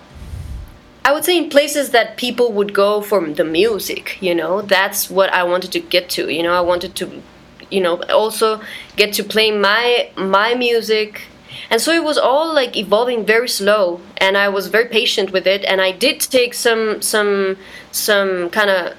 I 1.05 1.13
would 1.13 1.23
say 1.23 1.37
in 1.37 1.49
places 1.49 1.91
that 1.91 2.17
people 2.17 2.51
would 2.51 2.73
go 2.73 3.01
for 3.01 3.25
the 3.25 3.45
music, 3.45 4.17
you 4.21 4.35
know, 4.35 4.61
that's 4.61 5.09
what 5.09 5.31
I 5.31 5.43
wanted 5.43 5.71
to 5.71 5.79
get 5.79 6.09
to. 6.11 6.27
You 6.29 6.43
know, 6.43 6.53
I 6.53 6.59
wanted 6.61 6.95
to 6.95 7.21
you 7.69 7.81
know 7.81 8.01
also 8.09 8.61
get 8.95 9.13
to 9.13 9.23
play 9.23 9.51
my 9.51 10.09
my 10.17 10.53
music 10.55 11.23
and 11.69 11.81
so 11.81 11.91
it 11.91 12.03
was 12.03 12.17
all 12.17 12.53
like 12.53 12.75
evolving 12.75 13.25
very 13.25 13.49
slow 13.49 13.99
and 14.17 14.37
i 14.37 14.47
was 14.47 14.67
very 14.67 14.87
patient 14.87 15.31
with 15.31 15.45
it 15.45 15.63
and 15.65 15.81
i 15.81 15.91
did 15.91 16.19
take 16.19 16.53
some 16.53 17.01
some 17.01 17.57
some 17.91 18.49
kind 18.49 18.69
of 18.69 18.95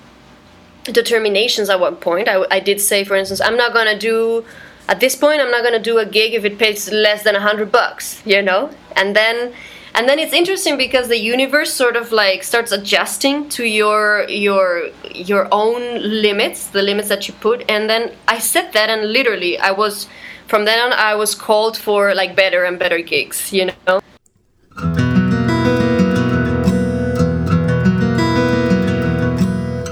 determinations 0.85 1.69
at 1.69 1.79
one 1.79 1.97
point. 1.97 2.29
I, 2.29 2.45
I 2.51 2.61
did 2.61 2.81
say 2.81 3.05
for 3.05 3.15
instance 3.15 3.41
i'm 3.41 3.57
not 3.57 3.73
gonna 3.75 3.99
do 3.99 4.45
at 4.89 5.01
this 5.01 5.15
point 5.15 5.41
i'm 5.41 5.51
not 5.51 5.63
gonna 5.63 5.79
do 5.79 5.99
a 5.99 6.07
gig 6.07 6.35
if 6.35 6.45
it 6.45 6.59
pays 6.59 6.91
less 6.91 7.23
than 7.25 7.35
a 7.35 7.41
hundred 7.41 7.71
bucks 7.71 8.23
you 8.25 8.43
know? 8.43 8.71
And 8.97 9.15
then 9.15 9.53
and 9.95 10.09
then 10.09 10.19
it's 10.19 10.33
interesting 10.33 10.77
because 10.77 11.09
the 11.09 11.19
universe 11.19 11.73
sort 11.73 11.97
of 11.97 12.13
like 12.13 12.43
starts 12.43 12.73
adjusting 12.73 13.49
to 13.51 13.65
your 13.65 14.29
your 14.29 14.89
your 15.15 15.49
own 15.53 15.83
limits 16.01 16.69
the 16.69 16.83
limits 16.83 17.09
that 17.09 17.27
you 17.27 17.35
put 17.35 17.65
and 17.69 17.91
then 17.91 18.13
i 18.29 18.39
said 18.39 18.73
that 18.73 18.91
and 18.91 19.13
literally 19.13 19.59
i 19.59 19.71
was 19.71 20.07
from 20.49 20.65
then 20.65 20.81
on 20.81 20.93
i 20.95 21.15
was 21.15 21.35
called 21.35 21.77
for 21.77 22.15
like 22.15 22.35
better 22.35 22.65
and 22.65 22.79
better 22.79 23.01
gigs 23.01 23.53
you 23.53 23.67
know 23.67 24.01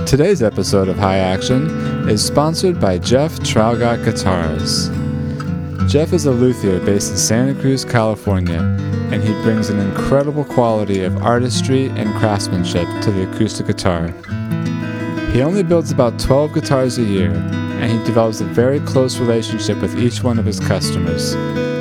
Today's 0.07 0.41
episode 0.41 0.89
of 0.89 0.97
High 0.97 1.19
Action 1.19 2.09
is 2.09 2.25
sponsored 2.25 2.81
by 2.81 2.97
Jeff 2.97 3.33
Traugott 3.41 4.05
Guitars. 4.05 4.89
Jeff 5.93 6.13
is 6.13 6.27
a 6.27 6.31
luthier 6.31 6.79
based 6.87 7.11
in 7.11 7.17
Santa 7.17 7.61
Cruz, 7.61 7.85
California, 7.85 8.61
and 9.11 9.23
he 9.23 9.33
brings 9.43 9.69
an 9.69 9.81
incredible 9.81 10.45
quality 10.45 11.03
of 11.03 11.17
artistry 11.19 11.89
and 11.91 12.15
craftsmanship 12.15 12.87
to 13.03 13.11
the 13.11 13.29
acoustic 13.29 13.67
guitar. 13.67 14.15
He 15.33 15.43
only 15.43 15.65
builds 15.65 15.91
about 15.91 16.19
12 16.21 16.55
guitars 16.55 16.99
a 16.99 17.03
year, 17.03 17.33
and 17.87 17.97
he 17.97 18.05
develops 18.05 18.41
a 18.41 18.45
very 18.45 18.81
close 18.81 19.21
relationship 19.21 19.81
with 19.81 19.97
each 19.97 20.25
one 20.25 20.41
of 20.41 20.45
his 20.45 20.59
customers. 20.59 21.37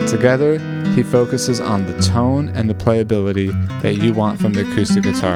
Together, 0.08 0.60
he 0.94 1.02
focuses 1.02 1.60
on 1.60 1.84
the 1.88 2.00
tone 2.00 2.50
and 2.50 2.70
the 2.70 2.76
playability 2.76 3.50
that 3.82 3.96
you 3.96 4.14
want 4.14 4.40
from 4.40 4.54
the 4.54 4.62
acoustic 4.62 5.04
guitar. 5.04 5.36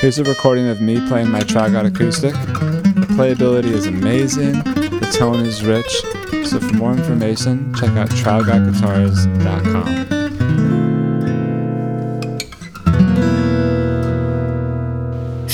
Here's 0.00 0.18
a 0.18 0.24
recording 0.24 0.66
of 0.66 0.80
me 0.80 0.96
playing 1.06 1.30
my 1.30 1.42
Traugott 1.42 1.86
acoustic. 1.86 2.32
The 2.32 3.06
playability 3.10 3.70
is 3.70 3.86
amazing, 3.86 4.54
the 4.54 5.14
tone 5.16 5.46
is 5.46 5.64
rich, 5.64 6.02
so 6.44 6.58
for 6.58 6.74
more 6.74 6.90
information, 6.90 7.72
check 7.74 7.90
out 7.90 8.08
traugottguitars.com. 8.08 10.25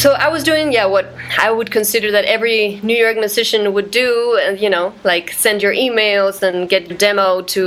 so 0.02 0.12
i 0.12 0.28
was 0.28 0.42
doing 0.42 0.72
yeah 0.72 0.84
what 0.84 1.06
i 1.38 1.50
would 1.50 1.70
consider 1.70 2.10
that 2.10 2.24
every 2.24 2.80
new 2.82 2.96
york 2.96 3.16
musician 3.16 3.72
would 3.72 3.90
do 3.90 4.38
and 4.42 4.60
you 4.60 4.68
know 4.68 4.92
like 5.04 5.30
send 5.30 5.62
your 5.62 5.72
emails 5.72 6.42
and 6.42 6.68
get 6.68 6.98
demo 6.98 7.42
to 7.42 7.62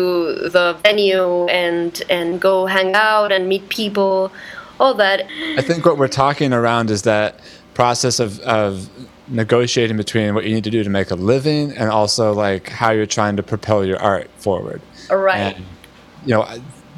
the 0.55 0.77
venue 0.83 1.47
and 1.47 2.03
and 2.09 2.41
go 2.41 2.65
hang 2.65 2.93
out 2.93 3.31
and 3.31 3.47
meet 3.47 3.67
people 3.69 4.31
all 4.79 4.93
that 4.93 5.25
I 5.57 5.61
think 5.61 5.86
what 5.86 5.97
we're 5.97 6.09
talking 6.09 6.51
around 6.51 6.91
is 6.91 7.03
that 7.03 7.39
process 7.73 8.19
of, 8.19 8.39
of 8.41 8.89
negotiating 9.27 9.97
between 9.97 10.36
what 10.36 10.45
you 10.45 10.53
need 10.53 10.63
to 10.65 10.69
do 10.69 10.83
to 10.83 10.89
make 10.89 11.11
a 11.11 11.15
living 11.15 11.71
and 11.71 11.89
also 11.89 12.33
like 12.33 12.69
how 12.69 12.91
you're 12.91 13.05
trying 13.05 13.38
to 13.38 13.43
propel 13.43 13.86
your 13.86 13.97
art 13.99 14.29
forward. 14.38 14.81
right 15.09 15.55
And, 15.55 15.65
you 16.25 16.33
know, 16.33 16.47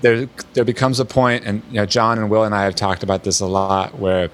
there 0.02 0.28
there 0.54 0.66
becomes 0.66 1.00
a 1.00 1.06
point, 1.06 1.46
and 1.46 1.62
you 1.70 1.76
know, 1.76 1.86
John 1.86 2.20
and 2.20 2.30
Will 2.30 2.44
and 2.44 2.54
I 2.54 2.64
have 2.64 2.76
talked 2.76 3.04
about 3.04 3.24
this 3.24 3.40
a 3.40 3.46
lot, 3.46 3.98
where 3.98 4.30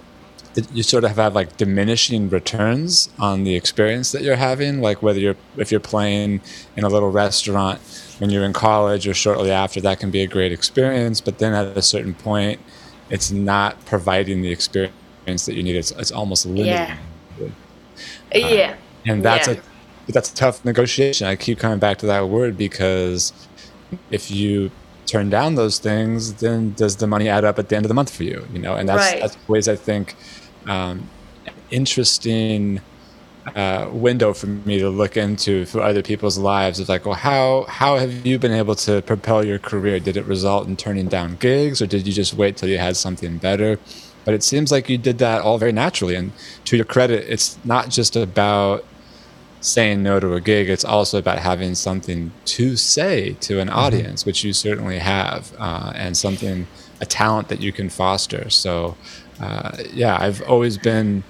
it, 0.56 0.72
you 0.72 0.84
sort 0.84 1.04
of 1.04 1.16
have 1.18 1.34
like 1.36 1.58
diminishing 1.58 2.30
returns 2.30 3.10
on 3.20 3.44
the 3.44 3.56
experience 3.56 4.12
that 4.12 4.22
you're 4.22 4.36
having. 4.36 4.82
Like 4.82 5.02
whether 5.02 5.20
you're 5.20 5.36
if 5.58 5.72
you're 5.72 5.80
playing 5.80 6.42
in 6.76 6.84
a 6.84 6.90
little 6.90 7.12
restaurant 7.12 7.80
when 8.20 8.30
you're 8.30 8.44
in 8.46 8.54
college 8.54 9.08
or 9.08 9.14
shortly 9.14 9.52
after, 9.52 9.82
that 9.82 10.00
can 10.00 10.12
be 10.12 10.22
a 10.22 10.28
great 10.28 10.52
experience. 10.52 11.22
But 11.22 11.40
then 11.40 11.54
at 11.54 11.76
a 11.78 11.82
certain 11.82 12.14
point, 12.14 12.60
it's 13.10 13.32
not 13.32 13.84
providing 13.86 14.42
the 14.42 14.52
experience 14.52 15.46
that 15.46 15.56
you 15.56 15.64
need. 15.64 15.76
It's 15.76 15.92
it's 15.92 16.12
almost 16.12 16.46
limiting. 16.46 16.68
yeah 16.68 16.98
uh, 17.42 17.46
uh, 17.46 18.48
yeah 18.48 18.76
and 19.06 19.24
that's 19.24 19.48
Yeah. 19.48 19.56
a 20.08 20.12
that's 20.12 20.32
a 20.32 20.36
tough 20.36 20.64
negotiation. 20.66 21.28
I 21.28 21.36
keep 21.36 21.60
coming 21.60 21.80
back 21.80 21.98
to 22.00 22.06
that 22.08 22.28
word 22.28 22.58
because 22.58 23.32
if 24.12 24.30
you 24.30 24.70
turn 25.06 25.30
down 25.30 25.56
those 25.56 25.80
things, 25.80 26.34
then 26.36 26.74
does 26.74 26.98
the 26.98 27.08
money 27.08 27.30
add 27.30 27.46
up 27.46 27.58
at 27.60 27.70
the 27.70 27.76
end 27.76 27.86
of 27.86 27.90
the 27.90 27.94
month 27.94 28.14
for 28.16 28.24
you? 28.24 28.46
You 28.52 28.60
know, 28.60 28.74
and 28.76 28.88
that's 28.90 29.12
Right. 29.14 29.22
that's 29.22 29.38
ways 29.48 29.68
I 29.70 29.76
think 29.76 30.16
um, 30.68 31.10
interesting 31.72 32.82
uh, 33.56 33.90
window 33.92 34.34
for 34.34 34.48
me 34.48 34.80
to 34.80 34.90
look 34.90 35.18
into 35.18 35.66
for 35.66 35.82
other 35.82 36.02
people's 36.02 36.38
lives. 36.38 36.80
It's 36.80 36.90
like, 36.90 37.06
well, 37.06 37.16
how 37.16 37.66
how 37.68 37.98
have 37.98 38.26
you 38.26 38.40
been 38.40 38.54
able 38.54 38.76
to 38.76 39.02
propel 39.02 39.46
your 39.46 39.60
career? 39.60 40.00
Did 40.00 40.18
it 40.18 40.26
result 40.26 40.68
in 40.68 40.78
turning 40.78 41.08
down 41.08 41.36
gigs, 41.36 41.82
or 41.82 41.88
did 41.88 42.08
you 42.08 42.14
just 42.14 42.34
wait 42.34 42.58
till 42.58 42.70
you 42.70 42.78
had 42.78 42.96
something 42.96 43.38
better? 43.38 43.80
But 44.26 44.34
it 44.34 44.44
seems 44.44 44.72
like 44.72 44.88
you 44.88 44.98
did 44.98 45.18
that 45.18 45.42
all 45.42 45.58
very 45.58 45.74
naturally. 45.74 46.16
And 46.16 46.32
to 46.66 46.78
your 46.78 46.86
credit, 46.86 47.26
it's 47.28 47.58
not 47.66 47.90
just 47.90 48.16
about 48.16 48.86
saying 49.60 50.04
no 50.04 50.20
to 50.20 50.34
a 50.34 50.42
gig. 50.42 50.70
It's 50.70 50.86
also 50.86 51.18
about 51.18 51.40
having 51.40 51.76
something 51.76 52.32
to 52.46 52.76
say 52.76 53.34
to 53.42 53.60
an 53.60 53.70
audience, 53.70 54.26
which 54.26 54.44
you 54.44 54.54
certainly 54.54 55.00
have, 55.00 55.54
uh, 55.58 55.92
and 55.96 56.16
something, 56.16 56.68
a 57.02 57.06
talent 57.06 57.50
that 57.50 57.62
you 57.62 57.72
can 57.74 57.90
foster. 57.90 58.50
So, 58.50 58.96
uh, 59.44 59.72
yeah, 59.94 60.16
I've 60.26 60.42
always 60.54 60.78
been 60.78 61.24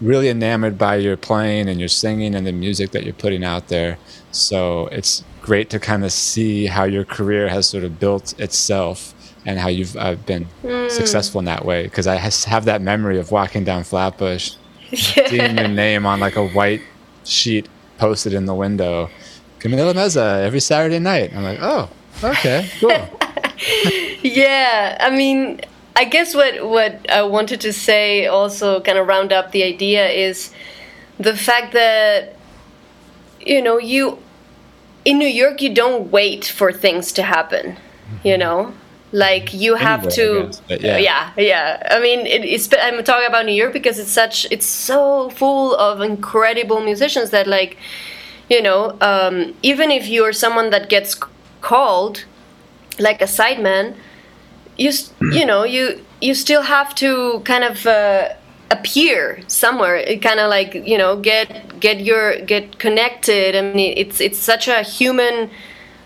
really 0.00 0.28
enamored 0.28 0.76
by 0.78 0.96
your 0.96 1.16
playing 1.16 1.68
and 1.68 1.78
your 1.78 1.88
singing 1.88 2.34
and 2.34 2.44
the 2.46 2.52
music 2.52 2.90
that 2.90 3.04
you're 3.04 3.14
putting 3.24 3.44
out 3.44 3.68
there. 3.68 3.98
So 4.32 4.88
it's 4.88 5.22
great 5.42 5.70
to 5.70 5.78
kind 5.78 6.04
of 6.04 6.12
see 6.12 6.66
how 6.66 6.84
your 6.84 7.04
career 7.04 7.48
has 7.48 7.66
sort 7.68 7.84
of 7.84 8.00
built 8.00 8.26
itself 8.40 9.14
and 9.46 9.58
how 9.58 9.68
you've 9.68 9.96
uh, 9.96 10.14
been 10.26 10.46
successful 10.90 11.38
in 11.40 11.44
that 11.46 11.64
way. 11.64 11.84
Because 11.84 12.06
I 12.06 12.16
has- 12.16 12.44
have 12.44 12.64
that 12.64 12.80
memory 12.82 13.18
of 13.18 13.30
walking 13.30 13.64
down 13.64 13.84
Flatbush, 13.84 14.54
seeing 14.94 15.56
your 15.58 15.68
name 15.68 16.04
on 16.06 16.18
like 16.20 16.36
a 16.36 16.46
white 16.48 16.82
sheet 17.24 17.68
posted 17.98 18.34
in 18.34 18.46
the 18.46 18.54
window. 18.54 19.08
Camila 19.60 19.94
Meza 19.94 20.42
every 20.44 20.60
Saturday 20.60 20.98
night. 20.98 21.32
I'm 21.34 21.44
like, 21.44 21.58
oh, 21.62 21.88
okay, 22.24 22.68
cool. 22.80 22.90
Yeah, 24.22 24.96
I 25.00 25.10
mean, 25.10 25.60
I 25.94 26.04
guess 26.04 26.34
what 26.34 26.66
what 26.68 27.10
I 27.10 27.22
wanted 27.22 27.60
to 27.62 27.72
say 27.72 28.26
also 28.26 28.80
kind 28.80 28.98
of 28.98 29.06
round 29.06 29.32
up 29.32 29.52
the 29.52 29.62
idea 29.62 30.08
is 30.08 30.52
the 31.18 31.36
fact 31.36 31.72
that 31.72 32.36
you 33.40 33.60
know 33.60 33.78
you 33.78 34.18
in 35.04 35.18
New 35.18 35.28
York 35.28 35.60
you 35.60 35.74
don't 35.74 36.10
wait 36.10 36.44
for 36.44 36.72
things 36.72 37.12
to 37.12 37.22
happen, 37.22 37.76
you 38.24 38.38
know. 38.38 38.72
Like 39.14 39.52
you 39.52 39.74
have 39.74 40.08
to, 40.14 40.50
guess, 40.68 40.80
yeah. 40.80 40.96
yeah, 40.96 41.30
yeah. 41.36 41.86
I 41.90 42.00
mean, 42.00 42.20
it, 42.20 42.46
it's, 42.46 42.66
I'm 42.80 43.04
talking 43.04 43.26
about 43.28 43.44
New 43.44 43.52
York 43.52 43.74
because 43.74 43.98
it's 43.98 44.10
such, 44.10 44.46
it's 44.50 44.64
so 44.64 45.28
full 45.28 45.76
of 45.76 46.00
incredible 46.00 46.80
musicians 46.80 47.28
that, 47.28 47.46
like, 47.46 47.76
you 48.48 48.62
know, 48.62 48.96
um, 49.02 49.54
even 49.62 49.90
if 49.90 50.08
you're 50.08 50.32
someone 50.32 50.70
that 50.70 50.88
gets 50.88 51.14
called, 51.60 52.24
like 52.98 53.20
a 53.20 53.26
sideman, 53.26 53.96
you 54.76 54.92
you 55.32 55.44
know 55.44 55.64
you 55.64 56.04
you 56.20 56.34
still 56.34 56.62
have 56.62 56.94
to 56.96 57.40
kind 57.44 57.64
of 57.64 57.86
uh, 57.86 58.30
appear 58.70 59.40
somewhere. 59.48 60.04
Kind 60.18 60.40
of 60.40 60.48
like 60.50 60.74
you 60.74 60.98
know 60.98 61.16
get 61.16 61.80
get 61.80 62.00
your 62.00 62.40
get 62.40 62.78
connected. 62.78 63.56
I 63.56 63.62
mean 63.62 63.94
it's 63.96 64.20
it's 64.20 64.38
such 64.38 64.68
a 64.68 64.82
human 64.82 65.50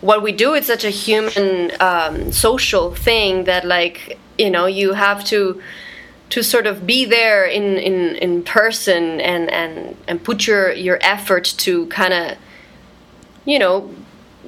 what 0.01 0.23
we 0.23 0.33
do 0.33 0.55
it's 0.55 0.67
such 0.67 0.85
a 0.85 0.91
human 0.91 1.73
um, 1.81 2.31
social 2.31 2.95
thing 2.95 3.45
that 3.45 3.65
like 3.65 4.19
you 4.39 4.51
know 4.51 4.67
you 4.67 4.93
have 4.93 5.25
to 5.25 5.61
to 6.29 6.43
sort 6.43 6.67
of 6.67 6.87
be 6.87 7.05
there 7.05 7.45
in 7.45 7.77
in 7.79 8.17
in 8.17 8.43
person 8.43 9.21
and 9.21 9.51
and 9.51 9.97
and 10.07 10.23
put 10.23 10.47
your 10.47 10.73
your 10.73 10.99
effort 11.03 11.45
to 11.57 11.87
kind 11.87 12.13
of 12.13 12.37
you 13.45 13.59
know 13.59 13.95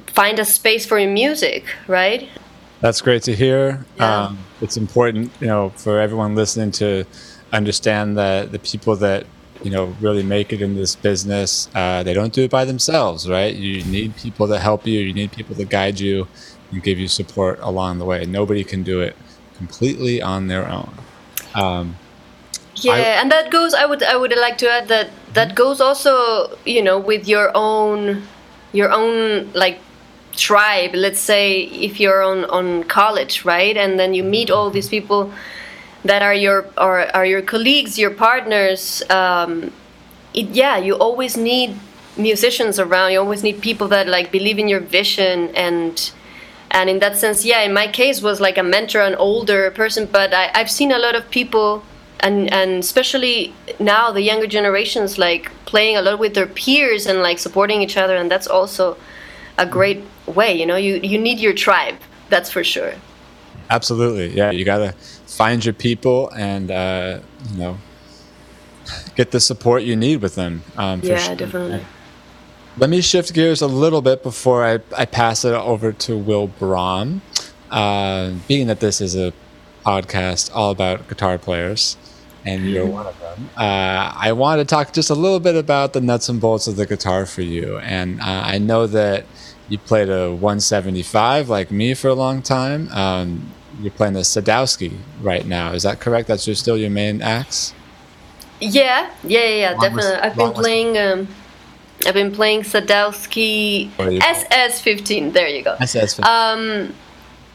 find 0.07 0.39
a 0.39 0.45
space 0.45 0.85
for 0.85 0.99
your 0.99 1.11
music 1.11 1.65
right 1.87 2.29
That's 2.81 3.01
great 3.01 3.23
to 3.25 3.35
hear. 3.35 3.85
Yeah. 3.97 4.27
Um, 4.27 4.39
it's 4.61 4.77
important, 4.77 5.33
you 5.41 5.47
know, 5.47 5.71
for 5.71 5.99
everyone 6.01 6.35
listening 6.35 6.71
to 6.73 7.05
understand 7.53 8.17
that 8.19 8.53
the 8.53 8.59
people 8.59 8.95
that 8.97 9.27
you 9.65 9.71
know 9.71 9.87
really 10.01 10.23
make 10.23 10.53
it 10.53 10.63
in 10.63 10.77
this 10.77 10.95
business, 10.95 11.69
uh, 11.75 12.03
they 12.03 12.15
don't 12.15 12.33
do 12.33 12.45
it 12.45 12.51
by 12.51 12.65
themselves, 12.65 13.29
right? 13.29 13.55
You 13.55 13.85
need 13.85 14.17
people 14.17 14.47
to 14.49 14.59
help 14.59 14.87
you. 14.87 15.01
You 15.01 15.13
need 15.13 15.33
people 15.33 15.57
to 15.57 15.65
guide 15.65 15.99
you 15.99 16.29
and 16.71 16.83
give 16.83 16.99
you 16.99 17.09
support 17.09 17.59
along 17.63 17.99
the 17.99 18.05
way. 18.05 18.25
Nobody 18.27 18.63
can 18.63 18.83
do 18.83 19.01
it 19.01 19.17
completely 19.57 20.23
on 20.23 20.47
their 20.47 20.69
own. 20.69 20.95
Um, 21.55 21.97
Yeah, 22.75 23.21
and 23.21 23.31
that 23.33 23.51
goes. 23.51 23.75
I 23.75 23.87
would 23.87 24.03
I 24.05 24.15
would 24.15 24.31
like 24.37 24.57
to 24.59 24.71
add 24.71 24.87
that 24.87 25.11
that 25.35 25.57
goes 25.57 25.81
also, 25.81 26.57
you 26.65 26.81
know, 26.83 26.99
with 26.99 27.27
your 27.27 27.51
own 27.55 28.23
your 28.73 28.93
own 28.93 29.51
like 29.53 29.81
tribe. 30.33 30.95
Let's 30.95 31.21
say 31.21 31.63
if 31.63 32.01
you're 32.01 32.23
on 32.23 32.45
on 32.47 32.85
college, 32.85 33.45
right, 33.45 33.77
and 33.77 33.99
then 33.99 34.15
you 34.15 34.23
meet 34.23 34.51
all 34.51 34.71
these 34.71 34.89
people 34.89 35.33
that 36.05 36.23
are 36.23 36.35
your 36.35 36.67
are, 36.77 37.09
are 37.15 37.27
your 37.27 37.43
colleagues, 37.43 37.99
your 37.99 38.11
partners. 38.11 39.03
Um, 39.11 39.73
it, 40.35 40.49
yeah, 40.51 40.77
you 40.77 40.95
always 40.95 41.37
need 41.37 41.77
musicians 42.17 42.79
around. 42.79 43.13
You 43.13 43.21
always 43.21 43.43
need 43.43 43.61
people 43.61 43.89
that 43.89 44.09
like 44.09 44.31
believe 44.33 44.59
in 44.59 44.69
your 44.69 44.81
vision 44.81 45.51
and 45.55 46.13
and 46.71 46.91
in 46.91 46.99
that 46.99 47.17
sense, 47.17 47.45
yeah, 47.45 47.63
in 47.63 47.73
my 47.73 47.89
case 47.89 48.21
was 48.21 48.41
like 48.41 48.59
a 48.59 48.63
mentor, 48.63 49.01
an 49.01 49.15
older 49.15 49.71
person. 49.71 50.07
But 50.07 50.35
I, 50.35 50.51
I've 50.55 50.71
seen 50.71 50.93
a 50.93 50.99
lot 50.99 51.15
of 51.15 51.31
people, 51.31 51.83
and 52.21 52.53
and 52.53 52.81
especially 52.81 53.55
now 53.79 54.13
the 54.13 54.21
younger 54.21 54.47
generations, 54.47 55.19
like 55.19 55.51
playing 55.65 55.97
a 55.97 56.03
lot 56.03 56.19
with 56.19 56.35
their 56.35 56.47
peers 56.47 57.07
and 57.07 57.23
like 57.23 57.39
supporting 57.39 57.81
each 57.81 57.97
other, 57.97 58.17
and 58.17 58.31
that's 58.31 58.47
also 58.47 58.97
a 59.57 59.65
great 59.67 60.05
way. 60.29 60.53
You 60.59 60.67
know, 60.67 60.77
you 60.77 61.01
you 61.03 61.19
need 61.19 61.39
your 61.39 61.55
tribe. 61.55 61.97
That's 62.29 62.51
for 62.51 62.63
sure. 62.65 62.93
Absolutely. 63.71 64.29
Yeah. 64.37 64.51
You 64.51 64.65
got 64.65 64.79
to 64.79 64.93
find 65.27 65.65
your 65.65 65.75
people 65.75 66.31
and, 66.31 66.71
uh, 66.71 67.21
you 67.53 67.59
know, 67.59 67.79
get 69.15 69.31
the 69.31 69.41
support 69.41 69.83
you 69.83 69.95
need 69.97 70.23
with 70.23 70.35
them. 70.35 70.63
Um, 70.77 71.01
for 71.01 71.09
Yeah, 71.09 71.19
sure. 71.19 71.37
definitely. 71.37 71.85
Let 72.79 72.91
me 72.91 73.01
shift 73.01 73.35
gears 73.35 73.61
a 73.61 73.67
little 73.67 74.01
bit 74.03 74.23
before 74.23 74.65
I, 74.65 74.79
I 74.97 75.05
pass 75.05 75.45
it 75.45 75.53
over 75.53 75.93
to 75.93 76.17
Will 76.17 76.47
Brahm. 76.47 77.21
Uh, 77.71 78.33
being 78.47 78.69
that 78.69 78.81
this 78.81 79.01
is 79.01 79.15
a 79.15 79.33
podcast 79.85 80.51
all 80.55 80.71
about 80.71 81.07
guitar 81.09 81.37
players, 81.39 81.97
and 82.47 82.71
you're 82.71 82.87
one 83.01 83.07
of 83.07 83.19
them, 83.21 83.51
uh, 83.57 84.13
I 84.17 84.33
want 84.33 84.61
to 84.61 84.65
talk 84.65 84.93
just 84.95 85.11
a 85.11 85.15
little 85.15 85.41
bit 85.41 85.57
about 85.57 85.93
the 85.93 86.01
nuts 86.01 86.29
and 86.31 86.41
bolts 86.41 86.67
of 86.67 86.77
the 86.77 86.87
guitar 86.87 87.27
for 87.27 87.43
you. 87.43 87.77
And 87.79 88.21
uh, 88.21 88.25
I 88.47 88.57
know 88.59 88.87
that 88.87 89.27
you 89.69 89.79
played 89.79 90.09
a 90.09 90.31
175 90.31 91.49
like 91.49 91.71
me 91.71 91.95
for 91.95 92.09
a 92.09 92.15
long 92.15 92.43
time. 92.43 92.89
Um, 92.93 93.53
you're 93.81 93.93
playing 93.93 94.15
the 94.15 94.21
Sadowski 94.21 94.99
right 95.21 95.47
now. 95.47 95.73
Is 95.73 95.83
that 95.85 96.01
correct? 96.01 96.29
That's 96.29 96.47
your, 96.47 96.57
still 96.57 96.77
your 96.77 96.91
main 96.91 97.23
axe? 97.23 97.75
Yeah, 98.61 99.11
yeah, 99.23 99.41
yeah, 99.41 99.49
yeah 99.49 99.71
Long 99.73 99.95
was- 99.95 100.05
definitely. 100.05 100.21
I've 100.31 100.37
been 100.37 100.53
playing. 100.53 100.99
Um, 100.99 101.29
I've 102.07 102.15
been 102.15 102.33
playing 102.33 102.63
Sadowski 102.63 103.91
What 103.97 104.07
do 104.07 104.15
you- 104.15 104.21
SS15. 104.21 105.33
There 105.33 105.49
you 105.49 105.63
go. 105.63 105.77
SS. 105.81 106.19
Um, 106.21 106.95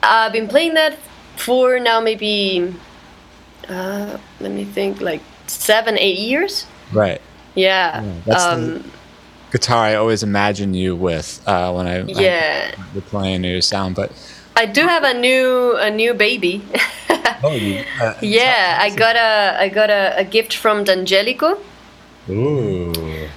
I've 0.02 0.32
been 0.34 0.48
playing 0.48 0.74
that 0.76 0.98
for 1.36 1.80
now 1.80 2.00
maybe. 2.00 2.74
Uh, 3.68 4.18
let 4.40 4.52
me 4.52 4.66
think, 4.66 5.02
like 5.02 5.22
seven, 5.48 5.98
eight 5.98 6.20
years. 6.20 6.66
right. 6.92 7.22
Yeah. 7.56 8.02
Yeah, 8.04 8.14
that's 8.26 8.44
the- 8.46 8.52
um, 8.52 8.92
guitar 9.54 9.86
I 9.86 9.96
always 9.96 10.24
imagine 10.24 10.74
you 10.74 10.96
with 10.96 11.42
uh, 11.48 11.72
when 11.72 11.88
I 11.88 12.02
Yeah. 12.02 12.76
I, 12.78 12.84
you're 12.94 13.04
playing 13.04 13.44
your 13.44 13.62
sound. 13.62 13.96
But 13.96 14.12
I 14.56 14.66
do 14.66 14.82
have 14.82 15.04
a 15.04 15.14
new 15.14 15.78
a 15.78 15.90
new 15.90 16.14
baby. 16.14 16.66
oh, 17.44 17.52
you, 17.52 17.84
uh, 18.02 18.16
yeah, 18.22 18.78
I 18.82 18.90
got 18.96 19.16
a 19.16 19.58
I 19.64 19.70
got 19.70 19.90
a, 19.90 20.18
a 20.18 20.26
gift 20.26 20.56
from 20.56 20.84
D'Angelico 20.84 21.60
ooh, 22.30 22.94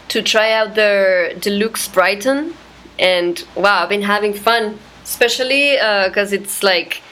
to 0.09 0.23
try 0.23 0.53
out 0.53 0.75
their 0.75 1.35
deluxe 1.35 1.89
Brighton, 1.89 2.55
and 2.99 3.45
wow, 3.55 3.83
I've 3.83 3.89
been 3.89 4.03
having 4.03 4.33
fun, 4.33 4.79
especially 5.05 5.73
because 6.07 6.33
it's 6.33 6.63
like 6.63 7.03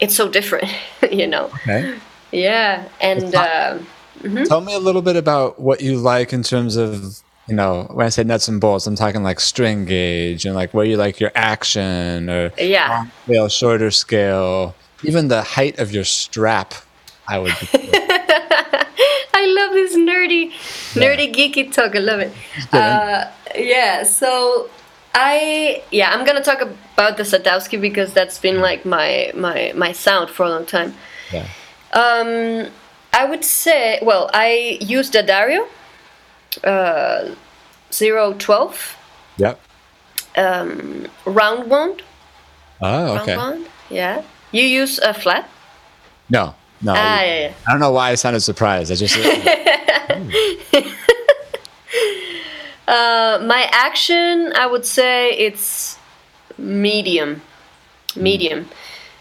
it's 0.00 0.14
so 0.14 0.28
different, 0.28 0.70
you 1.10 1.26
know. 1.26 1.46
okay. 1.62 1.98
Yeah, 2.32 2.88
and 3.00 3.32
uh, 3.32 3.78
Tell 4.46 4.60
me 4.60 4.74
a 4.74 4.78
little 4.78 5.02
bit 5.02 5.16
about 5.16 5.60
what 5.60 5.82
you 5.82 5.96
like 5.96 6.32
in 6.32 6.42
terms 6.42 6.76
of 6.76 7.22
you 7.48 7.54
know 7.54 7.86
when 7.92 8.06
I 8.06 8.08
say 8.10 8.24
nuts 8.24 8.48
and 8.48 8.60
bolts, 8.60 8.86
I'm 8.86 8.96
talking 8.96 9.22
like 9.22 9.40
string 9.40 9.84
gauge 9.84 10.44
and 10.46 10.54
like 10.54 10.72
where 10.74 10.84
you 10.86 10.96
like 10.96 11.20
your 11.20 11.32
action 11.34 12.28
or 12.30 12.52
Yeah. 12.58 12.88
long 12.88 13.10
scale, 13.24 13.48
shorter 13.48 13.90
scale, 13.90 14.74
even 15.02 15.28
the 15.28 15.42
height 15.42 15.78
of 15.78 15.92
your 15.92 16.04
strap. 16.04 16.74
I 17.28 17.38
would. 17.38 17.52
I 19.36 19.46
love 19.58 19.72
this 19.72 19.96
nerdy, 19.96 20.50
nerdy 20.94 21.32
geeky 21.34 21.72
talk. 21.72 21.94
I 21.96 21.98
love 21.98 22.20
it. 22.20 22.32
Uh, 22.72 23.30
yeah, 23.56 24.02
so 24.04 24.68
I 25.14 25.82
yeah 25.90 26.12
I'm 26.14 26.24
gonna 26.26 26.42
talk 26.42 26.60
about 26.60 27.16
the 27.16 27.22
Sadowski 27.24 27.80
because 27.80 28.12
that's 28.12 28.38
been 28.38 28.60
like 28.60 28.84
my 28.84 29.32
my 29.34 29.72
my 29.74 29.92
sound 29.92 30.30
for 30.30 30.44
a 30.44 30.48
long 30.50 30.66
time. 30.66 30.94
yeah. 31.32 31.46
Um, 31.92 32.68
I 33.12 33.24
would 33.24 33.44
say 33.44 33.98
well 34.02 34.30
I 34.34 34.78
used 34.80 35.14
a 35.14 35.22
D'Addario, 35.22 35.66
uh, 36.64 37.34
zero 37.92 38.34
twelve 38.34 38.96
Yep. 39.38 39.60
um, 40.36 41.06
round 41.24 41.68
wound. 41.70 42.02
Oh, 42.80 43.16
Round 43.16 43.28
okay. 43.28 43.70
Yeah. 43.90 44.22
You 44.52 44.62
use 44.62 44.98
a 44.98 45.12
flat. 45.14 45.48
No, 46.30 46.54
no. 46.82 46.92
Ah, 46.96 47.22
yeah, 47.22 47.40
yeah. 47.40 47.52
I 47.66 47.70
don't 47.72 47.80
know 47.80 47.90
why 47.92 48.10
I 48.10 48.14
sounded 48.14 48.40
surprised. 48.40 48.92
I 48.92 48.94
just. 48.94 49.16
Uh, 52.86 53.42
my 53.46 53.66
action, 53.72 54.52
I 54.56 54.66
would 54.66 54.84
say 54.84 55.30
it's 55.32 55.96
medium, 56.58 57.40
medium, 58.14 58.68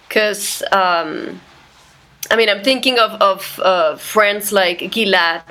because 0.07 0.61
um, 0.73 1.39
I 2.29 2.35
mean 2.35 2.49
I'm 2.49 2.61
thinking 2.61 2.99
of 2.99 3.11
of 3.21 3.59
uh, 3.63 3.95
friends 3.95 4.51
like 4.51 4.79
Gilad. 4.91 5.43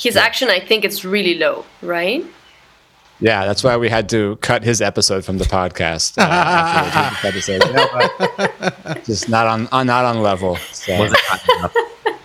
His 0.00 0.16
action, 0.16 0.48
I 0.48 0.60
think, 0.60 0.84
it's 0.86 1.04
really 1.04 1.34
low, 1.34 1.66
right? 1.82 2.24
Yeah, 3.20 3.44
that's 3.44 3.62
why 3.62 3.76
we 3.76 3.90
had 3.90 4.08
to 4.08 4.36
cut 4.36 4.64
his 4.64 4.80
episode 4.80 5.26
from 5.26 5.36
the 5.36 5.44
podcast. 5.44 6.16
Uh, 6.16 6.22
after 6.22 7.28
we 7.28 7.32
did 7.32 7.34
this 7.34 7.50
episode. 7.58 7.64
You 7.66 8.94
know? 8.94 9.02
Just 9.04 9.28
not 9.28 9.46
on, 9.46 9.68
on 9.72 9.86
not 9.86 10.06
on 10.06 10.22
level. 10.22 10.56
So 10.72 10.96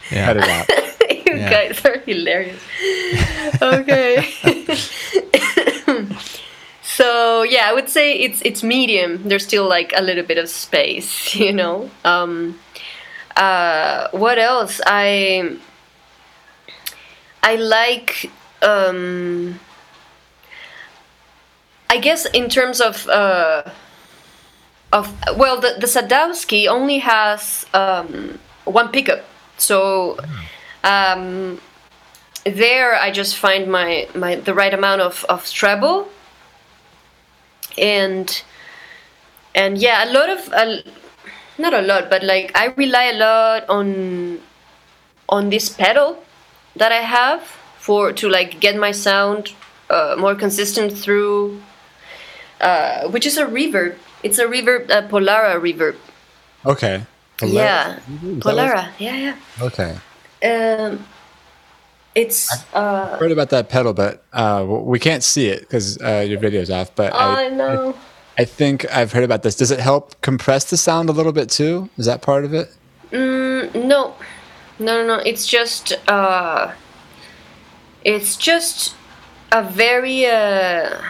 cut 0.10 0.38
it 0.38 0.44
out. 0.44 0.70
you 1.10 1.34
guys 1.34 1.84
are 1.84 2.00
hilarious. 2.00 2.62
okay. 3.62 4.24
so 6.82 7.44
yeah, 7.44 7.68
I 7.70 7.74
would 7.74 7.90
say 7.90 8.14
it's 8.14 8.42
it's 8.46 8.64
medium. 8.64 9.28
There's 9.28 9.44
still 9.44 9.68
like 9.68 9.92
a 9.98 10.02
little 10.02 10.24
bit 10.24 10.38
of 10.38 10.48
space, 10.48 11.36
you 11.36 11.52
know. 11.52 11.92
Um, 12.06 12.58
uh, 13.36 14.08
what 14.12 14.40
else? 14.40 14.80
I 14.88 15.58
I 17.46 17.56
like. 17.56 18.32
Um, 18.62 19.60
I 21.90 21.98
guess 22.00 22.26
in 22.26 22.50
terms 22.50 22.82
of 22.82 23.08
uh, 23.08 23.64
of 24.92 25.14
well, 25.38 25.62
the 25.62 25.78
the 25.80 25.88
Sadowski 25.88 26.68
only 26.68 26.98
has 26.98 27.66
um, 27.74 28.40
one 28.66 28.90
pickup, 28.90 29.24
so 29.58 30.18
um, 30.84 31.62
there 32.46 32.96
I 32.96 33.12
just 33.12 33.38
find 33.38 33.68
my, 33.72 34.08
my 34.14 34.36
the 34.36 34.54
right 34.54 34.74
amount 34.74 35.02
of, 35.02 35.26
of 35.28 35.50
treble 35.50 36.08
and 37.78 38.44
and 39.54 39.78
yeah 39.78 40.06
a 40.06 40.10
lot 40.14 40.30
of 40.30 40.54
uh, 40.54 40.78
not 41.58 41.74
a 41.74 41.82
lot 41.82 42.10
but 42.10 42.24
like 42.24 42.52
I 42.56 42.68
rely 42.78 43.06
a 43.06 43.18
lot 43.18 43.68
on 43.68 44.40
on 45.28 45.50
this 45.50 45.70
pedal 45.70 46.24
that 46.76 46.92
I 46.92 47.02
have 47.02 47.42
for 47.80 48.12
to 48.14 48.30
like 48.30 48.60
get 48.60 48.76
my 48.78 48.92
sound 48.92 49.54
uh, 49.90 50.16
more 50.18 50.36
consistent 50.36 50.92
through 50.98 51.62
uh, 52.62 53.08
which 53.10 53.26
is 53.26 53.38
a 53.38 53.46
reverb 53.46 53.96
it's 54.24 54.40
a 54.40 54.46
reverb 54.46 54.90
a 54.90 55.04
Polara 55.08 55.60
reverb 55.60 55.96
Okay. 56.66 57.06
yeah 57.44 57.98
Is 57.98 58.04
that 58.04 58.40
Polara 58.40 58.90
yeah 58.98 59.16
yeah 59.18 59.36
Okay. 59.62 59.96
um, 60.44 61.06
it's 62.16 62.50
uh, 62.74 63.18
Heard 63.18 63.34
about 63.34 63.50
that 63.50 63.68
pedal, 63.68 63.94
but 63.94 64.24
uh, 64.32 64.66
we 64.66 65.00
can't 65.00 65.22
see 65.22 65.48
it 65.48 65.60
because 65.60 66.02
uh, 66.02 66.24
your 66.26 66.40
video's 66.40 66.70
off. 66.72 66.96
But 66.96 67.14
I 67.14 67.48
I, 67.48 67.50
know. 67.50 67.94
I 68.38 68.46
think 68.46 68.86
I've 68.90 69.12
heard 69.12 69.26
about 69.26 69.44
this. 69.44 69.56
Does 69.58 69.70
it 69.70 69.80
help 69.82 70.20
compress 70.22 70.64
the 70.70 70.78
sound 70.78 71.10
a 71.10 71.12
little 71.12 71.34
bit 71.34 71.50
too? 71.50 71.90
Is 71.98 72.06
that 72.06 72.22
part 72.22 72.46
of 72.46 72.54
it? 72.54 72.70
No, 73.12 74.16
no, 74.80 75.02
no, 75.02 75.18
no. 75.18 75.24
It's 75.26 75.46
just 75.48 75.94
uh, 76.08 76.74
it's 78.04 78.36
just 78.36 78.96
a 79.52 79.64
very 79.64 80.26
uh, 80.26 81.02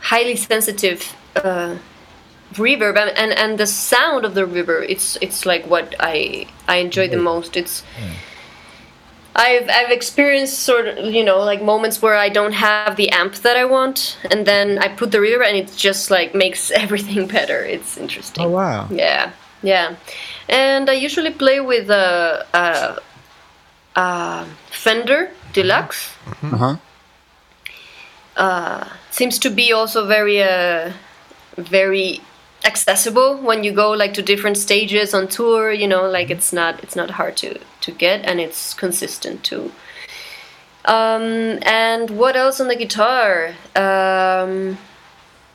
highly 0.00 0.36
sensitive 0.36 1.14
uh, 1.36 1.76
reverb, 2.54 2.96
and, 2.96 3.10
and 3.16 3.32
and 3.32 3.58
the 3.58 3.66
sound 3.66 4.24
of 4.24 4.34
the 4.34 4.42
reverb. 4.42 4.86
It's 4.88 5.16
it's 5.20 5.46
like 5.46 5.66
what 5.66 5.94
I 6.00 6.46
I 6.68 6.76
enjoy 6.76 7.08
the 7.08 7.16
most. 7.16 7.56
It's 7.56 7.82
I've 9.36 9.68
I've 9.68 9.90
experienced 9.90 10.60
sort 10.60 10.86
of 10.86 11.12
you 11.12 11.24
know 11.24 11.38
like 11.38 11.62
moments 11.62 12.00
where 12.00 12.14
I 12.16 12.28
don't 12.28 12.52
have 12.52 12.96
the 12.96 13.10
amp 13.10 13.34
that 13.36 13.56
I 13.56 13.64
want, 13.64 14.18
and 14.30 14.46
then 14.46 14.78
I 14.78 14.88
put 14.88 15.10
the 15.10 15.18
reverb, 15.18 15.46
and 15.46 15.56
it 15.56 15.72
just 15.76 16.10
like 16.10 16.34
makes 16.34 16.70
everything 16.82 17.26
better. 17.26 17.64
It's 17.64 17.96
interesting. 17.96 18.44
Oh 18.44 18.50
wow. 18.50 18.88
Yeah, 18.90 19.32
yeah. 19.62 19.96
And 20.48 20.90
I 20.90 20.92
usually 20.92 21.30
play 21.30 21.60
with 21.60 21.90
a, 21.90 22.46
a, 22.52 23.00
a 23.96 24.46
Fender 24.70 25.30
Deluxe. 25.52 26.14
Uh 26.42 26.76
huh. 28.36 28.88
Seems 29.10 29.38
to 29.38 29.50
be 29.50 29.72
also 29.72 30.06
very, 30.06 30.42
uh, 30.42 30.92
very 31.56 32.20
accessible 32.64 33.36
when 33.36 33.62
you 33.62 33.72
go 33.72 33.90
like 33.92 34.14
to 34.14 34.22
different 34.22 34.56
stages 34.56 35.14
on 35.14 35.28
tour. 35.28 35.72
You 35.72 35.86
know, 35.86 36.08
like 36.08 36.30
it's 36.30 36.52
not 36.52 36.82
it's 36.82 36.96
not 36.96 37.10
hard 37.10 37.36
to 37.38 37.60
to 37.82 37.92
get, 37.92 38.24
and 38.24 38.40
it's 38.40 38.74
consistent 38.74 39.44
too. 39.44 39.70
Um, 40.84 41.58
and 41.62 42.10
what 42.10 42.36
else 42.36 42.60
on 42.60 42.68
the 42.68 42.76
guitar? 42.76 43.54
Um, 43.74 44.76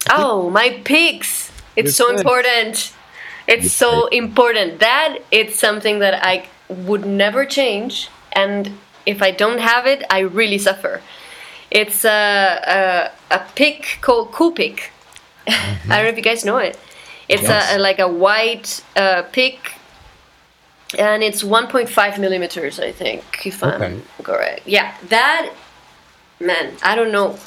oh, 0.10 0.50
my 0.50 0.82
picks. 0.84 1.52
It's 1.76 1.96
so 1.96 2.16
important. 2.16 2.94
It's 3.48 3.72
so 3.72 4.08
important. 4.08 4.80
That 4.80 5.20
it's 5.32 5.60
something 5.60 6.00
that 6.00 6.24
I 6.26 6.48
would 6.68 7.06
never 7.06 7.46
change, 7.46 8.10
and 8.42 8.72
if 9.06 9.22
I 9.22 9.32
don't 9.32 9.60
have 9.60 9.86
it, 9.94 10.04
I 10.10 10.20
really 10.40 10.58
suffer. 10.60 11.02
It's 11.72 12.04
a 12.06 12.20
a, 12.78 13.36
a 13.38 13.40
pick 13.56 13.82
called 14.02 14.32
Coolpick. 14.32 14.80
I 15.48 15.96
don't 15.96 16.04
know 16.06 16.14
if 16.16 16.18
you 16.18 16.24
guys 16.32 16.44
know 16.46 16.58
it. 16.58 16.76
It's 17.28 17.44
Yes. 17.44 17.72
a, 17.74 17.76
a 17.76 17.78
like 17.88 18.00
a 18.00 18.08
white 18.26 18.84
uh, 18.96 19.22
pick, 19.32 19.58
and 20.98 21.22
it's 21.24 21.44
1.5 21.44 22.20
millimeters, 22.20 22.80
I 22.80 22.92
think, 22.92 23.24
if 23.46 23.64
Okay. 23.64 23.86
I'm 23.86 24.02
correct. 24.24 24.62
Yeah, 24.68 24.96
that 25.10 25.52
man, 26.40 26.74
I 26.82 26.96
don't 26.96 27.12
know. 27.12 27.38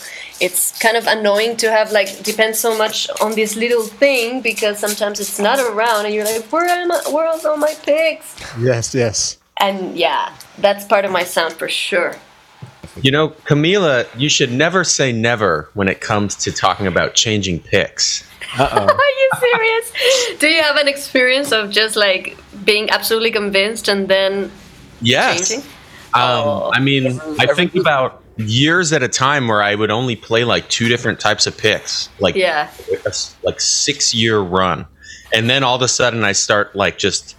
It's 0.40 0.78
kind 0.78 0.96
of 0.96 1.06
annoying 1.06 1.56
to 1.58 1.70
have 1.70 1.92
like 1.92 2.22
depends 2.22 2.58
so 2.60 2.76
much 2.76 3.08
on 3.20 3.34
this 3.34 3.56
little 3.56 3.82
thing 3.82 4.40
because 4.42 4.78
sometimes 4.78 5.18
it's 5.20 5.38
not 5.38 5.58
around, 5.58 6.06
and 6.06 6.14
you're 6.14 6.24
like, 6.24 6.44
where 6.52 6.66
am 6.66 6.90
I? 6.92 7.00
Where 7.10 7.26
are 7.26 7.38
all 7.46 7.56
my 7.56 7.74
picks? 7.82 8.34
Yes, 8.58 8.94
yes. 8.94 9.38
And 9.62 9.96
yeah, 9.96 10.34
that's 10.58 10.84
part 10.84 11.04
of 11.04 11.12
my 11.12 11.22
sound 11.22 11.54
for 11.54 11.68
sure. 11.68 12.16
You 13.00 13.10
know, 13.12 13.28
Camila, 13.46 14.06
you 14.18 14.28
should 14.28 14.52
never 14.52 14.84
say 14.84 15.12
never 15.12 15.70
when 15.74 15.88
it 15.88 16.00
comes 16.00 16.34
to 16.36 16.52
talking 16.52 16.86
about 16.86 17.14
changing 17.14 17.60
picks. 17.60 18.28
Are 18.58 18.86
you 19.20 19.30
serious? 19.40 20.38
Do 20.40 20.48
you 20.48 20.60
have 20.62 20.76
an 20.76 20.88
experience 20.88 21.52
of 21.52 21.70
just 21.70 21.96
like 21.96 22.36
being 22.64 22.90
absolutely 22.90 23.30
convinced 23.30 23.88
and 23.88 24.08
then 24.08 24.50
Yes. 25.00 25.48
changing? 25.48 25.64
Um, 26.14 26.22
Oh. 26.22 26.70
I 26.74 26.80
mean, 26.80 27.18
I 27.38 27.46
think 27.54 27.74
about 27.76 28.22
years 28.36 28.92
at 28.92 29.02
a 29.02 29.08
time 29.08 29.46
where 29.48 29.62
I 29.62 29.74
would 29.74 29.90
only 29.90 30.16
play 30.16 30.44
like 30.44 30.68
two 30.68 30.88
different 30.88 31.20
types 31.20 31.46
of 31.46 31.56
picks, 31.56 32.08
like 32.18 32.34
Yeah. 32.34 32.68
a 33.06 33.08
s- 33.08 33.34
like 33.42 33.60
six 33.60 34.12
year 34.12 34.38
run, 34.40 34.86
and 35.32 35.48
then 35.48 35.62
all 35.62 35.76
of 35.76 35.82
a 35.82 35.88
sudden 35.88 36.24
I 36.24 36.32
start 36.32 36.74
like 36.76 36.98
just 36.98 37.36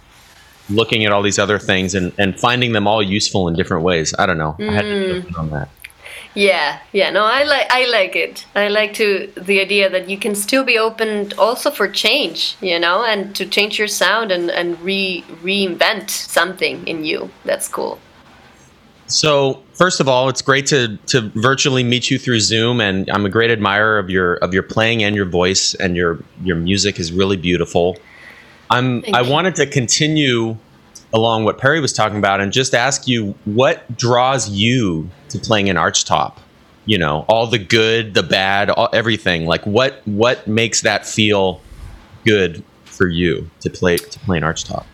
looking 0.70 1.04
at 1.04 1.12
all 1.12 1.22
these 1.22 1.38
other 1.38 1.58
things 1.58 1.94
and, 1.94 2.12
and 2.18 2.38
finding 2.38 2.72
them 2.72 2.86
all 2.86 3.02
useful 3.02 3.48
in 3.48 3.54
different 3.54 3.82
ways. 3.82 4.14
I 4.18 4.26
don't 4.26 4.38
know. 4.38 4.56
I 4.58 4.72
had 4.72 4.82
to 4.82 5.22
Mm. 5.22 5.38
on 5.38 5.50
that. 5.50 5.68
Yeah, 6.34 6.80
yeah. 6.92 7.10
No, 7.10 7.24
I 7.24 7.44
like 7.44 7.66
I 7.70 7.86
like 7.86 8.16
it. 8.16 8.44
I 8.56 8.66
like 8.66 8.92
to 8.94 9.30
the 9.36 9.60
idea 9.60 9.88
that 9.88 10.10
you 10.10 10.18
can 10.18 10.34
still 10.34 10.64
be 10.64 10.76
open 10.78 11.32
also 11.38 11.70
for 11.70 11.86
change, 11.88 12.56
you 12.60 12.78
know, 12.78 13.04
and 13.04 13.36
to 13.36 13.46
change 13.46 13.78
your 13.78 13.86
sound 13.86 14.32
and 14.32 14.50
and 14.50 14.80
re 14.80 15.24
reinvent 15.44 16.10
something 16.10 16.86
in 16.88 17.04
you. 17.04 17.30
That's 17.44 17.68
cool. 17.68 18.00
So 19.06 19.62
first 19.74 20.00
of 20.00 20.08
all, 20.08 20.28
it's 20.28 20.42
great 20.42 20.66
to 20.66 20.96
to 21.06 21.30
virtually 21.36 21.84
meet 21.84 22.10
you 22.10 22.18
through 22.18 22.40
Zoom, 22.40 22.80
and 22.80 23.08
I'm 23.10 23.24
a 23.26 23.28
great 23.30 23.50
admirer 23.52 23.98
of 23.98 24.10
your 24.10 24.34
of 24.36 24.52
your 24.52 24.64
playing 24.64 25.04
and 25.04 25.14
your 25.14 25.26
voice, 25.26 25.74
and 25.74 25.94
your 25.94 26.18
your 26.42 26.56
music 26.56 26.98
is 26.98 27.12
really 27.12 27.36
beautiful. 27.36 27.96
I'm 28.70 29.02
Thank 29.02 29.16
I 29.16 29.20
you. 29.22 29.30
wanted 29.30 29.54
to 29.56 29.66
continue 29.66 30.56
along 31.12 31.44
what 31.44 31.58
Perry 31.58 31.80
was 31.80 31.92
talking 31.92 32.18
about, 32.18 32.40
and 32.40 32.52
just 32.52 32.74
ask 32.74 33.06
you 33.06 33.34
what 33.44 33.96
draws 33.96 34.48
you 34.50 35.10
to 35.28 35.38
playing 35.38 35.68
an 35.68 35.76
archtop. 35.76 36.38
You 36.86 36.98
know, 36.98 37.24
all 37.28 37.46
the 37.46 37.58
good, 37.58 38.14
the 38.14 38.22
bad, 38.22 38.68
all, 38.70 38.88
everything. 38.92 39.46
Like 39.46 39.64
what 39.64 40.02
what 40.06 40.46
makes 40.46 40.82
that 40.82 41.06
feel 41.06 41.60
good 42.24 42.62
for 42.84 43.08
you 43.08 43.50
to 43.60 43.70
play 43.70 43.96
to 43.96 44.18
play 44.20 44.38
an 44.38 44.44
archtop? 44.44 44.84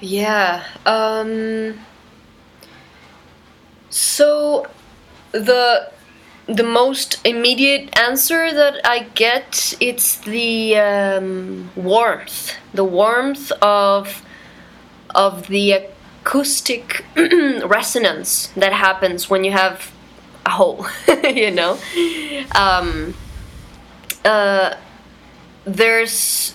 Yeah. 0.00 0.64
Um 0.86 1.78
so 3.90 4.66
the 5.32 5.90
the 6.50 6.64
most 6.64 7.18
immediate 7.24 7.96
answer 7.98 8.52
that 8.52 8.80
I 8.84 9.04
get 9.14 9.74
it's 9.80 10.16
the 10.16 10.76
um, 10.76 11.70
warmth, 11.76 12.56
the 12.74 12.84
warmth 12.84 13.52
of 13.62 14.22
of 15.14 15.46
the 15.48 15.72
acoustic 15.72 17.04
resonance 17.16 18.48
that 18.56 18.72
happens 18.72 19.30
when 19.30 19.44
you 19.44 19.52
have 19.52 19.92
a 20.44 20.50
hole, 20.50 20.86
you 21.24 21.50
know. 21.50 21.78
Um, 22.54 23.14
uh, 24.24 24.74
there's 25.64 26.54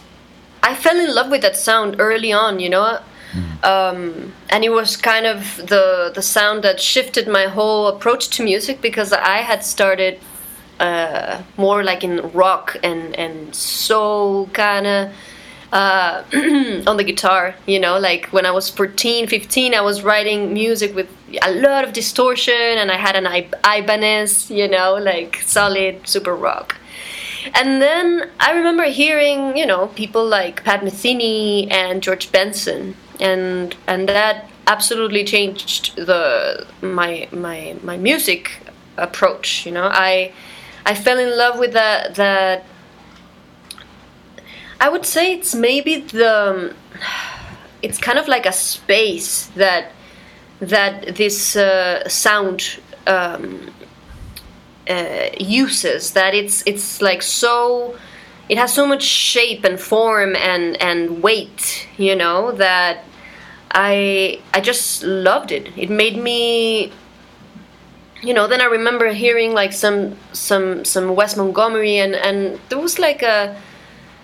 I 0.61 0.75
fell 0.75 0.99
in 0.99 1.13
love 1.13 1.29
with 1.29 1.41
that 1.41 1.55
sound 1.55 1.97
early 1.99 2.33
on, 2.33 2.59
you 2.59 2.69
know, 2.69 2.99
um, 3.63 4.33
and 4.49 4.63
it 4.63 4.71
was 4.71 4.97
kind 4.97 5.25
of 5.25 5.57
the 5.57 6.11
the 6.13 6.21
sound 6.21 6.63
that 6.63 6.79
shifted 6.79 7.27
my 7.27 7.45
whole 7.45 7.87
approach 7.87 8.29
to 8.29 8.43
music 8.43 8.81
because 8.81 9.11
I 9.13 9.37
had 9.37 9.63
started 9.63 10.19
uh, 10.79 11.41
more 11.57 11.83
like 11.83 12.03
in 12.03 12.31
rock 12.31 12.77
and 12.83 13.15
and 13.17 13.55
soul 13.55 14.47
kind 14.47 14.87
of 14.87 15.11
uh, 15.71 16.23
on 16.87 16.95
the 16.95 17.03
guitar, 17.03 17.55
you 17.65 17.79
know, 17.79 17.99
like 17.99 18.27
when 18.27 18.45
I 18.45 18.51
was 18.51 18.69
14, 18.69 19.27
15, 19.27 19.73
I 19.73 19.81
was 19.81 20.03
writing 20.03 20.53
music 20.53 20.95
with 20.95 21.09
a 21.41 21.51
lot 21.51 21.83
of 21.83 21.91
distortion 21.91 22.53
and 22.53 22.89
I 22.91 22.95
had 22.95 23.15
an 23.15 23.27
I- 23.27 23.49
Ibanez, 23.79 24.49
you 24.49 24.69
know, 24.69 24.95
like 24.95 25.37
solid 25.41 26.07
super 26.07 26.33
rock. 26.35 26.77
And 27.53 27.81
then 27.81 28.29
I 28.39 28.53
remember 28.53 28.85
hearing, 28.85 29.57
you 29.57 29.65
know, 29.65 29.87
people 29.87 30.25
like 30.25 30.63
Pat 30.63 30.81
Metheny 30.81 31.71
and 31.71 32.01
George 32.01 32.31
Benson, 32.31 32.95
and 33.19 33.75
and 33.87 34.07
that 34.09 34.49
absolutely 34.67 35.23
changed 35.23 35.95
the 35.95 36.65
my 36.81 37.27
my 37.31 37.75
my 37.83 37.97
music 37.97 38.59
approach. 38.97 39.65
You 39.65 39.71
know, 39.71 39.89
I 39.91 40.33
I 40.85 40.95
fell 40.95 41.19
in 41.19 41.37
love 41.37 41.59
with 41.59 41.73
that 41.73 42.15
that. 42.15 42.65
I 44.79 44.89
would 44.89 45.05
say 45.05 45.33
it's 45.33 45.55
maybe 45.55 46.01
the. 46.01 46.73
It's 47.81 47.99
kind 47.99 48.17
of 48.17 48.27
like 48.27 48.45
a 48.47 48.51
space 48.51 49.45
that 49.55 49.91
that 50.59 51.15
this 51.15 51.55
uh, 51.55 52.07
sound 52.09 52.79
um, 53.05 53.71
uh, 54.89 55.29
uses 55.39 56.11
that 56.11 56.33
it's 56.33 56.63
it's 56.65 57.01
like 57.01 57.21
so 57.21 57.95
it 58.49 58.57
has 58.57 58.73
so 58.73 58.85
much 58.85 59.03
shape 59.03 59.63
and 59.63 59.79
form 59.79 60.35
and 60.35 60.79
and 60.81 61.23
weight 61.23 61.87
you 61.97 62.15
know 62.15 62.51
that 62.51 63.03
i 63.71 64.39
i 64.53 64.61
just 64.61 65.03
loved 65.03 65.51
it. 65.51 65.71
It 65.77 65.89
made 65.89 66.17
me 66.17 66.91
you 68.21 68.33
know 68.33 68.47
then 68.47 68.61
i 68.61 68.65
remember 68.65 69.11
hearing 69.11 69.53
like 69.53 69.73
some 69.73 70.17
some 70.31 70.85
some 70.85 71.15
wes 71.15 71.35
montgomery 71.35 71.97
and 71.97 72.15
and 72.15 72.59
there 72.69 72.79
was 72.79 72.97
like 72.97 73.21
a 73.21 73.55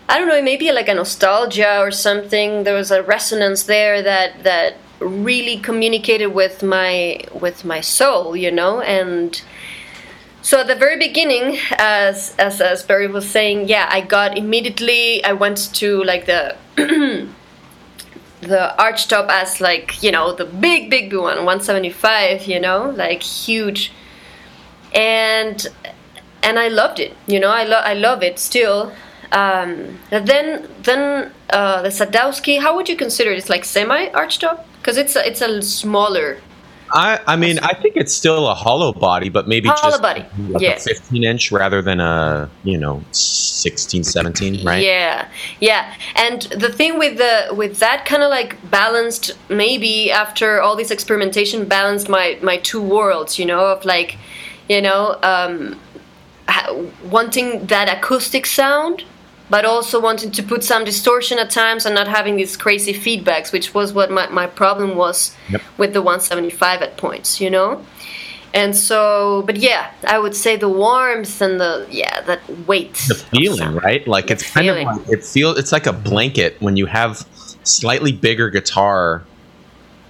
i 0.08 0.18
don't 0.18 0.28
know 0.28 0.42
maybe 0.42 0.72
like 0.72 0.88
a 0.88 0.94
nostalgia 0.94 1.80
or 1.80 1.92
something. 1.92 2.64
There 2.64 2.76
was 2.76 2.92
a 2.92 3.04
resonance 3.04 3.64
there 3.64 4.02
that 4.02 4.44
that 4.44 4.78
really 5.00 5.58
communicated 5.58 6.28
with 6.28 6.62
my 6.62 7.22
with 7.34 7.66
my 7.66 7.82
soul 7.82 8.36
you 8.36 8.52
know 8.52 8.82
and 8.82 9.42
so 10.42 10.60
at 10.60 10.68
the 10.68 10.76
very 10.76 10.98
beginning, 10.98 11.60
as 11.78 12.36
as 12.38 12.62
as 12.62 12.84
Barry 12.84 13.08
was 13.08 13.30
saying, 13.30 13.68
yeah, 13.68 13.88
I 13.92 14.02
got 14.02 14.38
immediately. 14.38 15.24
I 15.24 15.34
went 15.34 15.74
to 15.76 16.04
like 16.04 16.26
the 16.26 16.56
the 16.76 18.74
archtop 18.80 19.30
as 19.30 19.62
like 19.62 20.02
you 20.02 20.12
know 20.12 20.34
the 20.34 20.46
big 20.46 20.90
big 20.90 21.14
one, 21.14 21.46
175. 21.46 22.48
You 22.48 22.60
know, 22.60 22.90
like 22.90 23.22
huge, 23.22 23.92
and 24.96 25.68
and 26.42 26.58
I 26.58 26.70
loved 26.70 27.00
it. 27.00 27.16
You 27.28 27.40
know, 27.40 27.50
I 27.50 27.64
love 27.64 27.84
I 27.86 27.94
love 27.94 28.24
it 28.24 28.40
still. 28.40 28.92
Um, 29.32 30.00
then 30.10 30.68
then 30.82 31.32
uh, 31.52 31.84
the 31.84 31.90
Sadowski. 31.90 32.60
How 32.60 32.76
would 32.76 32.90
you 32.90 32.98
consider 32.98 33.32
it? 33.32 33.38
It's 33.38 33.50
like 33.50 33.64
semi 33.64 34.08
archtop 34.10 34.66
because 34.80 34.98
it's 34.98 35.16
a, 35.16 35.26
it's 35.26 35.42
a 35.42 35.62
smaller 35.62 36.40
I, 36.94 37.20
I 37.28 37.36
mean, 37.36 37.60
I 37.60 37.74
think 37.74 37.96
it's 37.96 38.14
still 38.14 38.48
a 38.48 38.54
hollow 38.54 38.94
body, 38.94 39.30
but 39.30 39.48
maybe 39.48 39.70
Hollow 39.70 39.92
just 39.92 40.02
body, 40.02 40.26
like 40.50 40.62
yeah. 40.62 40.72
a 40.72 40.80
15 40.80 41.24
inch 41.24 41.52
rather 41.52 41.82
than 41.82 42.00
a, 42.00 42.50
you 42.64 42.78
know, 42.78 43.04
16, 43.12 44.04
17, 44.04 44.66
right? 44.66 44.84
Yeah, 44.84 45.28
yeah. 45.60 45.96
And 46.16 46.42
the 46.44 46.72
thing 46.72 47.00
with 47.00 47.18
the 47.18 47.54
with 47.56 47.80
that 47.80 48.06
kind 48.06 48.24
of 48.24 48.30
like 48.30 48.58
balanced, 48.70 49.32
maybe 49.50 50.12
after 50.12 50.62
all 50.62 50.76
this 50.76 50.92
experimentation, 50.92 51.66
balanced 51.66 52.10
my 52.10 52.38
my 52.42 52.58
two 52.58 52.82
worlds. 52.82 53.40
You 53.40 53.46
know, 53.46 53.66
of 53.68 53.86
like, 53.86 54.18
you 54.70 54.82
know, 54.82 55.18
um, 55.24 55.80
ha- 56.48 56.76
wanting 57.10 57.66
that 57.68 57.88
acoustic 57.90 58.46
sound, 58.46 59.04
but 59.52 59.64
also 59.66 60.00
wanting 60.02 60.32
to 60.32 60.42
put 60.42 60.64
some 60.64 60.84
distortion 60.86 61.38
at 61.38 61.50
times 61.52 61.86
and 61.86 61.94
not 61.94 62.08
having 62.08 62.38
these 62.38 62.56
crazy 62.58 62.94
feedbacks, 62.94 63.52
which 63.52 63.74
was 63.76 63.94
what 63.94 64.10
my, 64.10 64.26
my 64.30 64.48
problem 64.48 64.96
was 64.96 65.36
Yep. 65.52 65.62
with 65.78 65.94
the 65.94 66.02
175 66.02 66.82
at 66.82 66.98
points. 66.98 67.40
You 67.40 67.50
know. 67.52 67.86
And 68.54 68.76
so, 68.76 69.44
but 69.46 69.56
yeah, 69.58 69.92
I 70.06 70.20
would 70.20 70.36
say 70.36 70.58
the 70.58 70.68
warmth 70.68 71.42
and 71.42 71.60
the 71.60 71.88
yeah 71.90 72.20
that 72.22 72.42
weight. 72.68 72.94
The 73.08 73.16
feeling, 73.16 73.76
right? 73.76 74.06
Like 74.08 74.28
The 74.28 74.34
it's 74.34 74.52
kind 74.52 74.68
of 74.70 74.76
like, 74.78 75.10
it 75.10 75.24
feels, 75.24 75.58
it's 75.60 75.72
like 75.72 75.86
a 75.86 75.94
blanket 75.94 76.58
when 76.60 76.76
you 76.76 76.86
have 76.88 77.26
slightly 77.64 78.12
bigger 78.12 78.50
guitar 78.50 79.24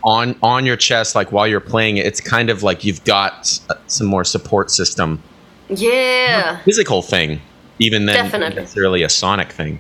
on 0.04 0.36
on 0.42 0.66
your 0.66 0.76
chest, 0.78 1.14
like 1.16 1.32
while 1.32 1.48
you're 1.48 1.60
playing 1.60 1.98
it, 1.98 2.06
it's 2.08 2.22
kind 2.22 2.50
of 2.50 2.64
like 2.64 2.84
you've 2.84 3.04
got 3.06 3.60
some 3.88 4.08
more 4.08 4.24
support 4.24 4.72
system, 4.72 5.22
Yeah. 5.70 6.58
physical 6.66 7.04
thing, 7.04 7.40
even 7.82 8.06
than 8.06 8.16
Definitely. 8.16 8.62
necessarily 8.62 9.04
a 9.04 9.10
sonic 9.10 9.52
thing. 9.52 9.80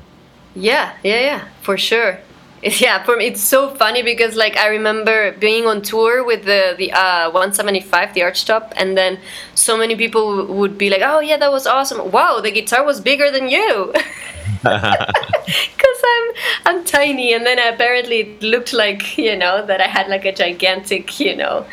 Yeah, 0.55 0.93
yeah, 1.03 1.19
yeah, 1.19 1.47
for 1.61 1.77
sure. 1.77 2.19
Yeah, 2.63 3.01
for 3.03 3.17
me 3.17 3.25
it's 3.25 3.41
so 3.41 3.73
funny 3.73 4.03
because 4.03 4.35
like 4.35 4.55
I 4.55 4.67
remember 4.67 5.31
being 5.31 5.65
on 5.65 5.81
tour 5.81 6.23
with 6.23 6.45
the 6.45 6.75
the 6.77 6.91
uh, 6.93 7.31
175, 7.31 8.13
the 8.13 8.21
Archtop, 8.21 8.71
and 8.75 8.95
then 8.95 9.17
so 9.55 9.75
many 9.75 9.95
people 9.95 10.45
would 10.45 10.77
be 10.77 10.91
like, 10.91 11.01
"Oh 11.03 11.21
yeah, 11.21 11.37
that 11.37 11.51
was 11.51 11.65
awesome! 11.65 12.11
Wow, 12.11 12.39
the 12.39 12.51
guitar 12.51 12.83
was 12.85 13.01
bigger 13.01 13.31
than 13.31 13.49
you." 13.49 13.91
Because 14.63 15.99
I'm 16.13 16.25
I'm 16.67 16.85
tiny, 16.85 17.33
and 17.33 17.45
then 17.45 17.57
apparently 17.57 18.19
it 18.19 18.43
looked 18.43 18.73
like 18.73 19.17
you 19.17 19.35
know 19.35 19.65
that 19.65 19.81
I 19.81 19.87
had 19.87 20.07
like 20.07 20.25
a 20.25 20.31
gigantic 20.31 21.19
you 21.19 21.35
know, 21.35 21.65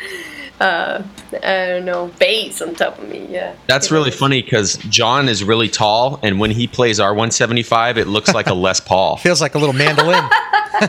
uh, 0.59 1.03
I 1.43 1.65
don't 1.67 1.85
know 1.85 2.11
bass 2.19 2.61
on 2.61 2.75
top 2.75 2.97
of 2.99 3.07
me. 3.07 3.25
Yeah. 3.29 3.55
That's 3.67 3.89
You 3.89 3.97
really 3.97 4.11
funny 4.11 4.41
because 4.41 4.75
John 4.89 5.29
is 5.29 5.43
really 5.43 5.69
tall, 5.69 6.19
and 6.23 6.39
when 6.39 6.51
he 6.51 6.67
plays 6.67 6.99
R175, 6.99 7.97
it 7.97 8.07
looks 8.07 8.33
like 8.33 8.47
a 8.47 8.53
Les 8.65 8.79
Paul. 8.79 9.17
Feels 9.17 9.41
like 9.41 9.55
a 9.55 9.59
little 9.59 9.73
mandolin. 9.73 10.23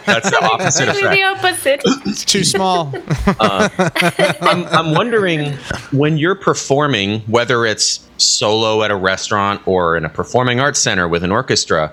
That's 0.06 0.30
the 0.30 0.38
opposite 0.42 0.84
Completely 0.86 1.20
effect. 1.22 1.44
opposite. 1.44 1.80
it's 2.06 2.24
too 2.24 2.44
small. 2.44 2.92
I'm, 3.40 4.66
I'm 4.66 4.94
wondering 4.94 5.52
when 5.92 6.16
you're 6.18 6.34
performing, 6.36 7.20
whether 7.22 7.64
it's 7.66 8.06
solo 8.16 8.82
at 8.82 8.90
a 8.90 8.96
restaurant 8.96 9.66
or 9.66 9.96
in 9.96 10.04
a 10.04 10.08
performing 10.08 10.60
arts 10.60 10.78
center 10.78 11.08
with 11.08 11.24
an 11.24 11.32
orchestra, 11.32 11.92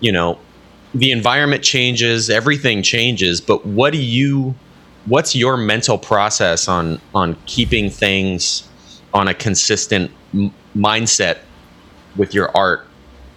you 0.00 0.12
know, 0.12 0.38
the 0.94 1.10
environment 1.12 1.62
changes, 1.62 2.30
everything 2.30 2.82
changes. 2.82 3.40
But 3.40 3.66
what 3.66 3.92
do 3.92 3.98
you, 3.98 4.54
what's 5.06 5.34
your 5.34 5.56
mental 5.56 5.98
process 5.98 6.68
on 6.68 7.00
on 7.14 7.36
keeping 7.46 7.90
things 7.90 8.68
on 9.14 9.28
a 9.28 9.34
consistent 9.34 10.10
m- 10.34 10.52
mindset 10.76 11.38
with 12.16 12.34
your 12.34 12.54
art, 12.56 12.86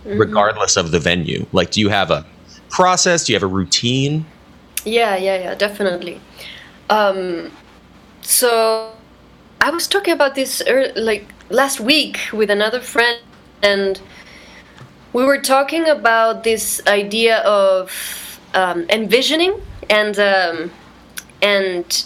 regardless 0.06 0.76
of 0.78 0.92
the 0.92 1.00
venue? 1.00 1.46
Like, 1.52 1.72
do 1.72 1.80
you 1.80 1.90
have 1.90 2.12
a 2.12 2.26
process? 2.70 3.26
Do 3.26 3.34
you 3.34 3.36
have 3.36 3.44
a 3.44 3.54
routine? 3.54 4.26
Yeah, 4.86 5.16
yeah, 5.16 5.38
yeah, 5.38 5.56
definitely. 5.56 6.20
Um, 6.90 7.52
so 8.22 8.94
I 9.62 9.70
was 9.70 9.88
talking 9.88 10.14
about 10.14 10.36
this 10.36 10.64
like 10.96 11.28
last 11.50 11.80
week 11.80 12.20
with 12.34 12.50
another 12.50 12.80
friend, 12.80 13.20
and 13.62 14.02
we 15.14 15.24
were 15.24 15.42
talking 15.42 15.88
about 15.88 16.44
this 16.44 16.82
idea 16.88 17.40
of 17.40 18.40
um, 18.54 18.86
envisioning 18.90 19.54
and 19.90 20.18
um, 20.20 20.72
and 21.42 22.06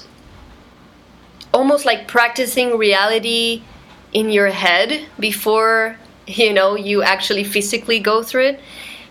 almost 1.54 1.86
like 1.86 2.08
practicing 2.08 2.78
reality 2.78 3.64
in 4.12 4.30
your 4.30 4.50
head 4.50 5.06
before 5.20 5.98
you 6.28 6.54
know 6.54 6.76
you 6.76 7.04
actually 7.04 7.44
physically 7.44 8.00
go 8.00 8.24
through 8.24 8.48
it. 8.48 8.60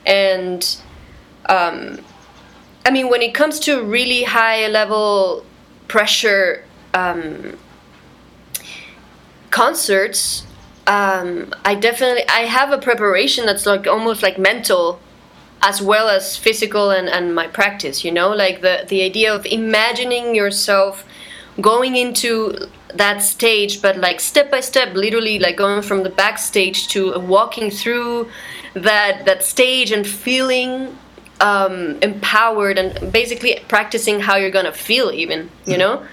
And 0.06 0.76
um, 1.48 2.00
I 2.84 2.90
mean, 2.90 3.08
when 3.08 3.22
it 3.22 3.34
comes 3.34 3.60
to 3.60 3.82
really 3.82 4.24
high 4.24 4.66
level 4.68 5.44
pressure 5.88 6.64
um, 6.94 7.58
concerts, 9.50 10.46
um, 10.86 11.52
I 11.64 11.74
definitely 11.74 12.24
I 12.28 12.40
have 12.40 12.72
a 12.72 12.78
preparation 12.78 13.46
that's 13.46 13.66
like 13.66 13.86
almost 13.86 14.22
like 14.22 14.38
mental 14.38 15.00
as 15.62 15.80
well 15.80 16.08
as 16.08 16.36
physical 16.36 16.90
and, 16.90 17.08
and 17.08 17.34
my 17.34 17.46
practice, 17.46 18.04
you 18.04 18.10
know, 18.10 18.30
like 18.30 18.60
the, 18.60 18.84
the 18.88 19.02
idea 19.02 19.32
of 19.32 19.46
imagining 19.46 20.34
yourself 20.34 21.04
going 21.60 21.96
into 21.96 22.68
that 22.94 23.22
stage, 23.22 23.80
but 23.80 23.96
like 23.96 24.20
step 24.20 24.50
by 24.50 24.60
step, 24.60 24.94
literally 24.94 25.38
like 25.38 25.56
going 25.56 25.82
from 25.82 26.02
the 26.02 26.10
backstage 26.10 26.88
to 26.88 27.18
walking 27.18 27.70
through 27.70 28.28
that 28.74 29.24
that 29.26 29.42
stage 29.42 29.92
and 29.92 30.06
feeling 30.06 30.96
um, 31.40 31.98
empowered 32.02 32.78
and 32.78 33.12
basically 33.12 33.58
practicing 33.68 34.20
how 34.20 34.36
you're 34.36 34.50
gonna 34.50 34.72
feel, 34.72 35.12
even, 35.12 35.50
you 35.64 35.78
know, 35.78 36.04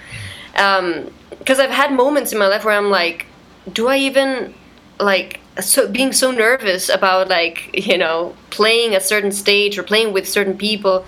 because 0.53 1.59
I've 1.59 1.69
had 1.69 1.91
moments 1.91 2.31
in 2.33 2.39
my 2.39 2.47
life 2.47 2.63
where 2.65 2.77
I'm 2.77 2.89
like, 2.89 3.25
do 3.71 3.87
I 3.87 3.97
even 3.97 4.53
like 4.99 5.38
so 5.61 5.87
being 5.87 6.13
so 6.13 6.31
nervous 6.31 6.89
about 6.89 7.27
like 7.29 7.69
you 7.87 7.97
know 7.97 8.35
playing 8.49 8.95
a 8.95 9.01
certain 9.01 9.31
stage 9.31 9.77
or 9.77 9.83
playing 9.83 10.13
with 10.13 10.27
certain 10.27 10.57
people 10.57 11.05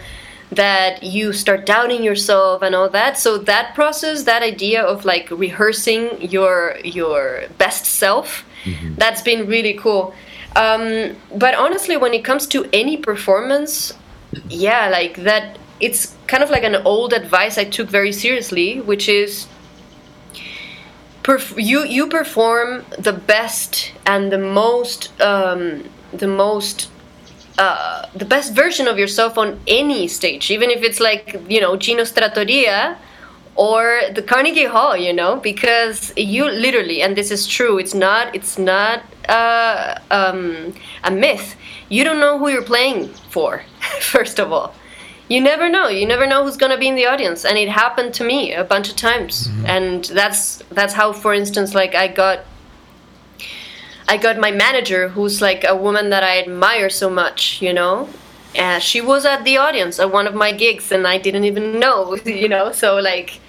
that 0.52 1.02
you 1.02 1.32
start 1.32 1.66
doubting 1.66 2.04
yourself 2.04 2.62
and 2.62 2.76
all 2.76 2.90
that. 2.90 3.18
So 3.18 3.38
that 3.38 3.74
process 3.74 4.24
that 4.24 4.44
idea 4.44 4.84
of 4.84 5.06
like 5.06 5.32
rehearsing 5.32 6.22
your 6.22 6.78
your 6.84 7.44
best 7.58 7.86
self 7.86 8.46
that's 8.98 9.22
been 9.22 9.48
really 9.48 9.74
cool. 9.74 10.14
Um, 10.56 11.16
but 11.34 11.56
honestly 11.56 11.96
when 11.96 12.14
it 12.14 12.26
comes 12.26 12.46
to 12.48 12.68
any 12.74 12.98
performance 12.98 13.94
yeah 14.50 14.90
like 14.90 15.16
that 15.24 15.58
it's 15.80 16.16
kind 16.28 16.44
of 16.44 16.50
like 16.50 16.64
an 16.64 16.76
old 16.86 17.14
advice 17.14 17.58
i 17.58 17.64
took 17.64 17.88
very 17.88 18.12
seriously 18.12 18.82
which 18.82 19.08
is 19.08 19.48
perf- 21.24 21.62
you 21.62 21.86
you 21.86 22.08
perform 22.08 22.86
the 22.98 23.14
best 23.14 23.94
and 24.06 24.32
the 24.32 24.38
most 24.38 25.12
um, 25.22 25.84
the 26.14 26.28
most 26.28 26.90
uh, 27.58 28.08
the 28.16 28.26
best 28.26 28.54
version 28.54 28.88
of 28.88 28.98
yourself 28.98 29.38
on 29.38 29.60
any 29.68 30.08
stage, 30.08 30.50
even 30.52 30.70
if 30.70 30.84
it's 30.84 31.00
like 31.00 31.40
you 31.48 31.62
know 31.62 31.76
Gino 31.76 32.06
Trattoria 32.06 32.98
or 33.56 34.02
the 34.16 34.22
Carnegie 34.22 34.66
Hall, 34.66 34.96
you 34.96 35.12
know, 35.12 35.36
because 35.36 36.14
you 36.16 36.46
literally, 36.46 37.02
and 37.02 37.18
this 37.18 37.32
is 37.32 37.46
true, 37.46 37.78
it's 37.78 37.94
not 37.94 38.34
it's 38.36 38.58
not 38.58 39.04
uh, 39.30 40.00
um, 40.10 40.74
a 41.04 41.12
myth. 41.12 41.56
You 41.90 42.04
don't 42.04 42.20
know 42.20 42.40
who 42.40 42.48
you're 42.50 42.64
playing 42.64 43.10
for, 43.30 43.64
first 44.00 44.40
of 44.40 44.52
all 44.52 44.74
you 45.32 45.40
never 45.40 45.70
know. 45.70 45.88
You 45.88 46.06
never 46.06 46.28
know 46.28 46.44
who's 46.44 46.58
going 46.58 46.74
to 46.74 46.78
be 46.78 46.90
in 46.90 46.96
the 46.96 47.06
audience 47.06 47.46
and 47.46 47.58
it 47.58 47.70
happened 47.70 48.14
to 48.16 48.24
me 48.26 48.54
a 48.54 48.66
bunch 48.66 48.90
of 48.90 48.98
times. 48.98 49.48
Mm-hmm. 49.48 49.66
And 49.66 50.04
that's 50.04 50.58
that's 50.78 50.94
how 50.94 51.14
for 51.14 51.34
instance 51.34 51.74
like 51.74 51.96
i 51.96 52.08
got 52.08 52.40
i 54.10 54.18
got 54.18 54.38
my 54.38 54.52
manager 54.52 55.08
who's 55.10 55.42
like 55.42 55.64
a 55.64 55.76
woman 55.76 56.10
that 56.10 56.24
i 56.24 56.38
admire 56.40 56.90
so 56.90 57.10
much 57.10 57.62
you 57.62 57.72
know? 57.72 58.10
And 58.54 58.84
she 58.84 59.00
was 59.00 59.26
at 59.26 59.46
the 59.46 59.56
audience 59.58 59.98
at 60.00 60.12
one 60.12 60.28
of 60.28 60.36
my 60.36 60.52
gigs 60.52 60.92
and 60.92 61.08
i 61.08 61.18
didn't 61.18 61.46
even 61.46 61.80
know 61.80 62.16
you 62.26 62.50
know? 62.50 62.74
So 62.74 62.98
like 62.98 63.40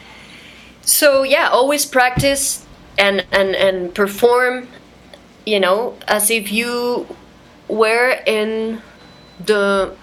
so 0.83 1.25
yeah 1.25 1.49
always 1.49 1.85
practice 1.85 2.65
and 2.97 3.27
and 3.33 3.57
and 3.57 3.93
perform 3.93 4.69
you 5.45 5.59
know 5.59 5.97
as 6.07 6.31
if 6.31 6.53
you 6.53 7.09
were 7.69 8.11
in 8.25 8.81
the 9.45 9.97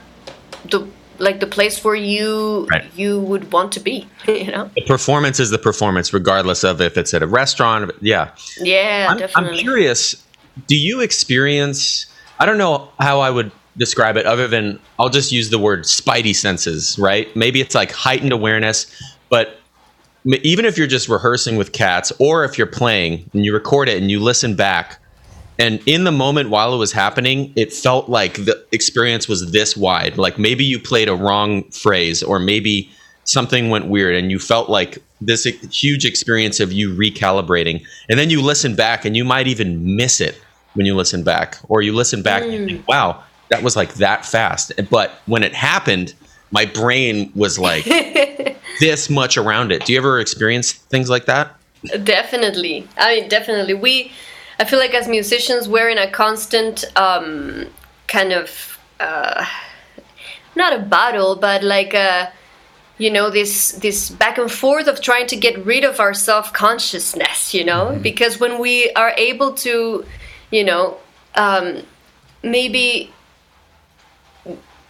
the 0.66 0.86
like 1.20 1.40
the 1.40 1.48
place 1.48 1.84
where 1.84 1.96
you 1.96 2.68
Right. 2.72 2.86
you 2.96 3.20
would 3.20 3.52
want 3.52 3.72
to 3.74 3.80
be 3.80 4.08
you 4.28 4.52
know 4.52 4.70
The 4.76 4.84
performance 4.86 5.40
is 5.40 5.50
the 5.50 5.58
performance, 5.58 6.14
regardless 6.14 6.64
of 6.64 6.82
if 6.82 6.98
it's 6.98 7.14
at 7.14 7.22
a 7.22 7.28
restaurant. 7.28 7.92
Yeah. 8.02 8.30
yeah 8.60 9.08
I'm, 9.36 9.46
I'm 9.46 9.54
curious. 9.56 10.16
Do 10.68 10.76
you 10.76 11.02
experience? 11.02 12.06
I 12.40 12.46
don't 12.46 12.58
know 12.58 12.90
how 13.00 13.20
I 13.20 13.30
would 13.30 13.52
describe 13.78 14.18
it, 14.18 14.26
other 14.26 14.48
than 14.48 14.80
I'll 15.00 15.10
just 15.10 15.32
use 15.32 15.50
the 15.50 15.60
word 15.60 15.84
spidey 15.84 16.36
senses. 16.36 16.98
Right? 17.00 17.34
Maybe 17.36 17.62
it's 17.62 17.76
like 17.76 17.92
heightened 17.92 18.32
awareness, 18.32 18.88
but 19.30 19.60
even 20.26 20.66
if 20.66 20.78
you're 20.78 20.88
just 20.88 21.08
rehearsing 21.08 21.56
with 21.56 21.72
cats, 21.72 22.12
or 22.20 22.44
if 22.44 22.58
you're 22.58 22.68
playing 22.68 23.30
and 23.34 23.46
you 23.46 23.54
record 23.54 23.88
it 23.90 23.98
and 24.02 24.12
you 24.12 24.20
listen 24.20 24.54
back, 24.56 24.99
and 25.60 25.82
in 25.86 26.06
the 26.06 26.12
moment 26.12 26.50
while 26.50 26.74
it 26.74 26.78
was 26.78 26.94
happening, 26.94 27.52
it 27.58 27.74
felt 27.74 28.08
like 28.08 28.36
the 28.46 28.66
experience 28.72 29.28
was 29.28 29.52
this 29.52 29.76
wide. 29.76 30.18
Like 30.18 30.40
maybe 30.40 30.64
you 30.64 30.80
played 30.80 31.10
a 31.10 31.16
wrong 31.16 31.64
phrase, 31.72 32.24
or 32.24 32.40
maybe 32.40 32.90
something 33.26 33.70
went 33.70 33.88
weird, 33.88 34.16
and 34.16 34.32
you 34.32 34.40
felt 34.40 34.70
like 34.70 34.98
this 35.20 35.44
huge 35.44 36.06
experience 36.06 36.62
of 36.62 36.72
you 36.72 36.96
recalibrating. 36.96 37.86
And 38.10 38.18
then 38.18 38.30
you 38.30 38.42
listen 38.42 38.74
back, 38.74 39.04
and 39.04 39.18
you 39.18 39.26
might 39.26 39.48
even 39.48 39.98
miss 39.98 40.22
it 40.22 40.42
when 40.76 40.86
you 40.86 40.96
listen 40.96 41.24
back, 41.24 41.58
or 41.68 41.82
you 41.82 41.94
listen 41.94 42.24
back 42.24 42.44
and 42.44 42.54
you 42.54 42.66
think, 42.66 42.82
mm. 42.82 42.88
"Wow, 42.88 43.22
that 43.50 43.62
was 43.62 43.76
like 43.76 43.96
that 43.96 44.26
fast." 44.26 44.72
But 44.90 45.12
when 45.26 45.44
it 45.44 45.54
happened, 45.54 46.14
my 46.52 46.66
brain 46.66 47.34
was 47.36 47.60
like 47.60 47.84
this 48.80 49.10
much 49.10 49.38
around 49.38 49.74
it. 49.74 49.86
Do 49.86 49.92
you 49.92 50.00
ever 50.00 50.22
experience 50.22 50.72
things 50.72 51.10
like 51.10 51.26
that? 51.26 51.54
definitely 52.04 52.86
i 52.98 53.22
mean 53.22 53.30
definitely 53.30 53.74
we 53.74 54.12
i 54.60 54.66
feel 54.66 54.80
like 54.80 54.94
as 54.94 55.08
musicians 55.08 55.68
we're 55.68 55.90
in 55.90 55.98
a 55.98 56.10
constant 56.12 56.86
um 56.96 57.66
kind 58.08 58.32
of 58.32 58.80
uh 59.00 59.46
not 60.56 60.74
a 60.74 60.80
battle 60.80 61.36
but 61.36 61.64
like 61.64 61.94
a 61.94 62.32
you 62.98 63.10
know 63.10 63.30
this 63.30 63.72
this 63.74 64.10
back 64.10 64.38
and 64.38 64.52
forth 64.52 64.88
of 64.88 65.02
trying 65.02 65.26
to 65.26 65.36
get 65.36 65.66
rid 65.66 65.84
of 65.84 66.00
our 66.00 66.14
self-consciousness 66.14 67.54
you 67.54 67.64
know? 67.64 67.98
Because 68.02 68.40
when 68.40 68.60
we 68.60 68.92
are 68.92 69.14
able 69.18 69.54
to 69.56 70.06
you 70.52 70.64
know 70.64 70.98
um 71.36 71.84
maybe 72.44 73.12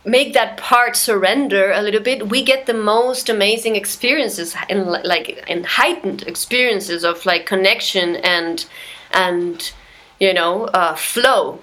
make 0.05 0.33
that 0.33 0.57
part 0.57 0.95
surrender 0.95 1.71
a 1.71 1.81
little 1.81 2.01
bit, 2.01 2.29
we 2.29 2.43
get 2.43 2.65
the 2.65 2.73
most 2.73 3.29
amazing 3.29 3.75
experiences 3.75 4.55
and 4.69 4.87
like 4.87 5.43
and 5.47 5.65
heightened 5.65 6.23
experiences 6.23 7.03
of 7.03 7.25
like 7.25 7.45
connection 7.45 8.15
and 8.17 8.65
and 9.13 9.71
you 10.19 10.33
know 10.33 10.65
uh, 10.65 10.95
flow. 10.95 11.59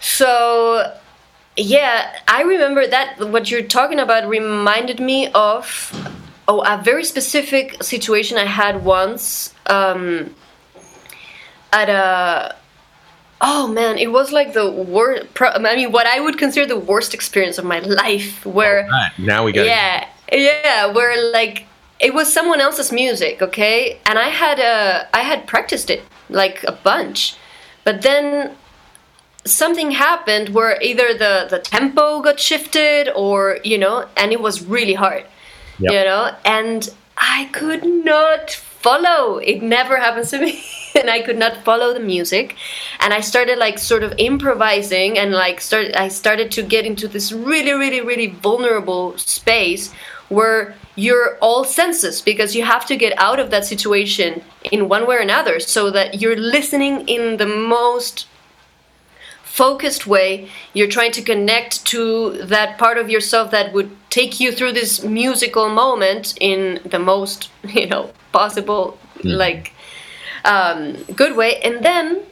So 0.00 0.94
yeah, 1.56 2.18
I 2.28 2.42
remember 2.42 2.86
that 2.86 3.18
what 3.18 3.50
you're 3.50 3.62
talking 3.62 3.98
about 3.98 4.28
reminded 4.28 5.00
me 5.00 5.28
of 5.32 5.92
oh 6.48 6.60
a 6.60 6.80
very 6.82 7.04
specific 7.04 7.82
situation 7.82 8.38
I 8.38 8.46
had 8.46 8.84
once 8.84 9.54
um, 9.66 10.34
at 11.72 11.88
a 11.88 12.56
oh 13.42 13.66
man 13.66 13.98
it 13.98 14.12
was 14.12 14.30
like 14.30 14.52
the 14.52 14.70
worst 14.70 15.26
i 15.40 15.58
mean 15.74 15.90
what 15.90 16.06
i 16.06 16.20
would 16.20 16.38
consider 16.38 16.64
the 16.64 16.78
worst 16.78 17.12
experience 17.12 17.58
of 17.58 17.64
my 17.64 17.80
life 17.80 18.46
where 18.46 18.88
Right, 18.88 19.10
now 19.18 19.44
we 19.44 19.50
got 19.52 19.66
yeah 19.66 20.06
yeah 20.32 20.86
where 20.92 21.32
like 21.32 21.66
it 22.02 22.12
was 22.14 22.32
someone 22.32 22.60
else's 22.60 22.90
music 22.92 23.40
okay? 23.42 23.98
And 24.06 24.18
i 24.18 24.28
had 24.28 24.58
uh 24.60 25.04
i 25.14 25.22
had 25.30 25.46
practiced 25.46 25.88
it 25.90 26.02
like 26.28 26.64
a 26.64 26.72
bunch. 26.72 27.36
But 27.84 28.02
then 28.02 28.26
something 29.44 29.90
happened 29.92 30.50
where 30.50 30.80
either 30.82 31.08
the 31.24 31.34
the 31.50 31.58
tempo 31.58 32.20
got 32.22 32.38
shifted 32.38 33.08
or 33.14 33.58
you 33.64 33.78
know 33.78 34.06
and 34.16 34.32
it 34.32 34.40
was 34.40 34.62
really 34.76 34.94
hard 34.94 35.24
Yep. 35.78 35.92
you 35.92 36.04
know? 36.04 36.24
And 36.44 36.88
i 37.16 37.48
could 37.52 37.84
not 37.84 38.50
follow. 38.86 39.38
It 39.38 39.62
never 39.62 39.96
happens 39.96 40.30
to 40.30 40.38
me. 40.40 40.52
And 41.00 41.08
i 41.08 41.20
could 41.22 41.38
not 41.38 41.54
follow 41.64 41.88
the 41.94 42.00
music. 42.14 42.54
And 43.00 43.14
i 43.14 43.20
started 43.20 43.56
like 43.58 43.78
sort 43.78 44.02
of 44.06 44.12
improvising 44.18 45.18
and 45.18 45.32
like 45.32 45.60
started 45.60 45.94
i 45.96 46.08
started 46.08 46.48
to 46.56 46.62
get 46.62 46.84
into 46.90 47.08
this 47.08 47.32
really 47.32 47.72
really 47.72 48.02
really 48.10 48.28
vulnerable 48.48 49.16
space 49.18 49.84
where 50.28 50.74
you're 50.94 51.38
all 51.38 51.64
senses 51.64 52.20
because 52.20 52.54
you 52.54 52.64
have 52.64 52.84
to 52.86 52.96
get 52.96 53.16
out 53.18 53.38
of 53.38 53.50
that 53.50 53.64
situation 53.64 54.42
in 54.70 54.88
one 54.88 55.06
way 55.06 55.16
or 55.16 55.20
another 55.20 55.58
so 55.58 55.90
that 55.90 56.20
you're 56.20 56.36
listening 56.36 57.08
in 57.08 57.38
the 57.38 57.46
most 57.46 58.26
focused 59.42 60.06
way. 60.06 60.48
You're 60.72 60.88
trying 60.88 61.12
to 61.12 61.22
connect 61.22 61.84
to 61.86 62.42
that 62.44 62.78
part 62.78 62.98
of 62.98 63.10
yourself 63.10 63.50
that 63.50 63.72
would 63.72 63.90
take 64.10 64.40
you 64.40 64.52
through 64.52 64.72
this 64.72 65.02
musical 65.02 65.68
moment 65.68 66.34
in 66.40 66.80
the 66.84 66.98
most 66.98 67.50
you 67.64 67.86
know 67.86 68.10
possible 68.32 68.98
like 69.24 69.72
um, 70.44 70.94
good 71.14 71.36
way. 71.36 71.60
And 71.60 71.84
then 71.84 72.22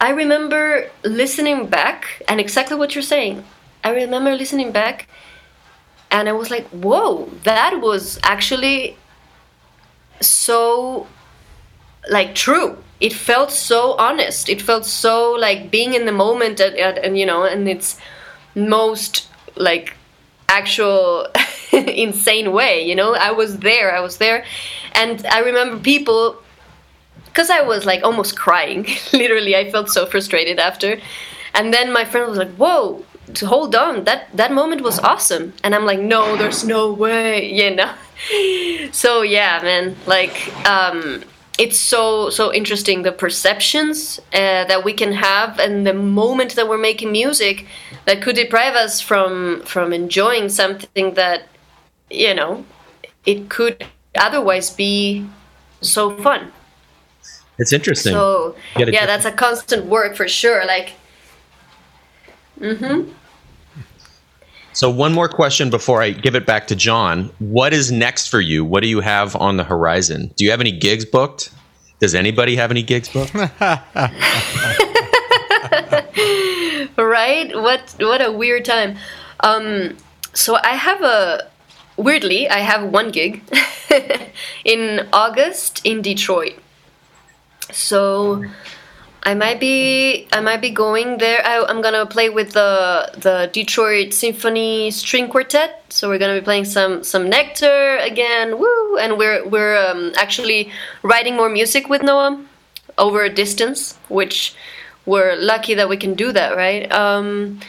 i 0.00 0.10
remember 0.10 0.90
listening 1.04 1.66
back 1.66 2.22
and 2.26 2.40
exactly 2.40 2.76
what 2.76 2.94
you're 2.94 3.10
saying. 3.16 3.44
I 3.84 3.90
remember 3.90 4.34
listening 4.34 4.72
back 4.72 5.08
and 6.12 6.28
i 6.28 6.32
was 6.32 6.50
like 6.50 6.66
whoa 6.68 7.26
that 7.42 7.80
was 7.80 8.20
actually 8.22 8.96
so 10.20 11.06
like 12.10 12.34
true. 12.34 12.78
It 13.00 13.12
felt 13.12 13.50
so 13.50 13.94
honest. 13.94 14.48
It 14.48 14.62
felt 14.62 14.86
so 14.86 15.32
like 15.32 15.70
being 15.70 15.94
in 15.94 16.06
the 16.06 16.12
moment 16.12 16.60
and, 16.60 16.76
and, 16.76 16.98
and 16.98 17.18
you 17.18 17.26
know 17.26 17.44
and 17.44 17.68
its 17.68 17.98
most 18.54 19.28
like 19.56 19.96
actual 20.48 21.26
insane 21.72 22.52
way 22.52 22.86
you 22.86 22.94
know? 22.94 23.14
I 23.14 23.32
was 23.32 23.58
there 23.58 23.96
i 23.96 24.00
was 24.00 24.18
there. 24.18 24.44
And 24.94 25.24
i 25.26 25.40
remember 25.40 25.78
people 25.78 26.36
because 27.26 27.50
i 27.50 27.62
was 27.62 27.86
like 27.86 28.02
almost 28.02 28.36
crying 28.36 28.86
literally. 29.12 29.56
I 29.56 29.70
felt 29.70 29.88
so 29.88 30.06
frustrated 30.06 30.58
after. 30.58 31.00
And 31.54 31.72
then 31.72 31.92
my 31.92 32.04
friend 32.04 32.28
was 32.28 32.38
like 32.38 32.52
whoa 32.54 33.04
hold 33.40 33.74
on 33.74 34.04
that 34.04 34.28
that 34.34 34.52
moment 34.52 34.82
was 34.82 34.98
awesome. 35.00 35.52
And 35.64 35.74
i'm 35.74 35.84
like 35.84 36.00
no 36.00 36.36
there's 36.36 36.64
no 36.64 36.92
way 36.92 37.50
you 37.60 37.74
know? 37.74 37.92
So 38.92 39.22
yeah 39.22 39.60
man 39.62 39.96
like 40.06 40.36
um 40.66 41.22
it's 41.58 41.78
so 41.78 42.30
so 42.30 42.52
interesting 42.52 43.02
the 43.02 43.12
perceptions 43.12 44.18
uh, 44.32 44.64
that 44.64 44.84
we 44.84 44.92
can 44.92 45.12
have 45.12 45.58
and 45.58 45.86
the 45.86 45.92
moment 45.92 46.54
that 46.56 46.68
we're 46.68 46.78
making 46.78 47.12
music 47.12 47.66
that 48.06 48.22
could 48.22 48.36
deprive 48.36 48.74
us 48.74 49.00
from 49.00 49.62
from 49.62 49.92
enjoying 49.92 50.48
something 50.48 51.14
that 51.14 51.48
you 52.10 52.34
know 52.34 52.64
it 53.26 53.48
could 53.50 53.84
otherwise 54.18 54.70
be 54.70 55.26
so 55.80 56.16
fun. 56.18 56.52
It's 57.58 57.72
interesting. 57.72 58.12
so 58.12 58.56
yeah 58.76 59.06
that's 59.06 59.24
a 59.26 59.32
constant 59.32 59.86
work 59.86 60.16
for 60.16 60.26
sure 60.26 60.64
like 60.66 60.94
So 64.74 64.90
one 64.90 65.12
more 65.12 65.28
question 65.28 65.70
before 65.70 66.02
I 66.02 66.10
give 66.10 66.34
it 66.34 66.46
back 66.46 66.66
to 66.68 66.76
John. 66.76 67.30
What 67.38 67.74
is 67.74 67.92
next 67.92 68.28
for 68.28 68.40
you? 68.40 68.64
What 68.64 68.82
do 68.82 68.88
you 68.88 69.00
have 69.00 69.36
on 69.36 69.58
the 69.58 69.64
horizon? 69.64 70.32
Do 70.36 70.44
you 70.44 70.50
have 70.50 70.60
any 70.60 70.72
gigs 70.72 71.04
booked? 71.04 71.52
Does 72.00 72.14
anybody 72.14 72.56
have 72.56 72.70
any 72.70 72.82
gigs 72.82 73.08
booked? 73.08 73.34
right 76.96 77.50
what 77.54 77.94
what 77.98 78.20
a 78.20 78.30
weird 78.30 78.64
time 78.64 78.96
um 79.40 79.96
so 80.34 80.56
i 80.62 80.74
have 80.74 81.02
a 81.02 81.48
weirdly 81.96 82.48
i 82.48 82.58
have 82.58 82.90
one 82.90 83.10
gig 83.10 83.42
in 84.64 85.08
august 85.12 85.80
in 85.84 86.02
detroit 86.02 86.54
so 87.70 88.44
i 89.24 89.34
might 89.34 89.60
be 89.60 90.26
i 90.32 90.40
might 90.40 90.60
be 90.60 90.70
going 90.70 91.18
there. 91.18 91.44
I, 91.44 91.64
i'm 91.68 91.82
gonna 91.82 92.06
play 92.06 92.28
with 92.28 92.52
the 92.52 93.10
the 93.16 93.50
detroit 93.52 94.12
symphony 94.12 94.90
string 94.90 95.28
quartet. 95.28 95.84
So 95.90 96.08
we're 96.08 96.18
gonna 96.18 96.38
be 96.40 96.44
playing 96.44 96.64
some 96.64 97.04
some 97.04 97.28
nectar 97.28 97.98
again. 97.98 98.58
Woo! 98.58 98.96
And 98.98 99.18
we're 99.18 99.46
we're 99.48 99.76
um, 99.76 100.12
actually 100.16 100.70
writing 101.02 101.36
more 101.36 101.48
music 101.48 101.88
with 101.88 102.02
Noam 102.02 102.46
over 102.98 103.22
a 103.22 103.30
distance 103.30 103.96
which 104.08 104.54
we're 105.06 105.34
lucky 105.36 105.74
that 105.74 105.88
we 105.88 105.96
can 105.96 106.14
do 106.14 106.32
that 106.32 106.56
right? 106.56 106.90
Um, 106.92 107.60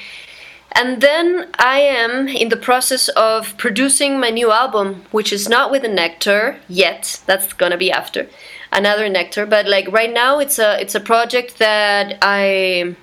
and 0.76 1.02
then 1.02 1.50
I 1.60 1.80
am 1.80 2.28
in 2.28 2.50
the 2.50 2.58
process 2.58 3.08
of 3.10 3.56
producing 3.58 4.20
my 4.20 4.32
new 4.32 4.52
album, 4.52 5.06
which 5.12 5.32
is 5.32 5.48
not 5.48 5.70
with 5.70 5.84
the 5.84 5.88
Nectar 5.88 6.58
yet. 6.68 7.22
That's 7.28 7.54
gonna 7.54 7.78
be 7.78 7.92
after 7.92 8.28
another 8.74 9.08
Nectar. 9.10 9.46
But 9.46 9.68
like 9.68 9.92
right 9.92 10.12
now, 10.12 10.40
it's 10.40 10.60
a 10.60 10.80
it's 10.82 10.96
a 10.96 11.00
project 11.00 11.60
that 11.60 12.18
I 12.22 12.96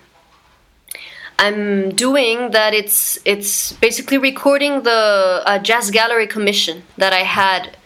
I'm 1.38 1.90
doing. 1.90 2.50
That 2.50 2.74
it's 2.74 3.18
it's 3.24 3.72
basically 3.72 4.18
recording 4.18 4.82
the 4.82 5.42
uh, 5.46 5.58
Jazz 5.58 5.90
Gallery 5.90 6.26
commission 6.26 6.82
that 6.98 7.12
I 7.12 7.22
had 7.22 7.76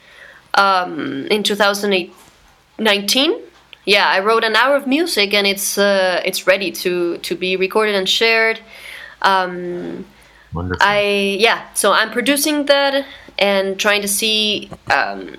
um, 0.54 1.26
in 1.26 1.42
2019. 1.42 3.40
Yeah, 3.86 4.08
I 4.08 4.20
wrote 4.20 4.44
an 4.44 4.56
hour 4.56 4.76
of 4.76 4.86
music, 4.86 5.34
and 5.34 5.46
it's 5.46 5.78
uh, 5.78 6.22
it's 6.24 6.46
ready 6.46 6.72
to 6.72 7.18
to 7.18 7.36
be 7.36 7.56
recorded 7.56 7.94
and 7.94 8.08
shared. 8.08 8.60
Um, 9.22 10.06
Wonderful. 10.52 10.86
I 10.86 11.36
yeah, 11.38 11.72
so 11.74 11.92
I'm 11.92 12.10
producing 12.10 12.66
that 12.66 13.06
and 13.38 13.78
trying 13.78 14.02
to 14.02 14.08
see 14.08 14.70
um, 14.90 15.36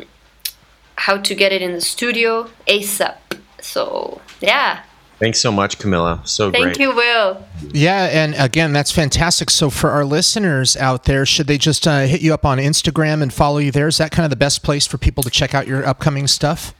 how 0.97 1.17
to 1.17 1.35
get 1.35 1.51
it 1.51 1.61
in 1.61 1.73
the 1.73 1.81
studio 1.81 2.49
ASAP. 2.67 3.17
So 3.61 4.21
yeah, 4.41 4.83
Thanks 5.17 5.39
so 5.39 5.51
much, 5.51 5.79
Camila. 5.79 6.27
So 6.27 6.51
thank 6.51 6.63
great. 6.63 6.79
you, 6.79 6.93
Will. 6.93 7.45
Yeah, 7.71 8.05
and 8.11 8.35
again, 8.35 8.73
that's 8.73 8.91
fantastic. 8.91 9.49
So, 9.49 9.69
for 9.69 9.91
our 9.91 10.03
listeners 10.03 10.75
out 10.75 11.05
there, 11.05 11.25
should 11.25 11.47
they 11.47 11.57
just 11.57 11.87
uh, 11.87 12.01
hit 12.01 12.21
you 12.21 12.33
up 12.33 12.43
on 12.43 12.57
Instagram 12.57 13.21
and 13.21 13.33
follow 13.33 13.59
you 13.59 13.71
there? 13.71 13.87
Is 13.87 13.97
that 13.97 14.11
kind 14.11 14.25
of 14.25 14.29
the 14.29 14.35
best 14.35 14.61
place 14.61 14.85
for 14.85 14.97
people 14.97 15.23
to 15.23 15.29
check 15.29 15.53
out 15.55 15.67
your 15.67 15.85
upcoming 15.85 16.27
stuff? 16.27 16.73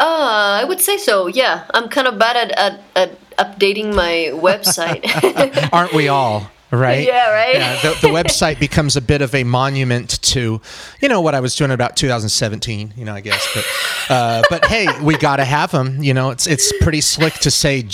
Uh, 0.00 0.58
I 0.60 0.64
would 0.64 0.80
say 0.80 0.96
so. 0.96 1.28
Yeah, 1.28 1.64
I'm 1.72 1.88
kind 1.88 2.08
of 2.08 2.18
bad 2.18 2.36
at 2.36 2.50
at, 2.58 2.82
at 2.96 3.36
updating 3.36 3.94
my 3.94 4.32
website. 4.34 5.70
Aren't 5.72 5.92
we 5.92 6.08
all? 6.08 6.50
Right? 6.70 7.06
Yeah, 7.06 7.32
right? 7.32 7.54
Yeah, 7.54 7.80
the, 7.82 7.88
the 8.00 8.08
website 8.14 8.60
becomes 8.60 8.96
a 8.96 9.00
bit 9.00 9.22
of 9.22 9.34
a 9.34 9.42
monument 9.44 10.22
to, 10.22 10.60
you 11.00 11.08
know, 11.08 11.20
what 11.20 11.34
I 11.34 11.40
was 11.40 11.56
doing 11.56 11.72
about 11.72 11.96
2017, 11.96 12.94
you 12.96 13.04
know, 13.04 13.14
I 13.14 13.20
guess. 13.20 13.46
But, 13.54 13.66
uh, 14.14 14.42
but 14.48 14.64
hey, 14.66 14.86
we 15.02 15.16
got 15.16 15.36
to 15.36 15.44
have 15.44 15.72
them. 15.72 16.02
You 16.02 16.14
know, 16.14 16.30
it's 16.30 16.46
it's 16.46 16.72
pretty 16.80 17.00
slick 17.00 17.34
to 17.34 17.50
say 17.50 17.88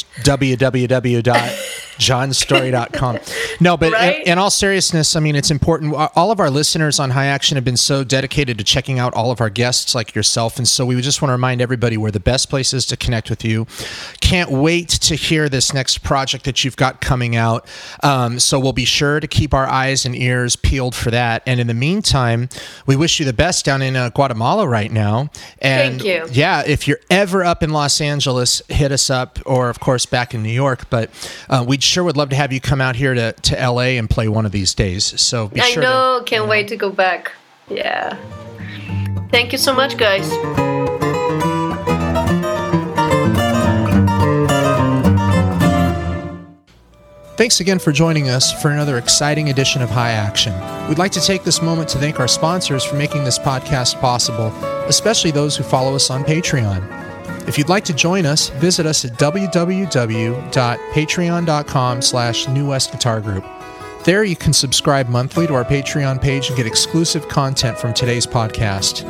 www.johnstorie.com. 1.99 3.19
No, 3.59 3.77
but 3.77 3.93
in- 3.95 4.33
in, 4.33 4.39
all 4.39 4.51
seriousness, 4.51 5.17
I 5.17 5.21
mean, 5.21 5.35
it's 5.35 5.51
important. 5.51 5.95
All 5.95 6.31
of 6.31 6.41
our 6.41 6.51
listeners 6.51 7.01
on 7.01 7.11
High 7.11 7.27
Action 7.27 7.57
have 7.57 7.65
been 7.65 7.77
so 7.77 8.05
dedicated 8.05 8.59
to 8.59 8.65
checking 8.65 8.99
out 8.99 9.15
all 9.15 9.31
of 9.31 9.41
our 9.41 9.49
guests 9.49 9.95
like 9.95 10.15
yourself. 10.15 10.59
And 10.59 10.69
so 10.69 10.85
we 10.85 11.01
just 11.01 11.23
want 11.23 11.31
to 11.31 11.33
remind 11.33 11.63
everybody 11.63 11.97
where 11.97 12.11
the 12.11 12.21
best 12.21 12.51
place 12.51 12.75
is 12.75 12.85
to 12.87 12.97
connect 12.97 13.31
with 13.31 13.45
you. 13.45 13.67
Can't 14.21 14.51
wait 14.51 14.89
to 14.91 15.15
hear 15.15 15.49
this 15.49 15.73
next 15.73 15.99
project 16.03 16.45
that 16.45 16.65
you've 16.65 16.77
got 16.77 17.01
coming 17.01 17.35
out. 17.35 17.67
Um, 18.03 18.39
so 18.39 18.61
we'll 18.61 18.73
be 18.75 18.85
sure 18.85 19.21
to 19.21 19.27
keep 19.27 19.55
our 19.55 19.67
eyes 19.67 20.05
and 20.05 20.15
ears 20.15 20.55
peeled 20.57 20.95
for 20.95 21.11
that. 21.11 21.43
And 21.47 21.59
in 21.59 21.67
the 21.67 21.75
meantime, 21.75 22.51
we 22.87 22.95
wish 22.97 23.19
you 23.19 23.25
the 23.25 23.33
best 23.33 23.65
down 23.65 23.81
in 23.81 23.97
uh, 23.97 24.11
Guatemala 24.11 24.69
right 24.69 24.93
now. 24.93 25.31
And 25.61 26.01
Thank 26.01 26.05
you. 26.05 26.27
yeah, 26.33 26.63
if 26.67 26.87
you're 26.87 27.01
ever 27.09 27.43
up 27.43 27.63
in 27.63 27.71
Los 27.71 28.01
Angeles, 28.03 28.61
hit 28.69 28.93
us 28.93 29.09
up, 29.09 29.39
or 29.47 29.71
of 29.71 29.81
course 29.81 30.05
back 30.05 30.35
in 30.35 30.43
New 30.43 30.51
York. 30.53 30.91
But 30.91 31.11
uh, 31.49 31.65
we 31.67 31.79
sure 31.87 32.05
would 32.05 32.17
love 32.17 32.31
to 32.31 32.37
have 32.37 32.53
you 32.53 32.61
come 32.61 32.81
out 32.81 32.97
here 32.97 33.15
to, 33.15 33.33
to 33.33 33.55
LA 33.57 33.97
and 33.97 34.09
play 34.11 34.29
one 34.29 34.45
of 34.45 34.53
these 34.53 34.75
days. 34.75 35.19
So 35.21 35.49
be. 35.49 35.61
I 35.61 35.71
sure 35.71 35.83
know. 35.83 36.19
to. 36.19 36.25
Can't 36.25 36.49
wait 36.49 36.69
to 36.69 36.77
go 36.77 36.91
back. 36.91 37.33
Yeah. 37.69 38.17
Thank 39.31 39.53
you 39.53 39.59
so 39.59 39.75
much, 39.75 39.97
guys. 39.97 40.31
Thanks 47.37 47.61
again 47.61 47.79
for 47.79 47.93
joining 47.93 48.31
us 48.31 48.51
for 48.63 48.71
another 48.71 48.97
exciting 48.97 49.51
edition 49.51 49.83
of 49.83 49.91
High 49.91 50.13
Action. 50.13 50.55
We'd 50.89 50.97
like 50.97 51.13
to 51.13 51.21
take 51.21 51.45
this 51.45 51.61
moment 51.61 51.91
to 51.91 51.99
thank 51.99 52.19
our 52.19 52.29
sponsors 52.29 52.83
for 52.83 52.97
making 52.97 53.25
this 53.25 53.39
podcast 53.39 54.01
possible, 54.01 54.47
especially 54.87 55.33
those 55.33 55.55
who 55.55 55.63
follow 55.63 55.95
us 55.95 56.09
on 56.09 56.25
Patreon. 56.25 57.06
If 57.47 57.59
you'd 57.59 57.69
like 57.69 57.85
to 57.85 57.95
join 57.95 58.27
us, 58.27 58.49
visit 58.51 58.87
us 58.87 59.05
at 59.05 59.13
www.patreon.com 59.13 62.03
slash 62.03 62.49
New 62.49 62.67
West 62.67 62.93
Guitar 62.93 63.21
Group. 63.21 63.45
There 64.05 64.25
you 64.25 64.37
can 64.37 64.53
subscribe 64.53 65.09
monthly 65.09 65.47
to 65.47 65.55
our 65.55 65.65
Patreon 65.65 66.21
page 66.21 66.49
and 66.49 66.57
get 66.57 66.67
exclusive 66.67 67.29
content 67.29 67.79
from 67.79 67.95
today's 67.95 68.27
podcast. 68.27 69.05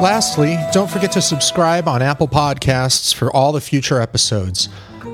Lastly, 0.00 0.58
don't 0.72 0.90
forget 0.90 1.12
to 1.12 1.22
subscribe 1.22 1.88
on 1.88 2.02
Apple 2.02 2.28
Podcasts 2.28 3.14
for 3.14 3.32
all 3.32 3.52
the 3.52 3.60
future 3.60 4.00
episodes. 4.00 4.68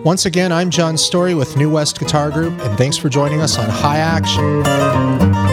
Once 0.04 0.26
again, 0.26 0.50
I'm 0.50 0.70
John 0.70 0.98
Storie 0.98 1.34
with 1.34 1.56
New 1.56 1.70
West 1.70 2.00
Guitar 2.00 2.30
Group, 2.30 2.58
and 2.60 2.76
thanks 2.76 2.96
for 2.96 3.08
joining 3.08 3.40
us 3.40 3.58
on 3.58 3.68
High 3.68 3.98
Action. 3.98 5.51